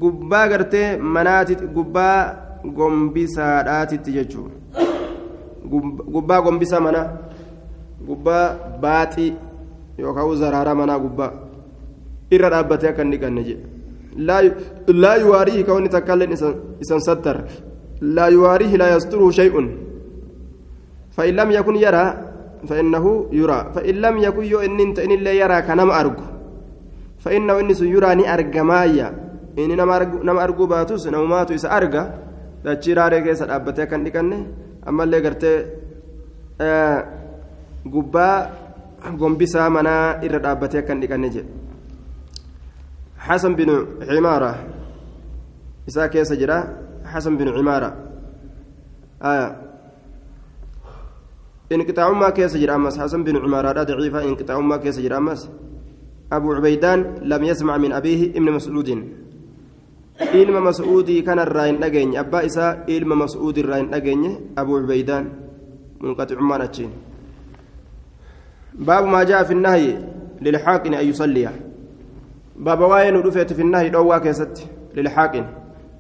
gubbaa 0.01 0.49
gartee 0.49 0.97
manaati 0.97 1.55
gubbaa 1.77 2.35
gombisaadhaatitti 2.77 4.13
jechuudha 4.13 4.85
gubbaa 6.15 6.41
gombisaa 6.47 6.81
mana 6.87 7.03
gubbaa 8.07 8.47
baaxii 8.85 9.33
yookaan 9.99 10.37
zaraaraa 10.37 10.75
manaa 10.75 10.99
gubbaa. 10.99 11.33
Irra 12.31 12.51
dhaabbatee 12.51 12.89
akka 12.89 13.03
inni 13.03 13.17
dhiqanne 13.17 13.43
jedha 13.45 13.73
laa 14.17 15.17
yuwaarihi 15.17 15.65
ka 15.65 15.73
wanni 15.73 15.89
takka 15.89 16.15
illee 16.15 16.29
isan 16.81 17.01
sattar. 17.01 17.45
Laa 18.01 18.29
yuwaarihi 18.29 18.77
laa 18.77 18.89
yasturuhu 18.99 19.33
shay'un. 19.33 19.67
Fa'in 21.17 21.37
lam 21.37 21.51
yakun 21.51 21.77
yaraa 21.77 22.17
fa'innahu 22.69 23.29
yuraa. 23.33 23.73
Fa'in 23.75 24.01
lam 24.01 24.19
yakun 24.19 24.45
yoo 24.45 24.63
inni 24.63 24.83
hin 24.83 24.95
ta'in 24.95 25.11
illee 25.11 25.37
yaraa 25.37 25.63
ka 25.63 25.75
nama 25.75 25.95
argu. 25.95 26.25
Fa'innahu 27.19 27.61
inni 27.61 27.75
sun 27.75 27.89
yuraa 27.89 28.15
ni 28.15 28.27
argamaayya 28.27 29.13
inni 29.57 29.77
nama 29.77 30.43
arguu 30.43 30.67
baatus 30.67 31.07
namumaatu 31.07 31.55
isa 31.55 31.71
arga. 31.71 32.19
Dachii 32.65 32.95
raaree 32.95 33.23
keessa 33.23 33.47
dhaabbatee 33.47 33.83
akka 33.85 33.97
hin 33.97 34.05
dhiqanne 34.05 34.39
ammallee 34.87 35.21
gartee 35.21 35.57
eh, 36.61 36.99
gubbaa. 37.87 38.62
Gombisaa 39.21 39.69
manaa 39.71 40.23
irra 40.27 40.39
dhaabbatee 40.47 40.81
akkan 40.83 41.01
dhiqanne 41.03 41.31
jedhe 41.37 41.51
حسن 43.23 43.55
بن 43.55 43.71
عمارة 44.11 44.53
إساء 45.89 46.07
كيس 46.07 46.33
جرا 46.33 46.59
حسن 47.07 47.37
بن 47.39 47.49
عمارة 47.49 47.91
آية 49.23 49.49
انقطاع 51.73 52.13
ما 52.13 52.31
كيس 52.31 52.57
جرا 52.57 52.75
أمس 52.75 52.99
حسن 52.99 53.25
بن 53.25 53.37
عمارة 53.37 53.83
ضعيفة 53.83 54.25
انقطاع 54.25 54.59
ما 54.61 54.77
كيس 54.77 54.99
جرا 54.99 55.19
أمس 55.19 55.51
أبو 56.33 56.53
عبيدان 56.53 56.99
لم 57.23 57.43
يسمع 57.45 57.77
من 57.79 57.93
ilma 60.33 60.61
mas'uudii 60.61 61.23
kanarraa 61.25 61.67
hin 61.67 61.79
dhageenye 61.83 62.19
abbaa 62.19 62.43
isaa 62.49 62.85
ilma 62.87 63.17
mas'uudirraa 63.23 63.79
hin 63.81 63.89
dhageenye 63.93 64.31
abuu 64.61 64.79
cubeydaan 64.83 65.25
munqaxicummaan 66.03 66.63
achiin 66.67 66.91
maa 68.79 69.25
jaa 69.25 69.45
fi 69.45 69.55
nnahyi 69.55 69.99
lilxaaqin 70.41 70.95
an 70.95 71.07
yusalliya 71.07 71.53
baaba 72.57 72.87
waa'ee 72.87 73.11
nu 73.11 73.23
dhufeeti 73.23 73.55
fi 73.55 73.65
nnahyi 73.65 73.91
dhoowwaa 73.91 74.21
keessatti 74.21 74.69
lilxaaqin 74.95 75.45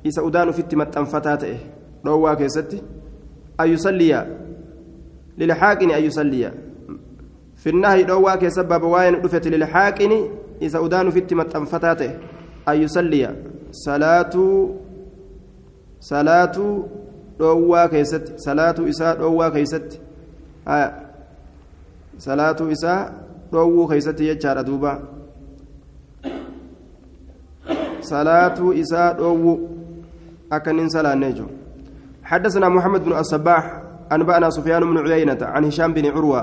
isa 0.04 0.22
udaan 0.22 0.48
ufitti 0.48 0.76
maxxanfataa 0.76 1.36
ta'e 1.36 1.56
dhoowwaa 2.04 2.36
keessatti 2.36 2.82
an 3.58 3.70
yusalliya 3.70 4.26
lilxaaqin 5.38 5.94
an 5.94 6.04
yusalliya 6.04 6.52
fi 7.54 7.72
nnahyi 7.72 8.04
dhoowwaa 8.04 8.36
keessa 8.36 8.64
baaba 8.64 8.88
waa'ee 8.88 9.10
nu 9.10 9.20
dhufeeti 9.22 9.50
lilxaaqin 9.50 10.12
isa 10.60 10.80
udaan 10.80 11.08
ufitti 11.08 11.34
maxxanfataa 11.34 11.94
ta'e 11.94 12.10
an 12.66 12.82
yusalliya 12.82 13.34
salaatuu 13.70 14.80
salaatuu 16.00 16.88
dhoowwaa 17.38 17.88
keessatti 17.88 18.32
salaatuu 18.36 18.86
isaa 18.86 19.14
dhoowwaa 19.14 19.50
keessatti 19.50 20.00
salaatuu 22.24 22.70
isaa 22.76 23.00
dhoowwuu 23.52 23.88
keessatti 23.88 24.30
jechaadha 24.30 24.68
duuba. 24.70 24.92
صلاة 28.02 28.58
إساء 28.80 29.18
أو 29.18 29.58
أكن 30.52 30.88
صلاة 30.88 31.14
نجو 31.14 31.46
حدثنا 32.24 32.68
محمد 32.68 33.04
بن 33.04 33.12
الصباح 33.12 33.82
أنبأنا 34.12 34.50
سفيان 34.50 34.82
بن 34.90 34.98
عيينة 35.12 35.38
عن 35.42 35.64
هشام 35.64 35.94
بن 35.94 36.06
عروة 36.06 36.42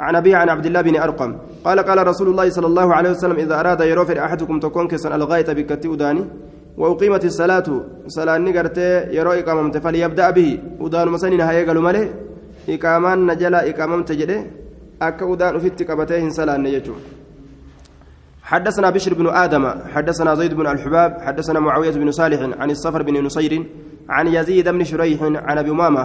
عن 0.00 0.16
أبي 0.16 0.34
عن 0.34 0.48
عبد 0.48 0.66
الله 0.66 0.80
بن 0.80 0.96
أرقم 0.96 1.36
قال 1.64 1.78
قال 1.80 2.06
رسول 2.06 2.28
الله 2.28 2.50
صلى 2.50 2.66
الله 2.66 2.94
عليه 2.94 3.10
وسلم 3.10 3.36
إذا 3.36 3.60
أراد 3.60 3.80
يروفر 3.80 4.24
أحدكم 4.24 4.60
تكون 4.60 4.88
كسن 4.88 5.12
الغاية 5.12 5.52
بكتي 5.58 5.88
أداني 5.94 6.24
وأقيمت 6.78 7.24
الصلاة 7.24 7.68
صلاة 8.06 8.38
نقرت 8.38 8.78
يرو 9.16 9.32
إقامة 9.32 9.72
فليبدأ 9.84 10.30
به 10.30 10.58
أدان 10.80 11.08
مسنين 11.08 11.40
هاي 11.40 11.66
قالوا 11.66 11.82
ماله 11.82 12.04
إقامان 12.68 13.18
نجلا 13.30 13.70
إقامة 13.70 14.02
تجده 14.02 14.40
أكا 15.02 15.32
أدان 15.32 15.56
أفتك 15.56 15.90
أبتين 15.90 16.30
صلاة 16.30 16.56
نيجو 16.56 16.94
حدثنا 18.42 18.90
بشر 18.90 19.14
بن 19.14 19.26
آدم 19.28 19.64
حدثنا 19.94 20.34
زيد 20.34 20.54
بن 20.54 20.66
الحباب 20.66 21.20
حدثنا 21.20 21.60
معاوية 21.60 21.90
بن 21.90 22.10
صالح 22.10 22.40
عن 22.60 22.70
الصفر 22.70 23.02
بن 23.02 23.24
نصير 23.24 23.66
عن 24.08 24.26
يزيد 24.26 24.68
بن 24.68 24.84
شريح 24.84 25.22
عن 25.22 25.58
أبي 25.58 25.70
أمامة 25.70 26.04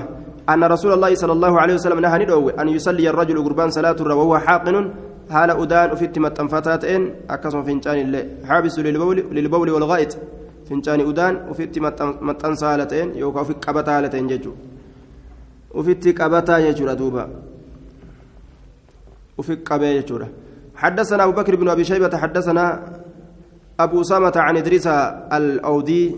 أن 0.49 0.63
رسول 0.63 0.91
الله 0.93 1.15
صلى 1.15 1.31
الله 1.31 1.61
عليه 1.61 1.73
وسلم 1.73 1.99
نهى 1.99 2.17
ندعو 2.23 2.49
أن 2.49 2.67
يصلي 2.69 3.09
الرجل 3.09 3.43
قربان 3.43 3.69
صلاة 3.69 3.95
وهو 4.01 4.37
حاقن 4.37 4.75
حال 5.31 5.49
أدان 5.51 5.89
أفت 5.89 6.19
متنفتاتين 6.19 7.01
أكسم 7.29 7.63
فنجان 7.63 7.97
الله 8.05 8.23
حابس 8.47 8.79
للبول, 8.79 9.17
للبول 9.31 9.69
والغائط 9.69 10.17
فنجان 10.69 10.99
أدان 11.09 11.33
أفت 11.51 11.79
متنسالتين 12.27 13.15
يوكا 13.15 13.43
في 13.43 13.53
قبتالتين 13.53 14.27
ججو. 14.27 14.53
أفت 15.75 16.21
قبتا 16.21 16.57
يجور 16.57 16.93
دوبا 16.93 17.25
يجور 19.71 20.27
حدثنا 20.75 21.23
أبو 21.23 21.31
بكر 21.31 21.55
بن 21.55 21.69
أبي 21.69 21.83
شيبة 21.83 22.17
حدثنا 22.17 22.83
أبو 23.79 24.01
أسامة 24.01 24.33
عن 24.35 24.57
إدريس 24.57 24.87
الأودي 25.37 26.15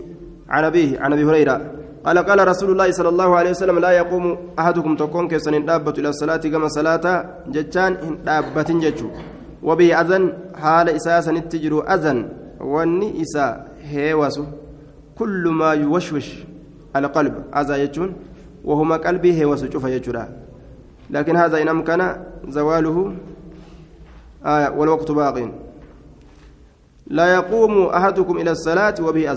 عن 0.48 0.64
أبيه 0.64 1.00
عن 1.00 1.12
أبي 1.12 1.24
هريرة. 1.24 1.60
قال 2.04 2.18
قال 2.18 2.48
رسول 2.48 2.70
الله 2.70 2.90
صلى 2.90 3.08
الله 3.08 3.36
عليه 3.36 3.50
وسلم 3.50 3.78
لا 3.78 3.90
يقوم 3.90 4.38
أحدكم 4.58 4.96
تكون 4.96 5.28
كيسن 5.28 5.64
دابة 5.64 5.94
إلى 5.98 6.08
الصلاة 6.08 6.36
كما 6.36 6.68
صلاة 6.68 7.24
جتان 7.48 8.18
دابة 8.24 8.62
جتشو. 8.62 9.08
وبه 9.62 10.00
أذن 10.00 10.32
حال 10.54 10.88
إساسا 10.88 11.30
التجر 11.30 11.94
أذن. 11.94 12.28
واني 12.60 13.22
إسا 13.22 13.66
هيوس 13.82 14.40
كل 15.18 15.48
ما 15.48 15.72
يوشوش 15.72 16.28
القلب. 16.96 17.34
أذى 17.56 17.74
يجون. 17.82 18.10
وهما 18.64 18.96
قلبي 18.96 19.32
هيوس 19.32 19.64
شوف 19.64 19.84
يجرا 19.84 20.28
لكن 21.10 21.36
هذا 21.36 21.62
إن 21.62 21.68
أمكن 21.68 22.12
زواله 22.48 23.14
آية 24.44 24.68
والوقت 24.68 25.10
باق 25.10 25.50
لا 27.06 27.34
يقوم 27.34 27.86
أحدكم 27.86 28.36
إلى 28.36 28.50
الصلاة 28.50 28.94
وبه 29.00 29.32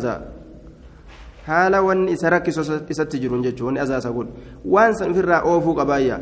jechuun 3.41 3.65
wanni 3.65 3.79
asaasa 3.81 4.11
kun 4.13 4.27
waan 4.65 4.93
san 4.93 5.11
ofirraa 5.11 5.41
oofuu 5.41 5.73
qabaayya 5.75 6.19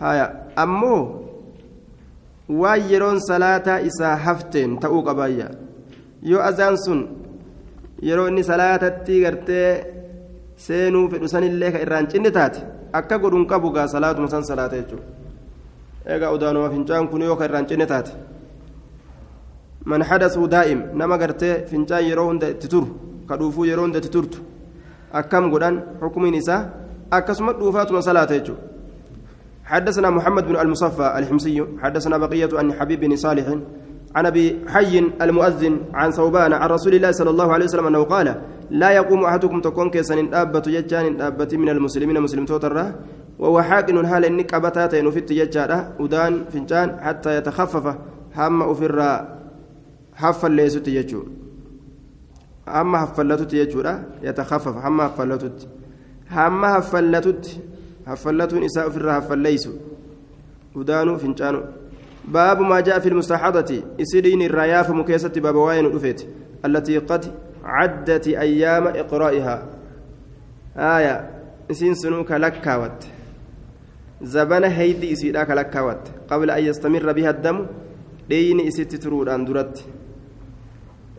haya 0.00 0.26
ammoo 0.56 1.02
waan 2.48 2.84
yeroon 2.90 3.20
salaataa 3.24 3.78
isaa 3.88 4.16
hafteen 4.16 4.76
ta'uu 4.84 5.02
qabaayya 5.02 5.48
yoo 6.22 6.42
azaan 6.42 6.76
sun 6.84 7.00
yeroo 8.02 8.28
inni 8.28 8.44
salaatatti 8.44 9.20
gartee 9.22 9.70
seenuu 10.56 11.08
fedhu 11.10 11.28
sanillee 11.28 11.72
ka 11.72 11.82
irraan 11.84 12.08
cinni 12.12 12.30
taate 12.38 12.60
akka 12.92 13.18
godhuun 13.18 13.46
qabu 13.46 13.72
gaa 13.72 13.86
salaatuma 13.86 14.28
san 14.28 14.44
salaata 14.44 14.76
jechuudha. 14.76 15.04
Eegaa 16.06 16.32
udaanuma 16.32 16.70
fincaan 16.70 17.08
kun 17.08 17.22
yoo 17.22 17.36
ka 17.36 17.44
irraan 17.44 17.66
cinni 17.66 17.86
taate 17.86 18.12
man 19.84 20.02
hadasuu 20.02 20.46
daa'im 20.46 20.82
nama 20.94 21.18
gartee 21.18 21.66
fincaan 21.66 22.04
yeroo 22.04 22.26
hunda 22.26 22.48
itti 22.48 22.68
turu 22.68 23.10
كدوفو 23.30 23.64
يرون 23.64 23.92
دتي 23.94 24.08
ترتو 24.08 24.38
أكم 25.14 25.44
قدان 25.54 25.74
حكم 26.02 26.26
نساء 26.26 26.60
أكسمت 27.12 27.56
دوفات 27.62 27.94
صلاة 27.94 28.30
يجو 28.32 28.54
حدثنا 29.64 30.10
محمد 30.10 30.44
بن 30.48 30.56
المصفى 30.56 31.06
الحمصي 31.18 31.56
حدثنا 31.82 32.16
بقية 32.18 32.50
عن 32.58 32.72
حبيب 32.72 33.00
بن 33.00 33.16
صالح 33.16 33.46
عن 34.16 34.24
ابي 34.26 34.44
حي 34.72 34.94
المؤذن 35.22 35.74
عن 35.94 36.10
ثوبان 36.10 36.52
عن 36.52 36.68
رسول 36.76 36.94
الله 36.94 37.10
صلى 37.10 37.30
الله 37.30 37.48
عليه 37.54 37.64
وسلم 37.64 37.86
انه 37.86 38.02
قال 38.02 38.28
لا 38.70 38.90
يقوم 38.90 39.24
أحدكم 39.24 39.60
تكون 39.60 39.90
كيسن 39.90 40.30
دابة 40.30 40.60
ججان 40.60 41.16
دابة 41.16 41.52
من 41.56 41.68
المسلمين 41.68 42.20
مسلم 42.20 42.44
توتره 42.44 42.94
وهو 43.38 43.62
حاقن 43.62 44.04
هال 44.04 44.24
انك 44.24 44.54
ابتاتين 44.54 45.10
في 45.10 45.18
التججارة 45.18 45.92
ودان 46.00 46.44
فنجان 46.52 47.00
حتى 47.00 47.36
يتخفف 47.36 47.86
هم 48.36 48.62
أفر 48.62 49.26
حفل 50.14 50.50
ليست 50.50 50.88
يجو 50.88 51.22
hamma 52.70 52.98
haffallatutti 52.98 53.56
jechuudha 53.56 53.92
yatakhaffaf 54.22 54.82
hamma 54.82 55.02
haffallatutti 55.02 55.68
hamma 56.36 56.68
haffallatutti 56.68 57.60
haffallatuun 58.06 58.62
isaa 58.62 58.86
ofirraa 58.86 59.20
haffalleeysu 59.20 59.74
udaanuu 60.74 61.18
fincaanu 61.18 61.62
باب 62.28 62.60
ما 62.60 62.80
جاء 62.80 62.98
في 62.98 63.08
المستحاضة 63.08 63.82
إسرين 64.00 64.42
الرياف 64.42 64.90
مكيسة 64.90 65.32
باب 65.36 65.56
رفيت 65.96 66.26
التي 66.64 66.98
قد 66.98 67.24
عدت 67.64 68.28
أيام 68.28 68.86
إقرائها. 68.86 69.56
آية 70.76 71.30
إسين 71.70 71.94
سنوك 71.94 72.32
لكاوت. 72.32 73.06
زبن 74.22 74.64
هيدي 74.64 75.12
إسيراك 75.12 75.50
لكاوت. 75.50 76.02
قبل 76.30 76.50
أن 76.50 76.64
يستمر 76.64 77.12
بها 77.12 77.30
الدم 77.30 77.66
إسيت 78.32 78.94
ترور 78.94 79.34
أن 79.34 79.44
درت. 79.44 79.84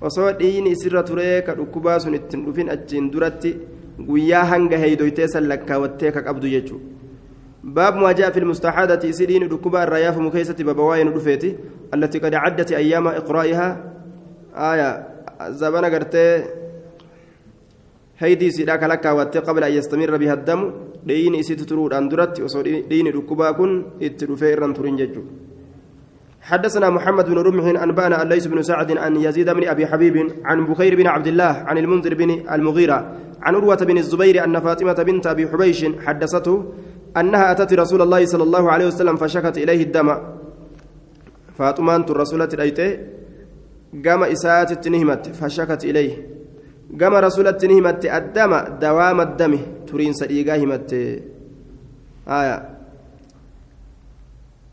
osoo 0.02 0.32
dhiini 0.34 0.72
isirra 0.74 1.04
turee 1.04 1.42
ka 1.46 1.54
dhukkubaa 1.54 2.00
sun 2.00 2.16
ittiin 2.18 2.46
dhufin 2.46 2.70
achiin 2.74 3.12
duratti 3.14 3.52
guyyaa 4.08 4.46
hanga 4.52 4.78
heeydoytee 4.84 5.28
san 5.28 5.46
lakkaawattee 5.52 6.12
ka 6.12 6.24
qabdu 6.26 6.50
jechuudha 6.50 6.92
باب 7.64 7.96
ما 7.96 8.12
جاء 8.12 8.32
في 8.32 8.39
المستحاضة 8.39 9.12
سيدين 9.12 9.44
ركوبا 9.44 9.84
الرياف 9.84 10.18
مكيسة 10.18 10.64
بابواين 10.64 11.08
رفيتي 11.14 11.58
التي 11.94 12.20
قد 12.20 12.34
عدت 12.34 12.72
أيام 12.72 13.08
إقرائها. 13.08 13.94
آية 14.56 15.08
زبنا 15.50 15.88
قرتي 15.88 16.44
هيدي 18.20 18.52
سيداك 18.52 18.84
لك 18.84 19.08
قبل 19.48 19.64
أن 19.64 19.74
يستمر 19.74 20.18
بها 20.18 20.34
الدم. 20.34 20.62
دين 21.06 21.36
إسيت 21.36 21.62
ترود 21.70 21.94
أندرت 21.94 22.42
دين 22.90 23.08
ركوبا 23.08 23.52
كن. 23.52 23.72
اترفير 24.02 24.72
ترين 24.72 24.96
ججو. 24.96 25.24
حدثنا 26.42 26.90
محمد 26.90 27.26
بن 27.30 27.38
رمح 27.38 27.82
أنبانا 27.84 28.22
الليث 28.24 28.46
بن 28.48 28.62
سعد 28.62 28.98
عن 28.98 29.16
يزيد 29.16 29.50
بن 29.50 29.68
أبي 29.68 29.88
حبيب 29.88 30.16
عن 30.46 30.66
بخير 30.66 30.96
بن 30.96 31.08
عبد 31.08 31.28
الله 31.28 31.54
عن 31.70 31.78
المنذر 31.78 32.14
بن 32.14 32.30
المغيرة 32.52 33.00
عن 33.42 33.56
عروة 33.56 33.76
بن 33.76 33.98
الزبير 33.98 34.44
أن 34.44 34.60
فاطمة 34.60 34.94
بنت 34.94 35.28
أبي 35.28 35.48
حبيش 35.48 35.86
حدثته 36.06 36.66
أنها 37.18 37.52
أتت 37.52 37.74
رسول 37.74 38.02
الله 38.02 38.26
صلى 38.26 38.44
الله 38.44 38.72
عليه 38.72 38.88
وسلم 38.88 39.16
فشكت 39.16 39.58
إليه 39.58 39.84
الدم. 39.84 40.18
فاطمة 41.58 42.06
الرسولة 42.10 42.50
الأيتي 42.54 42.90
قام 44.06 44.24
إساءة 44.24 44.72
التنهمت 44.74 45.28
فشكت 45.28 45.82
إليه 45.86 46.14
قام 47.02 47.14
رسولة 47.16 47.50
التنهمت 47.50 48.06
الدم 48.06 48.52
دوام 48.82 49.22
الدم 49.22 49.54
ترين 49.88 50.14
سريقا 50.14 50.56
همت 50.64 50.92
آية 52.28 52.58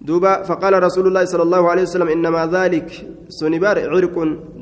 دوبا 0.01 0.43
فقال 0.43 0.83
رسول 0.83 1.07
الله 1.07 1.25
صلى 1.25 1.43
الله 1.43 1.63
عليه 1.71 1.83
وسلم 1.83 2.09
إنما 2.09 2.47
ذلك 2.47 2.89
سنبار 3.29 3.77
عرق 3.91 4.17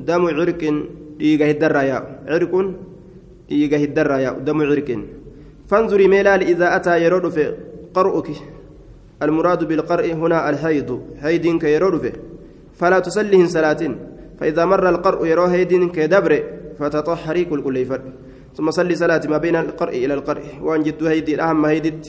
دم 0.09 0.23
عرق 0.37 0.61
إيجاه 1.21 1.51
الدرايا 1.51 1.97
عرق 2.27 2.53
إيجاه 3.51 3.83
الدرايا 3.89 4.31
دم 4.47 4.61
عرق 4.61 4.89
فانظري 5.69 6.07
ميلال 6.07 6.41
إذا 6.41 6.75
أتى 6.75 7.03
يرد 7.03 7.29
في 7.29 7.53
قرؤك 7.93 8.29
المراد 9.21 9.67
بالقرء 9.67 10.13
هنا 10.13 10.49
الحيض 10.49 10.89
حيد 11.21 11.45
كيرد 11.57 12.13
فلا 12.79 12.99
تسلهن 12.99 13.47
صلاة 13.47 13.81
فإذا 14.39 14.65
مر 14.65 14.89
القرء 14.89 15.25
يرى 15.25 15.49
حيد 15.49 15.91
كدبر 15.91 16.43
فتطهري 16.79 17.45
كل 17.45 17.61
كل 17.63 17.77
ثم 18.57 18.71
صلي 18.71 18.95
صلاة 18.95 19.21
ما 19.29 19.37
بين 19.37 19.55
القرء 19.55 19.93
إلى 20.05 20.13
القرء. 20.13 20.43
وأن 20.61 20.81
جد 20.83 21.03
هيدي 21.03 21.35
الأهم 21.35 21.65
هيدت. 21.65 22.05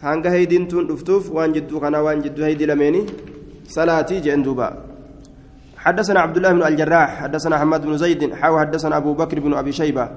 haydiin 0.00 0.68
tun 0.68 0.86
dhuftuuf 0.88 1.30
waan 1.30 1.52
jidduu 1.52 1.80
kana 1.80 2.02
waan 2.02 2.22
jidduu 2.22 2.42
haydii 2.44 2.66
lameeni 2.66 3.06
salaatii 3.68 4.20
jeen 4.20 4.42
duuba 4.42 4.72
حدثنا 5.80 6.20
عبد 6.20 6.36
الله 6.36 6.52
بن 6.52 6.62
الجراح. 6.62 7.10
حدثنا 7.24 7.58
حماد 7.58 7.86
بن 7.86 7.96
زيد. 7.96 8.34
حاو 8.34 8.58
حدثنا 8.58 8.96
أبو 8.96 9.14
بكر 9.14 9.40
بن 9.40 9.54
أبي 9.54 9.72
شيبة. 9.72 10.08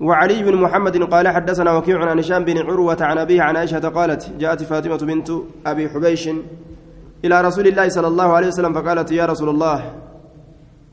وعلي 0.00 0.42
بن 0.42 0.54
محمد 0.56 1.02
قال 1.02 1.28
حدثنا 1.28 1.72
وكيع 1.72 2.04
عن 2.04 2.18
هشام 2.18 2.44
بن 2.44 2.58
عروة 2.58 2.96
عن 3.00 3.18
أبيه 3.18 3.42
عن 3.42 3.56
عائشة 3.56 3.88
قالت 3.88 4.36
جاءت 4.38 4.62
فاطمة 4.62 4.96
بنت 4.96 5.30
أبي 5.66 5.88
حبيش 5.88 6.28
إلى 7.26 7.36
رسول 7.48 7.66
الله 7.66 7.86
صلى 7.88 8.08
الله 8.12 8.28
عليه 8.36 8.48
وسلم 8.52 8.72
فقالت 8.72 9.12
يا 9.12 9.24
رسول 9.26 9.48
الله. 9.54 9.78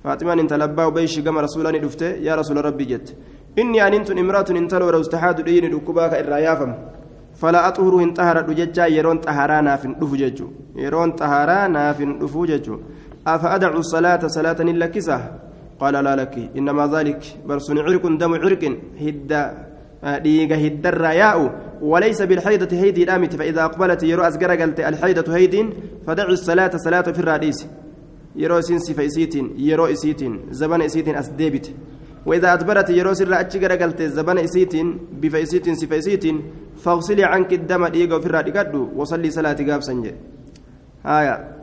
فاطمة 0.03 0.33
انت 0.33 0.53
لبا 0.53 0.83
وبيش 0.85 1.19
قام 1.25 1.37
رسولا 1.45 1.71
دفته 1.85 2.09
يا 2.27 2.33
رسول 2.35 2.57
ربي 2.65 2.85
جت. 2.91 3.07
إني 3.61 3.79
أنت 3.87 4.11
امرأة 4.11 4.49
انتلو 4.49 4.89
لو 4.89 5.01
استحاد 5.05 5.37
دين 5.47 5.65
ركباك 5.73 6.13
إرايافم 6.13 6.71
فلا 7.41 7.67
أطهر 7.67 7.93
إن 8.03 8.11
طهر 8.17 8.37
دجاجا 8.49 8.85
يرون 8.97 9.17
طهرا 9.25 9.61
نافن 9.61 9.91
دفو 10.01 10.15
ججو. 10.21 10.47
يرون 10.75 11.11
طهرا 11.19 11.67
نافن 11.67 12.09
دفو 12.21 12.45
ججو. 12.45 12.75
أفأدع 13.27 13.71
الصلاة 13.83 14.27
صلاة 14.27 14.59
إلا 14.59 14.87
كسة 14.93 15.19
قال 15.79 15.93
لا 15.93 16.13
لك 16.15 16.35
إنما 16.57 16.87
ذلك 16.87 17.21
برسون 17.47 17.79
عرق 17.79 18.03
دم 18.21 18.33
عرق 18.43 18.63
هد 18.99 19.31
ديغا 20.03 20.55
هد 20.55 20.87
الرياء 20.87 21.37
وليس 21.81 22.21
بالحيضة 22.21 22.77
هيدي 22.77 23.03
الآمت 23.03 23.35
فإذا 23.35 23.63
أقبلت 23.63 24.03
يرو 24.03 24.23
أزقر 24.23 24.51
قلت 24.61 24.79
الحيضة 24.79 25.35
هيد 25.35 25.73
فدع 26.07 26.27
الصلاة 26.27 26.71
صلاة 26.77 27.01
في 27.01 27.19
الرئيس 27.19 27.67
يرو 28.35 28.61
سنسي 28.61 28.93
فإسيتين 28.93 29.53
يرو 29.57 29.85
إسيتين 29.85 30.39
زبن 30.51 30.81
إسيتين 30.81 31.15
أسديبت. 31.15 31.71
وإذا 32.25 32.53
أدبرت 32.53 32.89
يرو 32.89 33.13
سر 33.13 33.39
أتشقر 33.39 33.71
قلت 33.81 34.01
زبن 34.01 34.37
إسيتين 34.37 34.99
بفإسيتين 35.21 35.75
سفإسيتين 35.75 36.41
فاغسلي 36.83 37.23
عنك 37.23 37.53
الدم 37.53 37.87
ديغا 37.87 38.19
في 38.19 38.25
الرئيس 38.25 38.75
وصلي 38.95 39.29
صلاة 39.29 39.59
قاب 39.69 39.81
سنجي. 39.81 40.13
آية 41.05 41.53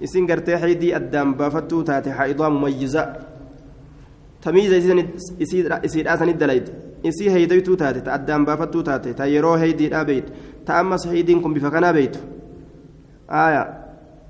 isin 0.00 0.26
gartee 0.26 0.56
haydii 0.56 0.94
addaan 0.94 1.34
baafattuu 1.34 1.82
taate 1.84 2.10
haayidaa 2.10 2.50
mumayyiza 2.50 3.02
tamiiza 4.40 4.76
isiidhaa 5.38 6.16
sanit 6.16 6.38
dalayde 6.38 6.72
isii 7.02 7.28
haydaytuu 7.28 7.76
taate 7.76 8.00
ta 8.00 8.12
addaan 8.12 8.44
baafattuu 8.44 8.82
taate 8.82 9.14
ta 9.14 9.26
yeroo 9.26 9.56
haydiidhaa 9.62 10.04
beeytu 10.04 10.32
ta 10.64 10.78
ammas 10.80 11.06
haydiin 11.06 11.42
kun 11.42 11.54
bifa 11.54 11.70
kanaa 11.70 11.92
beeytu 11.92 12.18
aya 13.28 13.62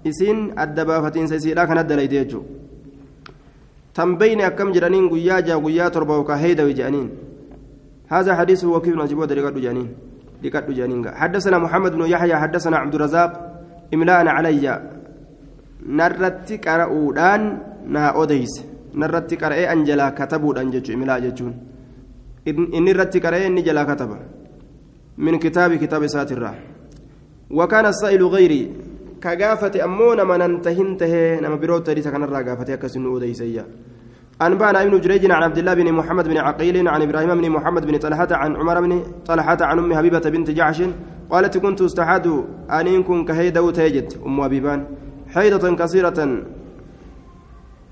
isiin 0.05 0.53
adda 0.57 0.85
baafatiinsa 0.85 1.35
isiidhaa 1.41 1.67
kanat 1.67 1.89
dalayde 1.89 2.17
jechuu 2.19 2.45
tan 3.95 4.17
beyne 4.17 4.45
akkam 4.51 4.73
jedhaniin 4.77 5.09
guyyaa 5.09 5.43
jaa 5.43 5.59
guyyaa 5.67 5.91
torba 5.91 6.15
yookaa 6.21 6.37
haydawi 6.37 6.75
jedhaniin 6.75 7.11
هذا 8.11 8.35
حديث 8.35 8.65
وكيف 8.65 8.95
نجيبه 8.99 9.25
دقيقة 9.27 9.55
جانين 9.55 9.89
دقيقة 10.43 10.67
جانين 10.75 11.15
حدثنا 11.15 11.59
محمد 11.59 11.93
بن 11.95 12.11
يحيى 12.11 12.37
حدثنا 12.37 12.77
عبد 12.77 12.95
الرزاق 12.95 13.31
إملاء 13.95 14.27
علي 14.27 14.67
narratti 15.87 16.61
qara'uudhaan 16.61 17.43
naa 17.89 18.13
odeyse 18.13 18.70
narratti 18.95 19.37
qara'ee 19.37 19.67
an 19.67 19.85
jalaa 19.85 20.11
katabuudhaan 20.11 20.73
jechuun 20.73 20.97
imilaa 20.99 21.21
jechuun. 21.21 21.55
Inni 22.47 22.91
irratti 22.91 23.21
qara'ee 23.21 23.47
inni 23.47 23.63
jalaa 23.63 23.85
kataba. 23.85 24.19
Min 25.17 25.39
kitaabi 25.39 25.79
kitaaba 25.79 26.07
isaatirraa. 26.07 26.55
وكان 27.51 27.87
السائل 27.87 28.23
غيري 28.25 28.63
كغافة 29.23 29.85
أمون 29.85 30.29
من 30.29 30.43
أنتهن 30.43 30.97
تهي 30.97 31.41
نما 31.43 31.57
بروت 31.57 31.87
تريس 31.87 32.09
كان 32.09 32.23
الراغافة 32.23 32.73
يكسن 32.73 33.07
أوديسيا 33.07 33.65
أنبانا 34.43 34.83
ابن 34.83 35.01
جريج 35.01 35.31
عن 35.31 35.43
عبد 35.43 35.59
الله 35.59 35.75
بن 35.75 35.93
محمد 35.93 36.29
بن 36.29 36.37
عقيل 36.37 36.89
عن 36.89 37.03
إبراهيم 37.03 37.31
بن 37.41 37.51
محمد 37.51 37.87
بن 37.87 37.99
طلحة 37.99 38.29
عن 38.31 38.57
عمر 38.57 38.81
بن 38.81 39.03
طلحة 39.27 39.59
عن 39.61 39.79
أم 39.79 39.95
حبيبة 39.95 40.25
بنت 40.35 40.51
جعش 40.51 40.83
قالت 41.31 41.59
كنت 41.59 41.81
استحاد 41.83 42.27
أن 42.71 43.03
كن 43.03 43.25
كهيدا 43.25 43.61
وتيجد 43.61 44.09
أم 44.27 44.41
أبيبان 44.41 44.81
حيضة 45.35 45.65
كثيرة 45.81 46.19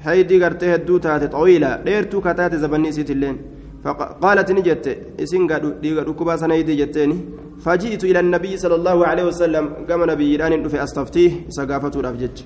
حيدي 0.04 0.44
قرتي 0.44 0.74
هدو 0.74 0.98
تاتي 0.98 1.26
طويلة. 1.26 1.70
ديرتو 1.86 2.20
كتاتي 2.20 2.56
زبني 2.56 2.92
سيت 2.92 3.10
اللين 3.10 3.36
فقالت 3.84 4.52
نجت 4.52 4.86
إسين 5.20 5.42
قالوا 5.50 5.72
دي 5.82 5.98
ركبا 5.98 6.36
سنيدي 6.36 6.74
جتني 6.80 7.18
فجئت 7.64 8.04
إلى 8.04 8.20
النبي 8.20 8.56
صلى 8.56 8.74
الله 8.74 9.06
عليه 9.06 9.24
وسلم. 9.24 9.64
قام 9.88 10.10
نبي 10.10 10.36
الآن 10.36 10.68
في 10.68 10.82
أستفتيه 10.82 11.32
سقافته 11.48 12.00
الأفجج 12.00 12.36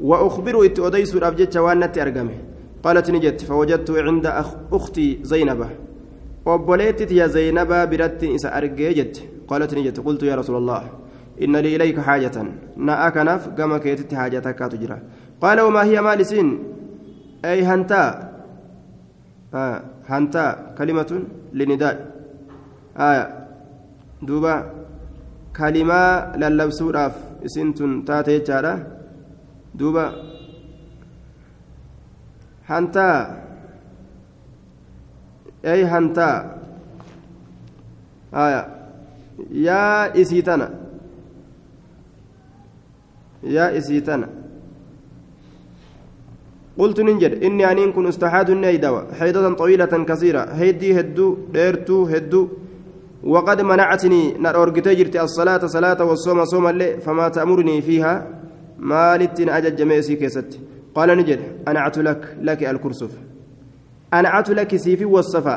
وأخبره 0.00 0.64
إتوديس 0.66 1.14
الأفجج 1.14 1.58
وأنت 1.58 1.98
أرقمه. 1.98 2.36
قالت 2.84 3.10
نجت 3.10 3.40
فوجدت 3.40 3.90
عند 3.90 4.26
أخ 4.26 4.48
أختي 4.72 5.18
زينبة. 5.22 5.68
وبوليتت 6.46 7.12
يا 7.12 7.26
زينبة 7.26 7.84
برت 7.84 8.24
إسا 8.24 8.58
أرقيجت 8.58 9.14
قالت 9.48 9.74
نجت 9.74 10.00
قلت 10.00 10.22
يا 10.22 10.34
رسول 10.34 10.56
الله 10.56 10.82
إن 11.42 11.56
لي 11.56 11.76
إليك 11.76 12.00
حاجة. 12.00 12.36
ناءك 12.76 13.16
نف 13.16 13.48
كما 13.58 13.78
كيتت 13.78 14.14
حاجتك 14.14 14.58
تجرى 14.72 14.98
قال 15.40 15.60
وما 15.60 15.82
هي 15.84 16.00
مالسين؟ 16.00 16.48
أي 17.44 17.64
هنتا. 17.64 18.02
آه 19.54 19.82
هنتا. 20.08 20.74
كلمة 20.78 21.10
لنداء 21.52 21.96
آية 22.96 23.24
دوبا. 24.22 24.56
كلمة 25.56 26.36
للبسوراف 26.36 27.14
اسنتن 27.44 28.04
تاتي 28.04 28.38
جارة. 28.38 28.86
دوبا. 29.74 30.06
هنتا. 32.68 33.08
أي 35.64 35.84
هنتا. 35.84 36.30
آية 38.34 38.62
يا 39.50 40.14
إسيتنا 40.20 40.68
يا 43.42 43.78
إسيتنا 43.78 44.28
قلت 46.80 46.98
ننجد 47.06 47.32
إني 47.46 47.64
أنين 47.72 47.90
كن 47.92 48.06
استحاد 48.12 48.48
النيدوى 48.56 49.02
حيضة 49.18 49.44
طويلة 49.60 49.94
كثيرة 50.08 50.42
هيدي 50.58 51.00
هدو 51.00 51.26
ديرتو 51.54 51.98
هدو 52.12 52.42
وقد 53.32 53.58
منعتني 53.70 54.22
نرورجتي 54.44 54.94
جرت 54.98 55.16
الصلاة 55.16 55.62
صلاة 55.76 56.00
والصوم 56.08 56.44
صوم 56.52 56.66
اللي 56.72 56.88
فما 57.04 57.28
تأمرني 57.28 57.76
فيها 57.86 58.14
مالت 58.78 59.40
أجج 59.40 59.76
جميسي 59.76 60.14
كيست. 60.20 60.50
قال 60.94 61.08
نجد 61.18 61.40
أنعت 61.68 61.96
لك 61.98 62.36
لك 62.48 62.60
الكرسف. 62.72 63.12
أنعت 64.14 64.48
لك 64.50 64.76
سيفي 64.76 65.04
والصفا. 65.04 65.56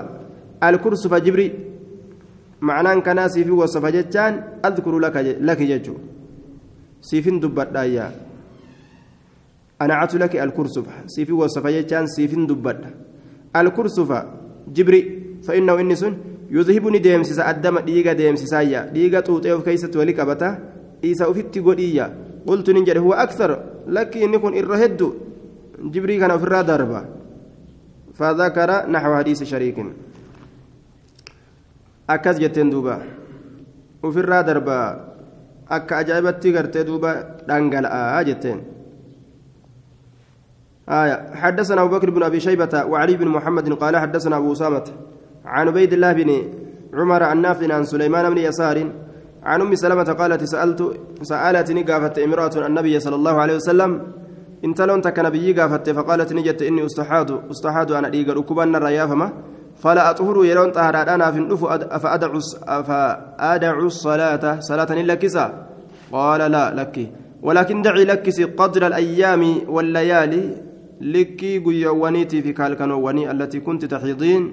الكرسف 0.63 1.13
جبري. 1.13 1.47
معناه 2.61 2.99
كان 2.99 3.27
سيفي 3.27 3.51
والصفا 3.51 3.89
جتان 3.89 4.33
أذكر 4.65 4.99
لك 4.99 5.15
لك 5.47 5.61
ججو. 5.61 5.95
siifin 7.03 7.39
dubbadhaayyaa 7.43 8.11
laki 9.87 10.39
alkursufa 10.39 11.07
siifin 11.07 11.35
wasafa 11.35 11.71
jechaan 11.71 12.07
siifin 12.07 12.47
dubbadha 12.47 12.89
alkursufa 13.53 14.25
jibri 14.67 15.23
فإنه 15.43 15.75
إني 15.79 15.95
سن 15.95 16.13
يذهبني 16.55 17.03
ديمسس 17.03 17.39
أدم 17.39 17.79
ديغا 17.83 18.13
ديمسسايا 18.15 18.95
ديغا 18.95 19.19
توتي 19.19 19.51
أوف 19.51 19.67
كيسة 19.67 19.91
ولي 19.91 20.15
كبتا. 20.15 20.49
إيسا 21.03 21.27
أفتي 21.27 21.59
قدية 21.59 22.05
قلت 22.47 22.69
ننجر 22.69 22.99
هو 22.99 23.13
أكثر. 23.13 23.51
لك 23.87 24.17
إن 24.17 24.33
يكون 24.33 24.55
إرهد 24.55 25.01
جبري 25.91 26.15
كان 26.19 26.31
في 26.39 26.43
الرادربا 26.47 27.01
فذكر 28.15 28.69
نحو 28.87 29.11
حديث 29.19 29.43
شريك. 29.43 29.77
أكز 32.09 32.39
جتين 32.39 32.69
دوبا. 32.71 32.95
وفي 34.03 34.19
الرادربا 34.19 34.79
akka 35.67 35.97
ajaa'ibatti 36.03 36.51
gartee 36.51 36.83
duuba 36.83 37.39
dhangala'aa 37.47 38.23
jetteen 38.27 38.59
آية. 40.89 41.35
حدثنا 41.35 41.81
أبو 41.81 41.95
بكر 41.97 42.09
بن 42.09 42.23
أبي 42.23 42.39
شيبة 42.39 42.83
وعلي 42.85 43.17
بن 43.17 43.27
محمد 43.27 43.73
قال 43.73 43.97
حدثنا 43.97 44.37
أبو 44.37 44.51
أسامة 44.51 44.83
عن 45.45 45.67
عبيد 45.67 45.93
الله 45.93 46.13
بن 46.13 46.43
عمر 46.93 47.23
عن 47.23 47.41
نافع 47.41 47.73
عن 47.73 47.83
سليمان 47.83 48.29
بن 48.29 48.37
يسار 48.37 48.91
عن 49.43 49.61
أم 49.61 49.75
سلمة 49.75 50.03
قالت 50.03 50.43
سألت 50.43 50.99
سألتني 51.21 51.83
قافت 51.83 52.19
امرأة 52.19 52.67
النبي 52.67 52.99
صلى 52.99 53.15
الله 53.15 53.41
عليه 53.41 53.55
وسلم 53.55 54.01
إن 54.65 54.73
تلونت 54.73 55.07
كنبي 55.07 55.53
قافت 55.53 55.89
فقالت 55.89 56.33
نجت 56.33 56.61
إني 56.61 56.85
أستحاد 56.85 57.39
أستحاد 57.51 57.91
أنا 57.91 58.09
ديقر 58.09 58.39
أكبان 58.39 58.75
الريافمة 58.75 59.31
فلا 59.83 60.09
أطهر 60.09 60.45
يرون 60.45 60.71
طهر 60.71 60.95
أنا 60.95 61.31
في 61.31 61.37
النف 61.37 61.65
فأدع 62.03 62.39
فأدع 62.83 63.79
الصلاة. 63.79 64.59
صلاة 64.59 64.91
إلا 64.91 65.15
كسا 65.15 65.67
قال 66.11 66.51
لا 66.51 66.73
لك. 66.75 67.09
ولكن 67.41 67.81
دعي 67.81 68.05
لك 68.05 68.29
قدر 68.57 68.87
الأيام 68.87 69.43
والليالي. 69.67 70.72
لك 71.03 71.41
قيوانيتي 71.65 72.41
في 72.41 72.53
كالكنواني 72.53 73.31
التي 73.31 73.59
كنت 73.59 73.85
تحيضين 73.85 74.43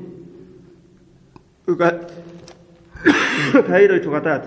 كهيرة 3.67 4.03
شكتات 4.05 4.45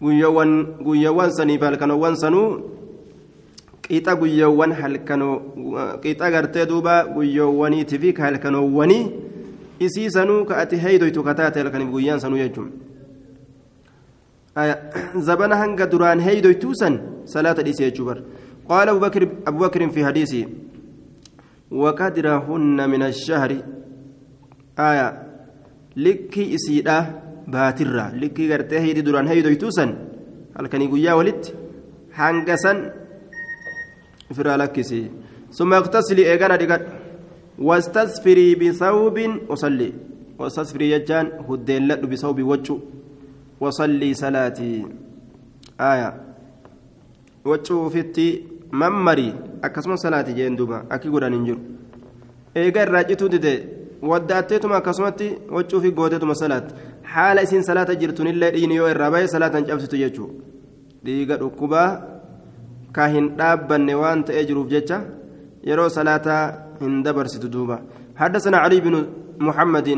guyyoowwan 0.00 1.30
sanii 1.36 1.58
fi 1.58 1.64
halkanoowwan 1.64 2.16
sanuu 2.16 2.48
qixa 3.84 4.14
guyyoowwan 4.16 4.72
halkanoo 4.72 5.34
qixa 6.02 6.30
gartee 6.30 6.66
duuba 6.66 7.04
guyyoowwaniitii 7.04 7.98
fi 7.98 8.12
ka 8.12 8.22
halkanoowwanii 8.22 9.10
isii 9.78 10.10
sanuu 10.10 10.44
ka 10.44 10.56
ati 10.56 10.76
heeydoytu 10.84 11.22
ka 11.22 11.34
taate 11.34 11.60
halkaniif 11.60 11.90
guyyaan 11.90 12.20
sanuu 12.20 12.38
jechuun 12.38 12.70
zabana 15.28 15.56
hanga 15.56 15.86
duraan 15.86 16.20
heeydoytuu 16.20 16.74
san 16.74 16.98
dhiisee 17.66 17.90
jechuu 17.90 18.04
bar 18.04 18.18
قال 18.70 18.88
أبو 18.88 18.98
بكر 18.98 19.22
أبو 19.46 19.58
بكر 19.58 19.90
في 19.90 20.06
حديثه 20.06 20.46
وقدرهن 21.70 22.90
من 22.90 23.02
الشهر. 23.02 23.50
آية. 24.78 25.08
لكي 25.96 26.54
إسيدا 26.54 26.98
باترة 27.48 28.14
لكي 28.14 28.52
قرتي 28.52 28.78
هيدي 28.78 29.00
دران 29.00 29.26
هيدو 29.26 29.48
يتوسن. 29.48 29.90
هل 30.56 30.66
كان 30.66 30.82
يقول 30.82 31.00
يا 31.00 31.12
ولد؟ 31.12 31.46
هنقسن 32.14 32.90
فرا 34.34 34.56
لكسي. 34.56 35.10
ثم 35.52 35.74
اغتسلي. 35.74 36.32
ايغانا 36.32 36.56
ديغات 36.56 36.86
واستسفري 37.58 38.54
بثوب 38.54 39.18
وصلي 39.48 39.92
واستسفري 40.38 40.90
يجان 40.90 41.26
هدين 41.48 41.88
لد 41.88 42.06
بثوب 42.06 42.42
وجه 42.42 42.78
وصلي 43.60 44.14
صلاتي. 44.14 44.86
آية. 45.80 46.29
وجه 47.45 47.89
فتي 47.89 48.27
mammarii 48.71 49.33
akkasuma 49.61 49.97
salaati 49.97 50.33
jeen 50.37 50.55
duuba 50.59 50.77
akki 50.89 51.09
godhan 51.13 51.33
hin 51.35 51.43
jiru 51.47 51.59
eega 52.61 52.81
irraa 52.85 53.03
cituu 53.09 53.29
dide 53.33 53.53
waddaatteetuma 54.11 54.75
akkasumatti 54.79 55.27
waccuu 55.57 55.81
fi 55.83 55.91
gooteetuma 55.99 56.35
salaatti 56.41 56.73
haala 57.13 57.43
isiin 57.45 57.63
salaata 57.69 57.95
jirtunillee 58.01 58.51
dhiini 58.55 58.75
yoo 58.79 58.89
irraa 58.93 59.11
bahe 59.15 59.27
salaatan 59.35 59.65
cabsitu 59.69 59.97
jechuudha 60.01 60.33
dhiiga 61.05 61.37
dhukkubaa 61.41 61.89
ka 62.97 63.07
hin 63.13 63.29
dhaabbanne 63.39 63.93
waan 64.01 64.23
ta'ee 64.29 64.43
jiruuf 64.49 64.67
jecha 64.73 64.97
yeroo 65.69 65.89
salaataa 65.99 66.43
hin 66.81 67.03
dabarsitu 67.07 67.49
duuba 67.57 67.79
حدثنا 68.21 68.57
علي 68.57 68.79
بن 68.79 68.95
محمد 69.47 69.89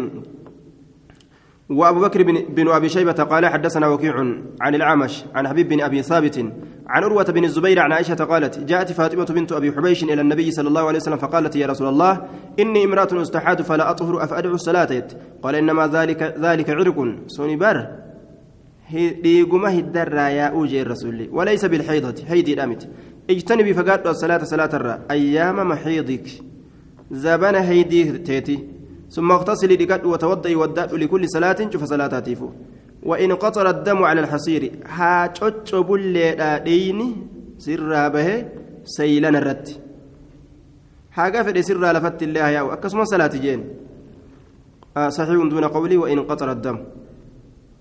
وأبو 1.73 2.01
بكر 2.01 2.23
بن, 2.23 2.55
بن 2.55 2.68
أبي 2.68 2.89
شيبة 2.89 3.12
قال 3.12 3.47
حدثنا 3.47 3.89
وكيع 3.89 4.14
عن 4.61 4.75
العمش 4.75 5.25
عن 5.35 5.49
حبيب 5.49 5.68
بن 5.68 5.81
أبي 5.81 6.03
ثابت 6.03 6.39
عن 6.87 7.05
عروه 7.05 7.25
بن 7.25 7.45
الزبير 7.45 7.81
عن 7.81 7.93
عائشة 7.93 8.25
قالت 8.25 8.59
جاءت 8.59 8.93
فاطمة 8.93 9.25
بنت 9.25 9.53
أبي 9.53 9.73
حبيش 9.73 10.05
إلى 10.05 10.20
النبي 10.20 10.51
صلى 10.51 10.68
الله 10.68 10.87
عليه 10.87 10.99
وسلم 10.99 11.16
فقالت 11.16 11.57
يا 11.57 11.66
رسول 11.66 11.89
الله 11.89 12.20
إني 12.61 12.85
امرأة 12.85 13.23
استحاد 13.23 13.62
فلا 13.62 13.91
أطهر 13.91 14.25
أفأدع 14.25 14.51
الصلاه 14.51 15.05
قال 15.43 15.55
إنما 15.55 15.87
ذلك 15.87 16.35
ذلك 16.41 16.70
عرق. 16.70 17.14
سوني 17.27 17.57
بر. 17.57 18.03
dhiiguma 18.93 19.70
hiddarraa 19.70 20.31
yaa'uu 20.31 20.66
jee 20.66 20.85
rasuulli 20.85 21.29
walaysa 21.33 21.68
bilhaydati 21.68 22.27
haydiidhamiti 22.31 22.89
ijtanibii 23.35 23.75
fagaadhu 23.75 24.09
asalaata 24.09 24.47
salaatarra 24.47 24.99
ayyaama 25.14 25.64
maxiidik 25.64 26.27
zabana 27.25 27.62
haydii 27.68 28.05
teeti 28.29 28.57
ثم 29.15 29.29
اغتسلي 29.33 29.77
لقد 29.77 30.07
وتوضئي 30.07 30.57
وداد 30.57 30.95
لكل 30.95 31.25
صلاة 31.29 31.61
شوف 31.73 31.85
صلاة 31.85 32.19
تيفو. 32.27 32.49
وإن 33.03 33.33
قطر 33.33 33.67
الدم 33.71 34.01
على 34.05 34.21
الحصير 34.21 34.63
ها 34.87 35.27
تشوب 35.27 35.89
الليل 35.95 37.03
سر 37.59 38.09
به 38.15 38.29
سيلان 38.85 39.37
الرد. 39.37 39.69
حاجة 41.17 41.43
في 41.43 41.63
سر 41.63 41.93
لفت 41.93 42.23
الله 42.23 42.49
يا 42.57 42.73
أكسم 42.73 43.05
صلاة 43.05 43.35
جين. 43.45 43.61
آه 44.97 45.09
صحيح 45.09 45.31
دون 45.53 45.65
قولي 45.65 45.97
وإن 45.97 46.19
قطر 46.31 46.49
الدم. 46.53 46.79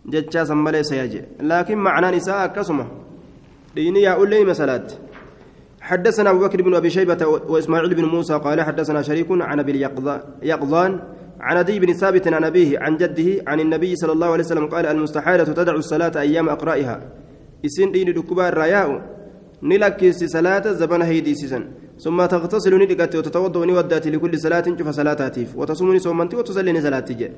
جتشا 0.05 0.43
سمالي 0.43 0.83
سياجي. 0.83 1.21
لكن 1.39 1.77
معنى 1.77 2.17
نساء 2.17 2.45
أكسمه 2.45 2.87
ديني 3.75 4.01
يا 4.01 4.11
أولي 4.19 4.43
مسالات 4.43 4.93
حدثنا 5.81 6.29
أبو 6.29 6.39
بكر 6.39 6.61
بن 6.61 6.75
أبي 6.75 6.89
شيبة 6.89 7.25
وإسماعيل 7.25 7.95
بن 7.95 8.05
موسى 8.05 8.33
قال 8.33 8.61
حدثنا 8.61 9.01
شريك 9.01 9.27
عن 9.31 9.59
أبي 9.59 9.79
يقظان 10.41 10.99
عن 11.41 11.57
أبي 11.57 11.79
بن 11.79 11.93
ثابت 11.93 12.27
عن 12.27 12.43
أبيه 12.43 12.79
عن 12.79 12.97
جده 13.01 13.29
عن 13.47 13.59
النبي 13.59 13.95
صلى 13.95 14.11
الله 14.11 14.29
عليه 14.33 14.43
وسلم 14.43 14.65
قال 14.73 14.85
المستحالة 14.85 15.43
تدع 15.43 15.73
الصلاة 15.73 16.15
أيام 16.25 16.49
أقرائها. 16.49 16.97
إسن 17.65 17.91
دين 17.91 18.13
دكبا 18.13 18.49
الرياء. 18.49 18.89
نلكس 19.63 20.19
صلاة 20.35 20.65
زبن 20.71 21.01
هيدي 21.01 21.35
سيسن 21.35 21.63
ثم 22.03 22.25
تغتسل 22.25 22.73
ندقت 22.81 23.15
وتتوضأ 23.15 23.59
ونودات 23.59 24.07
لكل 24.07 24.33
صلاة 24.39 24.65
شوف 24.77 24.89
صلاتاتيف. 24.89 25.49
وتصومني 25.57 25.99
صومنتي 25.99 26.35
وتصلي 26.35 26.81
صلاة 26.81 26.99
تجي 26.99 27.29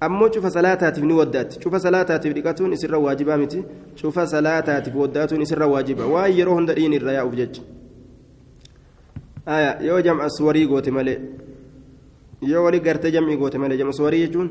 ammoo 0.00 0.28
cufa 0.28 0.50
salaataatiif 0.50 1.04
ni 1.06 1.12
waddaatti 1.12 1.58
cufa 1.58 1.80
salaataatiif 1.80 2.34
dhiqatuun 2.34 2.72
isirra 2.72 2.98
waajibaa 2.98 3.36
miti 3.36 3.64
cufa 4.00 4.26
salaataatiif 4.26 4.96
waddaatuun 4.96 5.42
isirra 5.42 5.66
waajiba 5.66 6.06
waan 6.06 6.32
yeroo 6.38 6.54
hunda 6.54 6.74
dhiin 6.74 6.92
irra 6.92 7.12
yaa'uuf 7.12 7.34
jecha 7.34 7.62
yoo 9.80 10.00
jam'a 10.00 10.30
suwarii 10.30 10.66
goote 10.66 10.90
yoo 12.42 12.64
walii 12.64 12.80
gartee 12.80 13.10
jam'ii 13.10 13.36
goote 13.36 13.58
malee 13.58 13.78
jam'a 13.78 13.92
suwarii 13.92 14.22
jechuun 14.26 14.50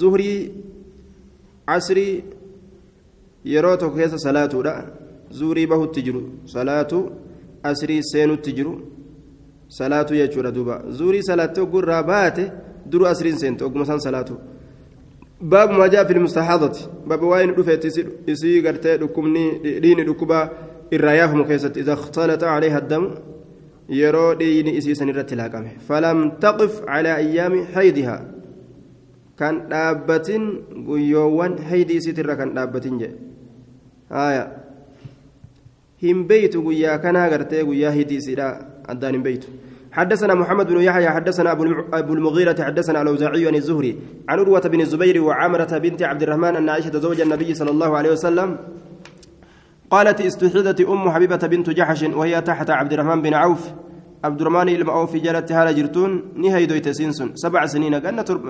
zuhrii 0.00 0.52
asrii 1.76 2.24
yeroo 3.44 3.76
tokko 3.76 3.96
keessa 3.96 4.18
salaatuudha 4.18 4.74
zuhrii 5.38 5.66
bahutti 5.66 6.02
jiru 6.02 6.22
salaatu 6.44 6.98
asrii 7.62 8.02
seenutti 8.12 8.52
jiru 8.52 8.72
salaatu 9.68 10.14
jechuudha 10.14 10.50
duuba 10.50 10.82
zuhrii 10.98 11.22
salaattee 11.22 11.62
ogurraa 11.62 12.02
baate. 12.02 12.46
درو 12.90 13.06
أسرين 13.06 13.36
سنت 13.36 13.62
أقوم 13.62 13.84
سان 13.84 13.98
صلاته 13.98 14.36
باب 15.40 15.70
ما 15.70 15.86
جاء 15.86 16.04
في 16.04 16.12
المستحاضة 16.12 16.78
باب 17.06 17.22
وين 17.22 17.54
دفت 17.54 17.84
يسي 18.28 18.60
قرتي 18.66 18.96
دكمني 18.96 19.78
دين 19.78 20.06
دكبا 20.06 20.50
الراياه 20.92 21.34
مكيست 21.34 21.76
إذا 21.76 21.92
اختلط 21.92 22.44
عليها 22.44 22.78
الدم 22.78 23.04
يرو 23.88 24.32
دين 24.32 24.68
إسي 24.76 24.94
سنرت 24.94 25.34
فلم 25.88 26.30
تقف 26.30 26.72
على 26.88 27.16
أيام 27.16 27.64
حيضها 27.74 28.16
كان 29.38 29.68
دابتين 29.68 30.42
قيوان 30.88 31.52
حيدي 31.68 32.00
ستر 32.00 32.34
كان 32.34 32.54
دابتين 32.54 32.98
جاء 32.98 33.12
آية 34.12 34.44
هم 36.02 36.26
بيت 36.26 36.56
قيا 36.56 36.96
كان 36.96 37.16
قرتي 37.16 37.62
قيا 37.62 37.90
هيدي 37.90 38.20
سيدا 38.20 38.48
أدان 38.88 39.22
بيته 39.22 39.48
حدثنا 39.92 40.34
محمد 40.34 40.66
بن 40.68 40.80
يحيى 40.80 41.08
حدثنا 41.08 41.52
أبو 41.92 42.12
المغيرة 42.14 42.64
حدثنا 42.64 43.02
الأوزاعي 43.02 43.46
عن 43.46 43.54
الزهري 43.54 43.98
عن 44.28 44.38
عروة 44.38 44.60
بن 44.60 44.80
الزبير 44.80 45.22
وعامرة 45.22 45.78
بنت 45.78 46.02
عبد 46.02 46.22
الرحمن 46.22 46.56
أن 46.56 46.68
عائشة 46.68 46.98
زوج 46.98 47.20
النبي 47.20 47.54
صلى 47.54 47.70
الله 47.70 47.96
عليه 47.96 48.10
وسلم 48.12 48.58
قالت 49.90 50.20
استحدت 50.20 50.80
أم 50.80 51.10
حبيبة 51.10 51.36
بنت 51.36 51.70
جحش 51.70 52.02
وهي 52.02 52.40
تحت 52.40 52.70
عبد 52.70 52.92
الرحمن 52.92 53.22
بن 53.22 53.34
عوف. 53.34 53.62
عبد 54.24 54.40
الرحمن 54.40 54.68
المعوف 54.68 55.16
جلت 55.16 55.52
هالا 55.52 55.72
جرتون 55.72 56.22
نهاية 56.36 56.64
دويت 56.64 56.88
سينسون. 56.88 57.32
سبع 57.34 57.66
سنين 57.66 57.94
قلنا 57.94 58.22
ترب 58.22 58.42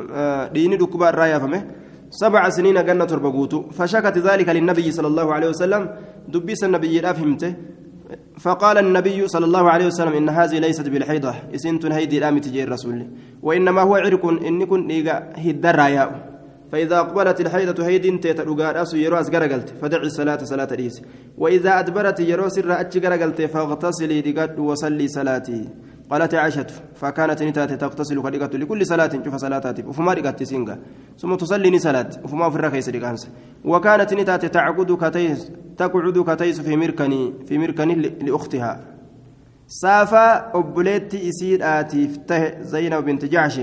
ديني 0.53 0.77
دكبار 0.77 1.15
رايا 1.15 1.39
فمه. 1.39 1.65
سبع 2.11 2.49
سنين 2.49 2.79
قلنا 2.79 3.05
تربقوتو. 3.05 3.63
فشكت 3.71 4.19
ذلك 4.19 4.49
للنبي 4.49 4.91
صلى 4.91 5.07
الله 5.07 5.35
عليه 5.35 5.49
وسلم. 5.49 5.89
دبيس 6.29 6.65
النبي 6.65 7.01
فهمته. 7.01 7.55
فقال 8.39 8.79
النبي 8.79 9.29
صلى 9.29 9.45
الله 9.45 9.71
عليه 9.71 9.87
وسلم 9.87 10.13
إن 10.13 10.29
هذه 10.29 10.59
ليست 10.59 10.89
بالحيضة. 10.89 11.35
إسنت 11.55 11.87
هيدي 11.87 12.19
الآم 12.19 12.39
تجي 12.39 12.65
الرسول 12.65 13.07
وإنما 13.43 13.83
هو 13.83 13.95
عرق. 13.97 14.27
إن 14.27 14.65
كن 14.65 14.91
إيغا 14.91 15.33
هدر 15.37 15.79
ياء 15.79 16.36
فإذا 16.77 16.99
أقبلت 16.99 17.41
الحيضة 17.41 17.87
هيد 17.87 18.21
تيت 18.21 18.41
رقاراس 18.41 18.95
يروس 18.95 19.31
قرقلت 19.31 19.69
فدع 19.81 20.01
الصلاة 20.03 20.45
صلاة 20.45 20.69
ريس 20.73 21.03
وإذا 21.39 21.79
أدبرت 21.81 22.21
يروس 22.21 22.59
الرأتش 22.59 22.99
قرقلت 22.99 23.43
فاغتسلي 23.43 24.21
لقد 24.21 24.59
وصلي 24.59 25.09
صلاتي. 25.09 25.69
قالت 26.11 26.35
عائشة 26.35 26.67
فكانت 26.95 27.43
نتات 27.43 27.73
تغتسل 27.73 28.23
كدقة 28.23 28.59
لكل 28.59 28.87
صلاة 28.87 29.11
شوف 29.25 29.35
صلاتاتي. 29.37 29.83
وفما 29.89 30.13
رقت 30.13 30.43
سينغا 30.43 30.79
ثم 31.19 31.35
تصلي 31.35 31.79
صلاة 31.79 32.11
وفما 32.25 32.51
في 32.51 32.57
الركيس 32.57 32.89
رقانس. 32.89 33.29
وكانت 33.65 34.15
نتات 34.15 34.45
تعقد 34.47 34.91
كتيس 35.03 35.51
تقعد 35.77 36.19
كتيس 36.29 36.61
في 36.61 36.77
مركني 36.77 37.35
في 37.47 37.59
مركني 37.59 37.95
لأختها. 37.95 38.81
سافا 39.67 40.27
أبوليت 40.59 41.15
إسيد 41.15 41.63
آتي 41.63 42.11
زينب 42.61 43.05
بنت 43.05 43.25
جعش 43.25 43.61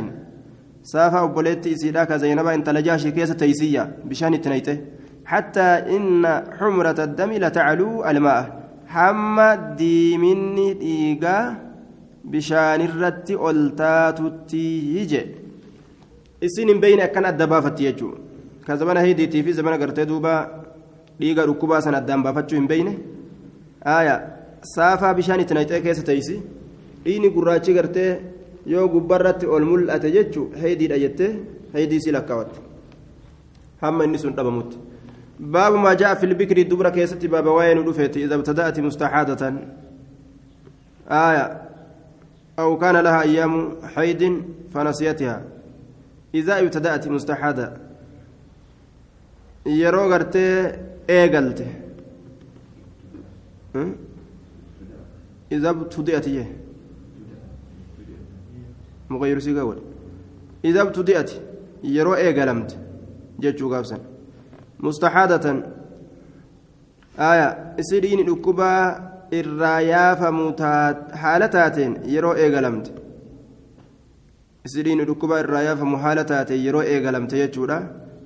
سافا 0.83 1.23
أبوليت 1.23 1.67
إسيد 1.67 1.97
آكا 1.97 2.17
زينب 2.17 2.47
انت 2.47 2.69
لجاشي 2.69 3.11
كيس 3.11 3.29
تيسية 3.29 3.95
بشان 4.05 4.33
التنيته 4.33 4.77
حتى 5.25 5.61
إن 5.95 6.25
حمرة 6.59 6.99
الدم 7.03 7.31
لتعلو 7.31 8.05
الماء 8.05 8.63
حمى 8.87 9.49
ديمني 9.77 10.69
bishaan 12.23 12.81
irratti 12.81 13.35
ol 13.35 13.75
taatutti 13.75 14.63
hije 14.95 15.21
isin 16.47 16.69
hin 16.71 16.79
beeyne 16.83 17.03
akkan 17.03 17.25
adda 17.31 17.47
baafatti 17.53 17.87
jechuudha 17.87 18.19
kan 18.65 18.77
zamana 18.79 19.03
hidiitii 19.03 19.43
fi 19.43 19.53
zamana 19.59 19.77
gartee 19.77 20.05
duuba 20.11 20.33
dhiiga 21.19 21.45
dhukkubaa 21.49 21.81
san 21.81 21.95
addaan 21.99 22.23
baafachuu 22.23 22.57
hin 22.59 22.67
beeyne 22.71 22.93
saafaa 24.75 25.13
bishaan 25.19 25.43
itti 25.43 25.53
naqxee 25.57 25.81
keessa 25.87 26.03
teeysi 26.09 26.35
dhiini 27.05 27.33
gurraachi 27.35 27.75
gartee 27.79 28.09
yoo 28.65 28.87
gubbarratti 28.87 29.45
ol 29.45 29.65
mul'ate 29.71 30.11
jechuu 30.11 30.51
heediidha 30.61 30.99
jettee 31.03 31.31
heedii 31.73 32.01
si 32.01 32.11
lakkaawwatte 32.11 32.59
hamma 33.81 34.05
inni 34.05 34.19
sun 34.19 34.35
dhabamutti 34.35 34.77
baabu 35.39 35.77
maa 35.77 35.95
ja'a 35.95 36.15
filbikrii 36.15 36.65
dubra 36.65 36.91
keessatti 36.91 37.27
baaba 37.27 37.51
waa'ee 37.57 37.75
nu 37.75 37.83
dhufeeti 37.89 38.23
idha 38.25 38.35
ibtada'ati 38.41 38.81
mustaxaadatan 38.87 39.59
aayaa 41.09 41.63
أو 42.59 42.77
كان 42.77 42.95
لها 42.95 43.21
أيام 43.21 43.75
حيد 43.95 44.43
فنسيتها 44.73 45.41
إذا 46.35 46.59
ابتدأت 46.59 47.07
مستحادا 47.07 47.77
yeroo 49.65 50.09
gartee 50.09 50.75
eegalte 51.07 51.65
إذا 55.51 55.71
ابتدأت 59.12 59.12
يه 59.12 59.16
مغير 59.16 59.38
سيقول 59.38 59.78
إذا 60.64 60.82
ابتدأت 60.82 61.30
yeroo 61.82 62.16
eegalamte 62.16 62.74
jechuu 63.38 63.68
gaafsan 63.70 64.00
mustaxaadatan 64.82 65.62
aya 67.16 67.74
isidhiini 67.78 68.24
dhukkubaa 68.26 68.82
irraa 69.30 69.80
yaafamu 69.80 70.54
haala 71.22 71.48
taateen 71.48 71.96
yeroo 72.14 72.34
eegalamte 72.34 72.90
isidhiini 74.64 75.04
dhukkubaa 75.04 75.40
irraa 75.44 75.62
yaafamu 75.62 75.96
haala 75.96 76.24
taateen 76.24 76.64
yeroo 76.64 76.82
eegalamte 76.82 77.36
jechuudha 77.36 77.82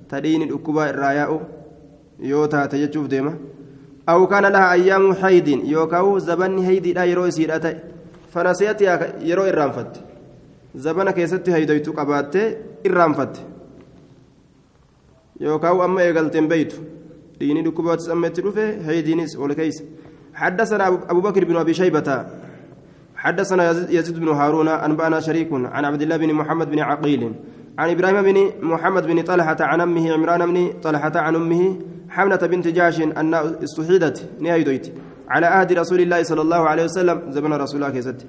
tadhiini 0.07 0.45
dhukkubaa 0.51 0.87
irraa 0.93 1.13
yaa'u 1.13 1.41
yoo 2.31 2.47
taate 2.47 2.79
jechuuf 2.85 3.09
deema 3.09 3.33
أو 4.09 4.27
كان 4.27 4.45
لها 4.45 4.73
أيام 4.73 5.13
حيد 5.13 5.47
يوكاو 5.47 6.19
زبن 6.19 6.57
هيدي 6.57 6.93
لا 6.93 7.03
يرو 7.05 7.29
سيراتي 7.29 7.77
فنسيتها 8.33 9.23
يرو 9.23 9.45
إرانفت 10.78 10.84
زبن 10.84 11.10
كيست 11.10 11.48
هيديتو 11.48 11.92
قبات 11.92 12.34
إرانفت 12.86 13.34
يوكاو 15.40 15.84
أما 15.84 16.02
يقلتن 16.02 16.48
بيتو 16.48 16.76
ديني 17.40 17.62
دكوبات 17.62 18.00
سمت 18.00 18.40
رفه 18.40 18.90
هيدينيس 18.90 19.36
ولكيس 19.36 19.82
حدثنا 20.34 20.86
أبو 20.86 21.20
بكر 21.20 21.44
بن 21.44 21.56
أبي 21.56 21.74
شيبة 21.74 22.26
حدثنا 23.16 23.70
يزيد 23.70 24.18
بن 24.18 24.28
هارون 24.28 24.68
أنبأنا 24.68 25.20
شريك 25.20 25.48
عن 25.52 25.84
عبد 25.84 26.02
الله 26.02 26.16
بن 26.16 26.32
محمد 26.34 26.70
بن 26.70 26.78
عقيل 26.78 27.34
عن 27.78 27.90
إبراهيم 27.90 28.22
بن 28.22 28.38
محمد 28.62 29.06
بن 29.06 29.22
طلحة 29.22 29.56
عن 29.60 29.80
أمه 29.80 30.12
عمران 30.12 30.46
بن 30.46 30.80
طلحة 30.82 31.12
عن 31.16 31.34
أمه 31.34 31.78
حملة 32.08 32.36
بنت 32.36 32.68
جاش 32.68 33.00
أن 33.00 33.34
استحيدت 33.34 34.16
نهايدويت 34.40 34.92
على 35.28 35.46
عهد 35.46 35.72
رسول 35.72 36.00
الله 36.00 36.22
صلى 36.22 36.42
الله 36.42 36.68
عليه 36.68 36.84
وسلم 36.84 37.18
زمن 37.30 37.52
رسول 37.52 37.84
الله 37.84 37.90
كيست 37.90 38.26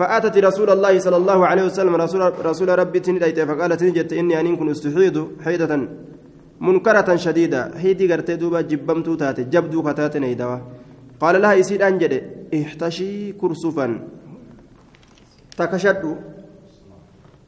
فأتت 0.00 0.36
رسول 0.48 0.68
الله 0.76 0.94
صلى 1.04 1.16
الله 1.22 1.38
عليه 1.50 1.64
وسلم 1.68 1.94
رسول 2.04 2.20
رسول 2.50 2.68
ربي 2.80 3.00
تنديت 3.04 3.38
فقالت 3.48 3.80
نجت 3.84 4.12
إني 4.20 4.40
أن 4.40 4.56
كن 4.56 4.68
استحيد 4.72 5.16
حيدة 5.44 5.72
منكرة 6.60 7.08
شديدة. 7.24 7.60
هيدي 7.82 8.04
قرتي 8.12 8.36
دوبا 8.40 8.60
جبمتو 8.70 9.14
تاتي 9.20 9.44
جبدو 9.52 9.82
كتاتي 9.82 10.18
نيدوا. 10.18 10.58
قال 11.20 11.34
لها 11.42 11.54
يسيد 11.60 11.82
أنجد. 11.82 12.14
احتشي 12.54 13.32
كرسفا. 13.40 13.86
تكشدو. 15.58 16.12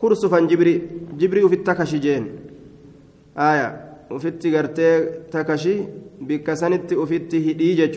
كرسفا 0.00 0.38
جبري 0.50 0.74
جبري 1.20 1.48
في 1.48 1.54
التكشي 1.54 1.98
جين. 2.04 2.24
آية. 3.38 3.68
وفيت 4.12 4.46
قرتي 4.54 4.88
تكشي 5.32 5.76
بكسنت 6.20 6.92
وفيت 6.92 7.34
هديجة 7.34 7.96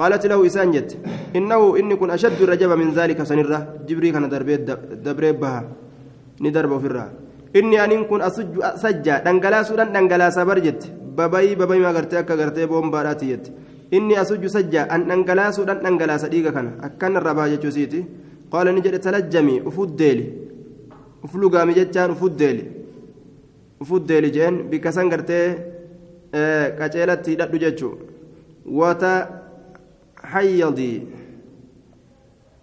قالت 0.00 0.22
له 0.32 0.38
إسانجت 0.48 0.88
إنه 1.38 1.60
إني 1.80 1.94
كن 2.00 2.10
أشد 2.16 2.40
رجب 2.52 2.70
من 2.80 2.88
ذلك 2.98 3.18
سنرة 3.30 3.58
جبري 3.88 4.08
كان 4.14 4.24
دربيت 4.32 4.60
دبريت 5.04 5.36
بها 5.42 5.60
ندرب 6.44 6.72
في 6.82 6.88
الرّ 6.90 6.98
inni 7.54 7.78
aniin 7.78 8.04
kun 8.06 8.22
sajjaa 8.82 9.18
dhangalaasuudhaan 9.24 9.92
dhangalaasa 9.94 10.44
bar 10.46 10.58
jette 10.66 10.86
babayii 11.18 11.56
babayii 11.60 11.82
maa 11.82 11.92
gartee 11.96 12.18
akka 12.22 12.36
gartee 12.40 12.66
boombaadhaati 12.72 13.26
jette 13.30 13.50
inni 13.96 14.14
asujju 14.22 14.48
sajjaa 14.56 14.86
an 14.94 15.02
dhangalaasuudhaan 15.10 15.82
dhangalaasa 15.84 16.28
dhiiga 16.32 16.52
kana 16.56 16.70
akkan 16.88 17.18
irra 17.20 17.34
baha 17.38 17.48
jechuusiiti 17.54 18.00
qaala 18.52 18.72
ni 18.72 18.84
jedhe 18.84 19.00
talajjamii 19.06 19.58
ufuddeeli 19.70 20.24
uf 21.24 21.34
lugaami 21.42 21.74
jechaan 21.78 22.14
ufuddeeli 22.16 22.64
ufuddeeli 23.82 24.30
jeen 24.36 24.62
bikka 24.70 24.92
san 24.96 25.10
gartee 25.12 25.46
qaceelatti 26.78 27.34
hidhadhu 27.34 27.58
jechuu 27.64 27.92
wata 28.80 29.12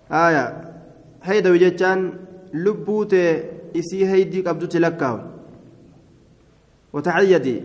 aya 0.09 0.43
haydawi 1.27 1.59
jechaan 1.59 2.01
lubbuu 2.53 3.05
tee 3.13 3.31
isii 3.73 4.05
haydii 4.11 4.43
qabdutti 4.47 4.79
lakkaawe 4.79 5.21
wataxayyadii 6.93 7.61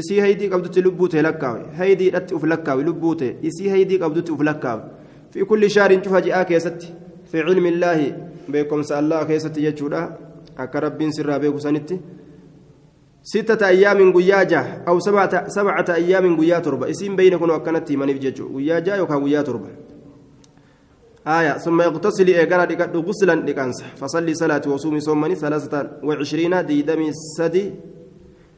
isii 0.00 0.20
haydii 0.24 0.48
qabdutti 0.52 0.84
lubbuu 0.86 1.08
ta'e 1.08 1.22
lakkaawe 1.28 1.62
haydiidhatti 1.78 2.34
uf 2.34 2.44
lakkaawe 2.52 2.84
lubbuu 2.88 3.14
ta'e 3.22 3.36
isii 3.50 3.68
haydii 3.74 3.98
qabdutti 4.04 4.32
uf 4.32 4.42
lakkaawe 4.50 4.82
fi 5.32 5.44
kulli 5.52 5.70
shaarin 5.76 6.02
cufa 6.04 6.20
ji'aa 6.26 6.44
keessatti 6.50 6.92
fi 7.32 7.44
cilmi 7.48 7.68
illaahi 7.74 8.08
beekumsa 8.52 8.98
allah 8.98 9.26
keessatti 9.30 9.66
jechuudha 9.66 10.02
akka 10.64 10.80
rabbiin 10.86 11.12
sirraa 11.18 11.38
beeku 11.44 11.60
sanitti 11.66 12.00
ستة 13.22 13.66
أيام 13.66 14.12
قياجة 14.12 14.82
أو 14.88 15.00
سبعة 15.00 15.48
سبعة 15.48 15.84
أيام 15.88 16.40
قيا 16.40 16.58
تربة. 16.58 16.90
اسم 16.90 17.16
بين 17.16 17.38
كانوا 17.38 17.56
أكنت 17.56 17.92
منيف 17.92 18.18
جيجو 18.18 18.58
قياجة 18.58 18.96
يوكا 18.96 19.16
قيا 19.16 19.42
تربة. 19.42 19.68
آية 21.26 21.58
ثم 21.58 21.82
يغتسل 21.82 22.26
إيقانا 22.26 22.90
غسلا 22.94 23.34
لكانس 23.34 23.82
فصلي 23.96 24.34
صلاة 24.34 24.62
وصومي 24.66 25.00
صومني 25.00 25.34
ثلاثة 25.34 25.90
وعشرين 26.02 26.66
ديدمي 26.66 27.10
سدي 27.38 27.72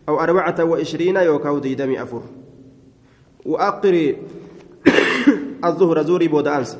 أو 0.08 0.20
أربعة 0.20 0.64
وعشرين 0.64 1.16
يوكاو 1.16 1.58
ديدمي 1.58 2.02
أفر. 2.02 2.22
وأقري 3.46 4.16
الظهر 5.64 6.02
زوري 6.02 6.28
بودانس 6.28 6.78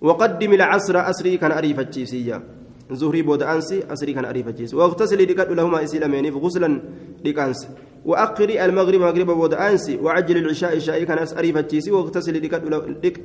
وقدم 0.00 0.52
العصر 0.52 1.10
أسري 1.10 1.36
كان 1.36 1.52
أريف 1.52 1.80
الجيسية. 1.80 2.53
زهري 2.90 3.22
بودانسي 3.22 3.92
أسري 3.92 4.12
كان 4.12 4.24
أريف 4.24 4.48
الجيس 4.48 4.74
واغتسل 4.74 5.22
لكاد 5.22 5.52
لهما 5.52 5.84
إسلامين 5.84 6.34
غسلا 6.34 6.82
لكانس 7.24 7.68
وأقري 8.04 8.64
المغرب 8.64 9.00
مغرب 9.00 9.26
بود 9.26 9.54
أنسي 9.54 9.96
وعجل 9.96 10.36
العشاء 10.36 10.76
عشاء 10.76 11.04
كان 11.04 11.18
أسأري 11.18 11.52
فتشيسي 11.52 11.90
واغتسل 11.90 12.42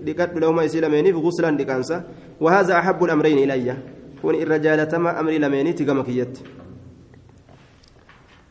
لكت 0.08 0.32
لهما 0.36 0.64
يسيلمين 0.64 1.16
غسلا 1.16 1.52
لكانسا 1.52 2.04
وهذا 2.40 2.80
أحب 2.80 3.04
الأمرين 3.04 3.52
إلي. 3.52 3.78
كون 4.22 4.36
الرجال 4.36 4.88
تما 4.88 5.20
أمري 5.20 5.38
لميني 5.38 5.74
تقمكيت 5.74 6.40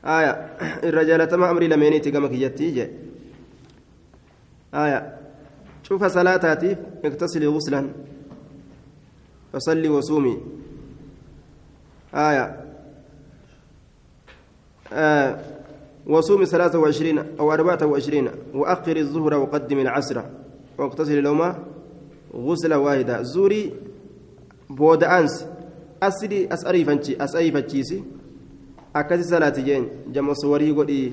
آية. 0.04 0.30
الرجال 0.84 1.28
تما 1.28 1.50
أمري 1.50 1.68
لميني 1.68 1.98
تقمكيت 1.98 2.60
آية. 4.74 5.18
شوف 5.82 6.04
صلاتاتي 6.04 6.76
اغتسلي 7.04 7.46
غسلا. 7.46 7.88
فصلي 9.52 9.88
وصومي. 9.88 10.36
آية. 12.14 12.64
آه 14.92 15.40
وصوم 16.06 16.44
ثلاثة 16.44 16.78
وعشرين 16.78 17.18
أو 17.40 17.52
أربعة 17.52 17.86
وعشرين 17.86 18.28
وأخر 18.54 18.96
الظهر 18.96 19.34
وقدم 19.34 19.78
العصر 19.78 20.22
واغتسل 20.78 21.22
لهما 21.22 21.58
غسلة 22.34 22.78
واحدة. 22.78 23.22
زوري 23.22 23.72
بود 24.70 25.04
أنس. 25.04 25.46
أسري 26.02 26.48
أسأري 26.52 26.84
فنشي 26.84 27.16
أسأري 27.24 27.50
فنشيسي 27.52 28.04
أكاسي 28.96 29.22
صلاة 29.22 29.56
جين 29.58 29.88
جمع 30.12 30.32
صوري 30.32 30.70
قولي 30.70 31.12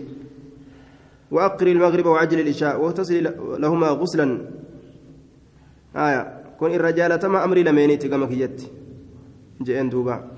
وأقر 1.32 1.68
المغرب 1.68 2.06
وعجل 2.06 2.40
الإشاء 2.40 2.82
واغتسل 2.82 3.34
لهما 3.62 3.88
غسلا. 3.88 4.42
آية. 5.96 6.42
كون 6.60 6.74
الرجال 6.74 7.20
تما 7.20 7.44
أمري 7.44 7.64
لمينيتي 7.64 8.10
كما 8.10 8.26
كيت 8.26 8.62
جئن 9.62 9.90
دوبا. 9.90 10.35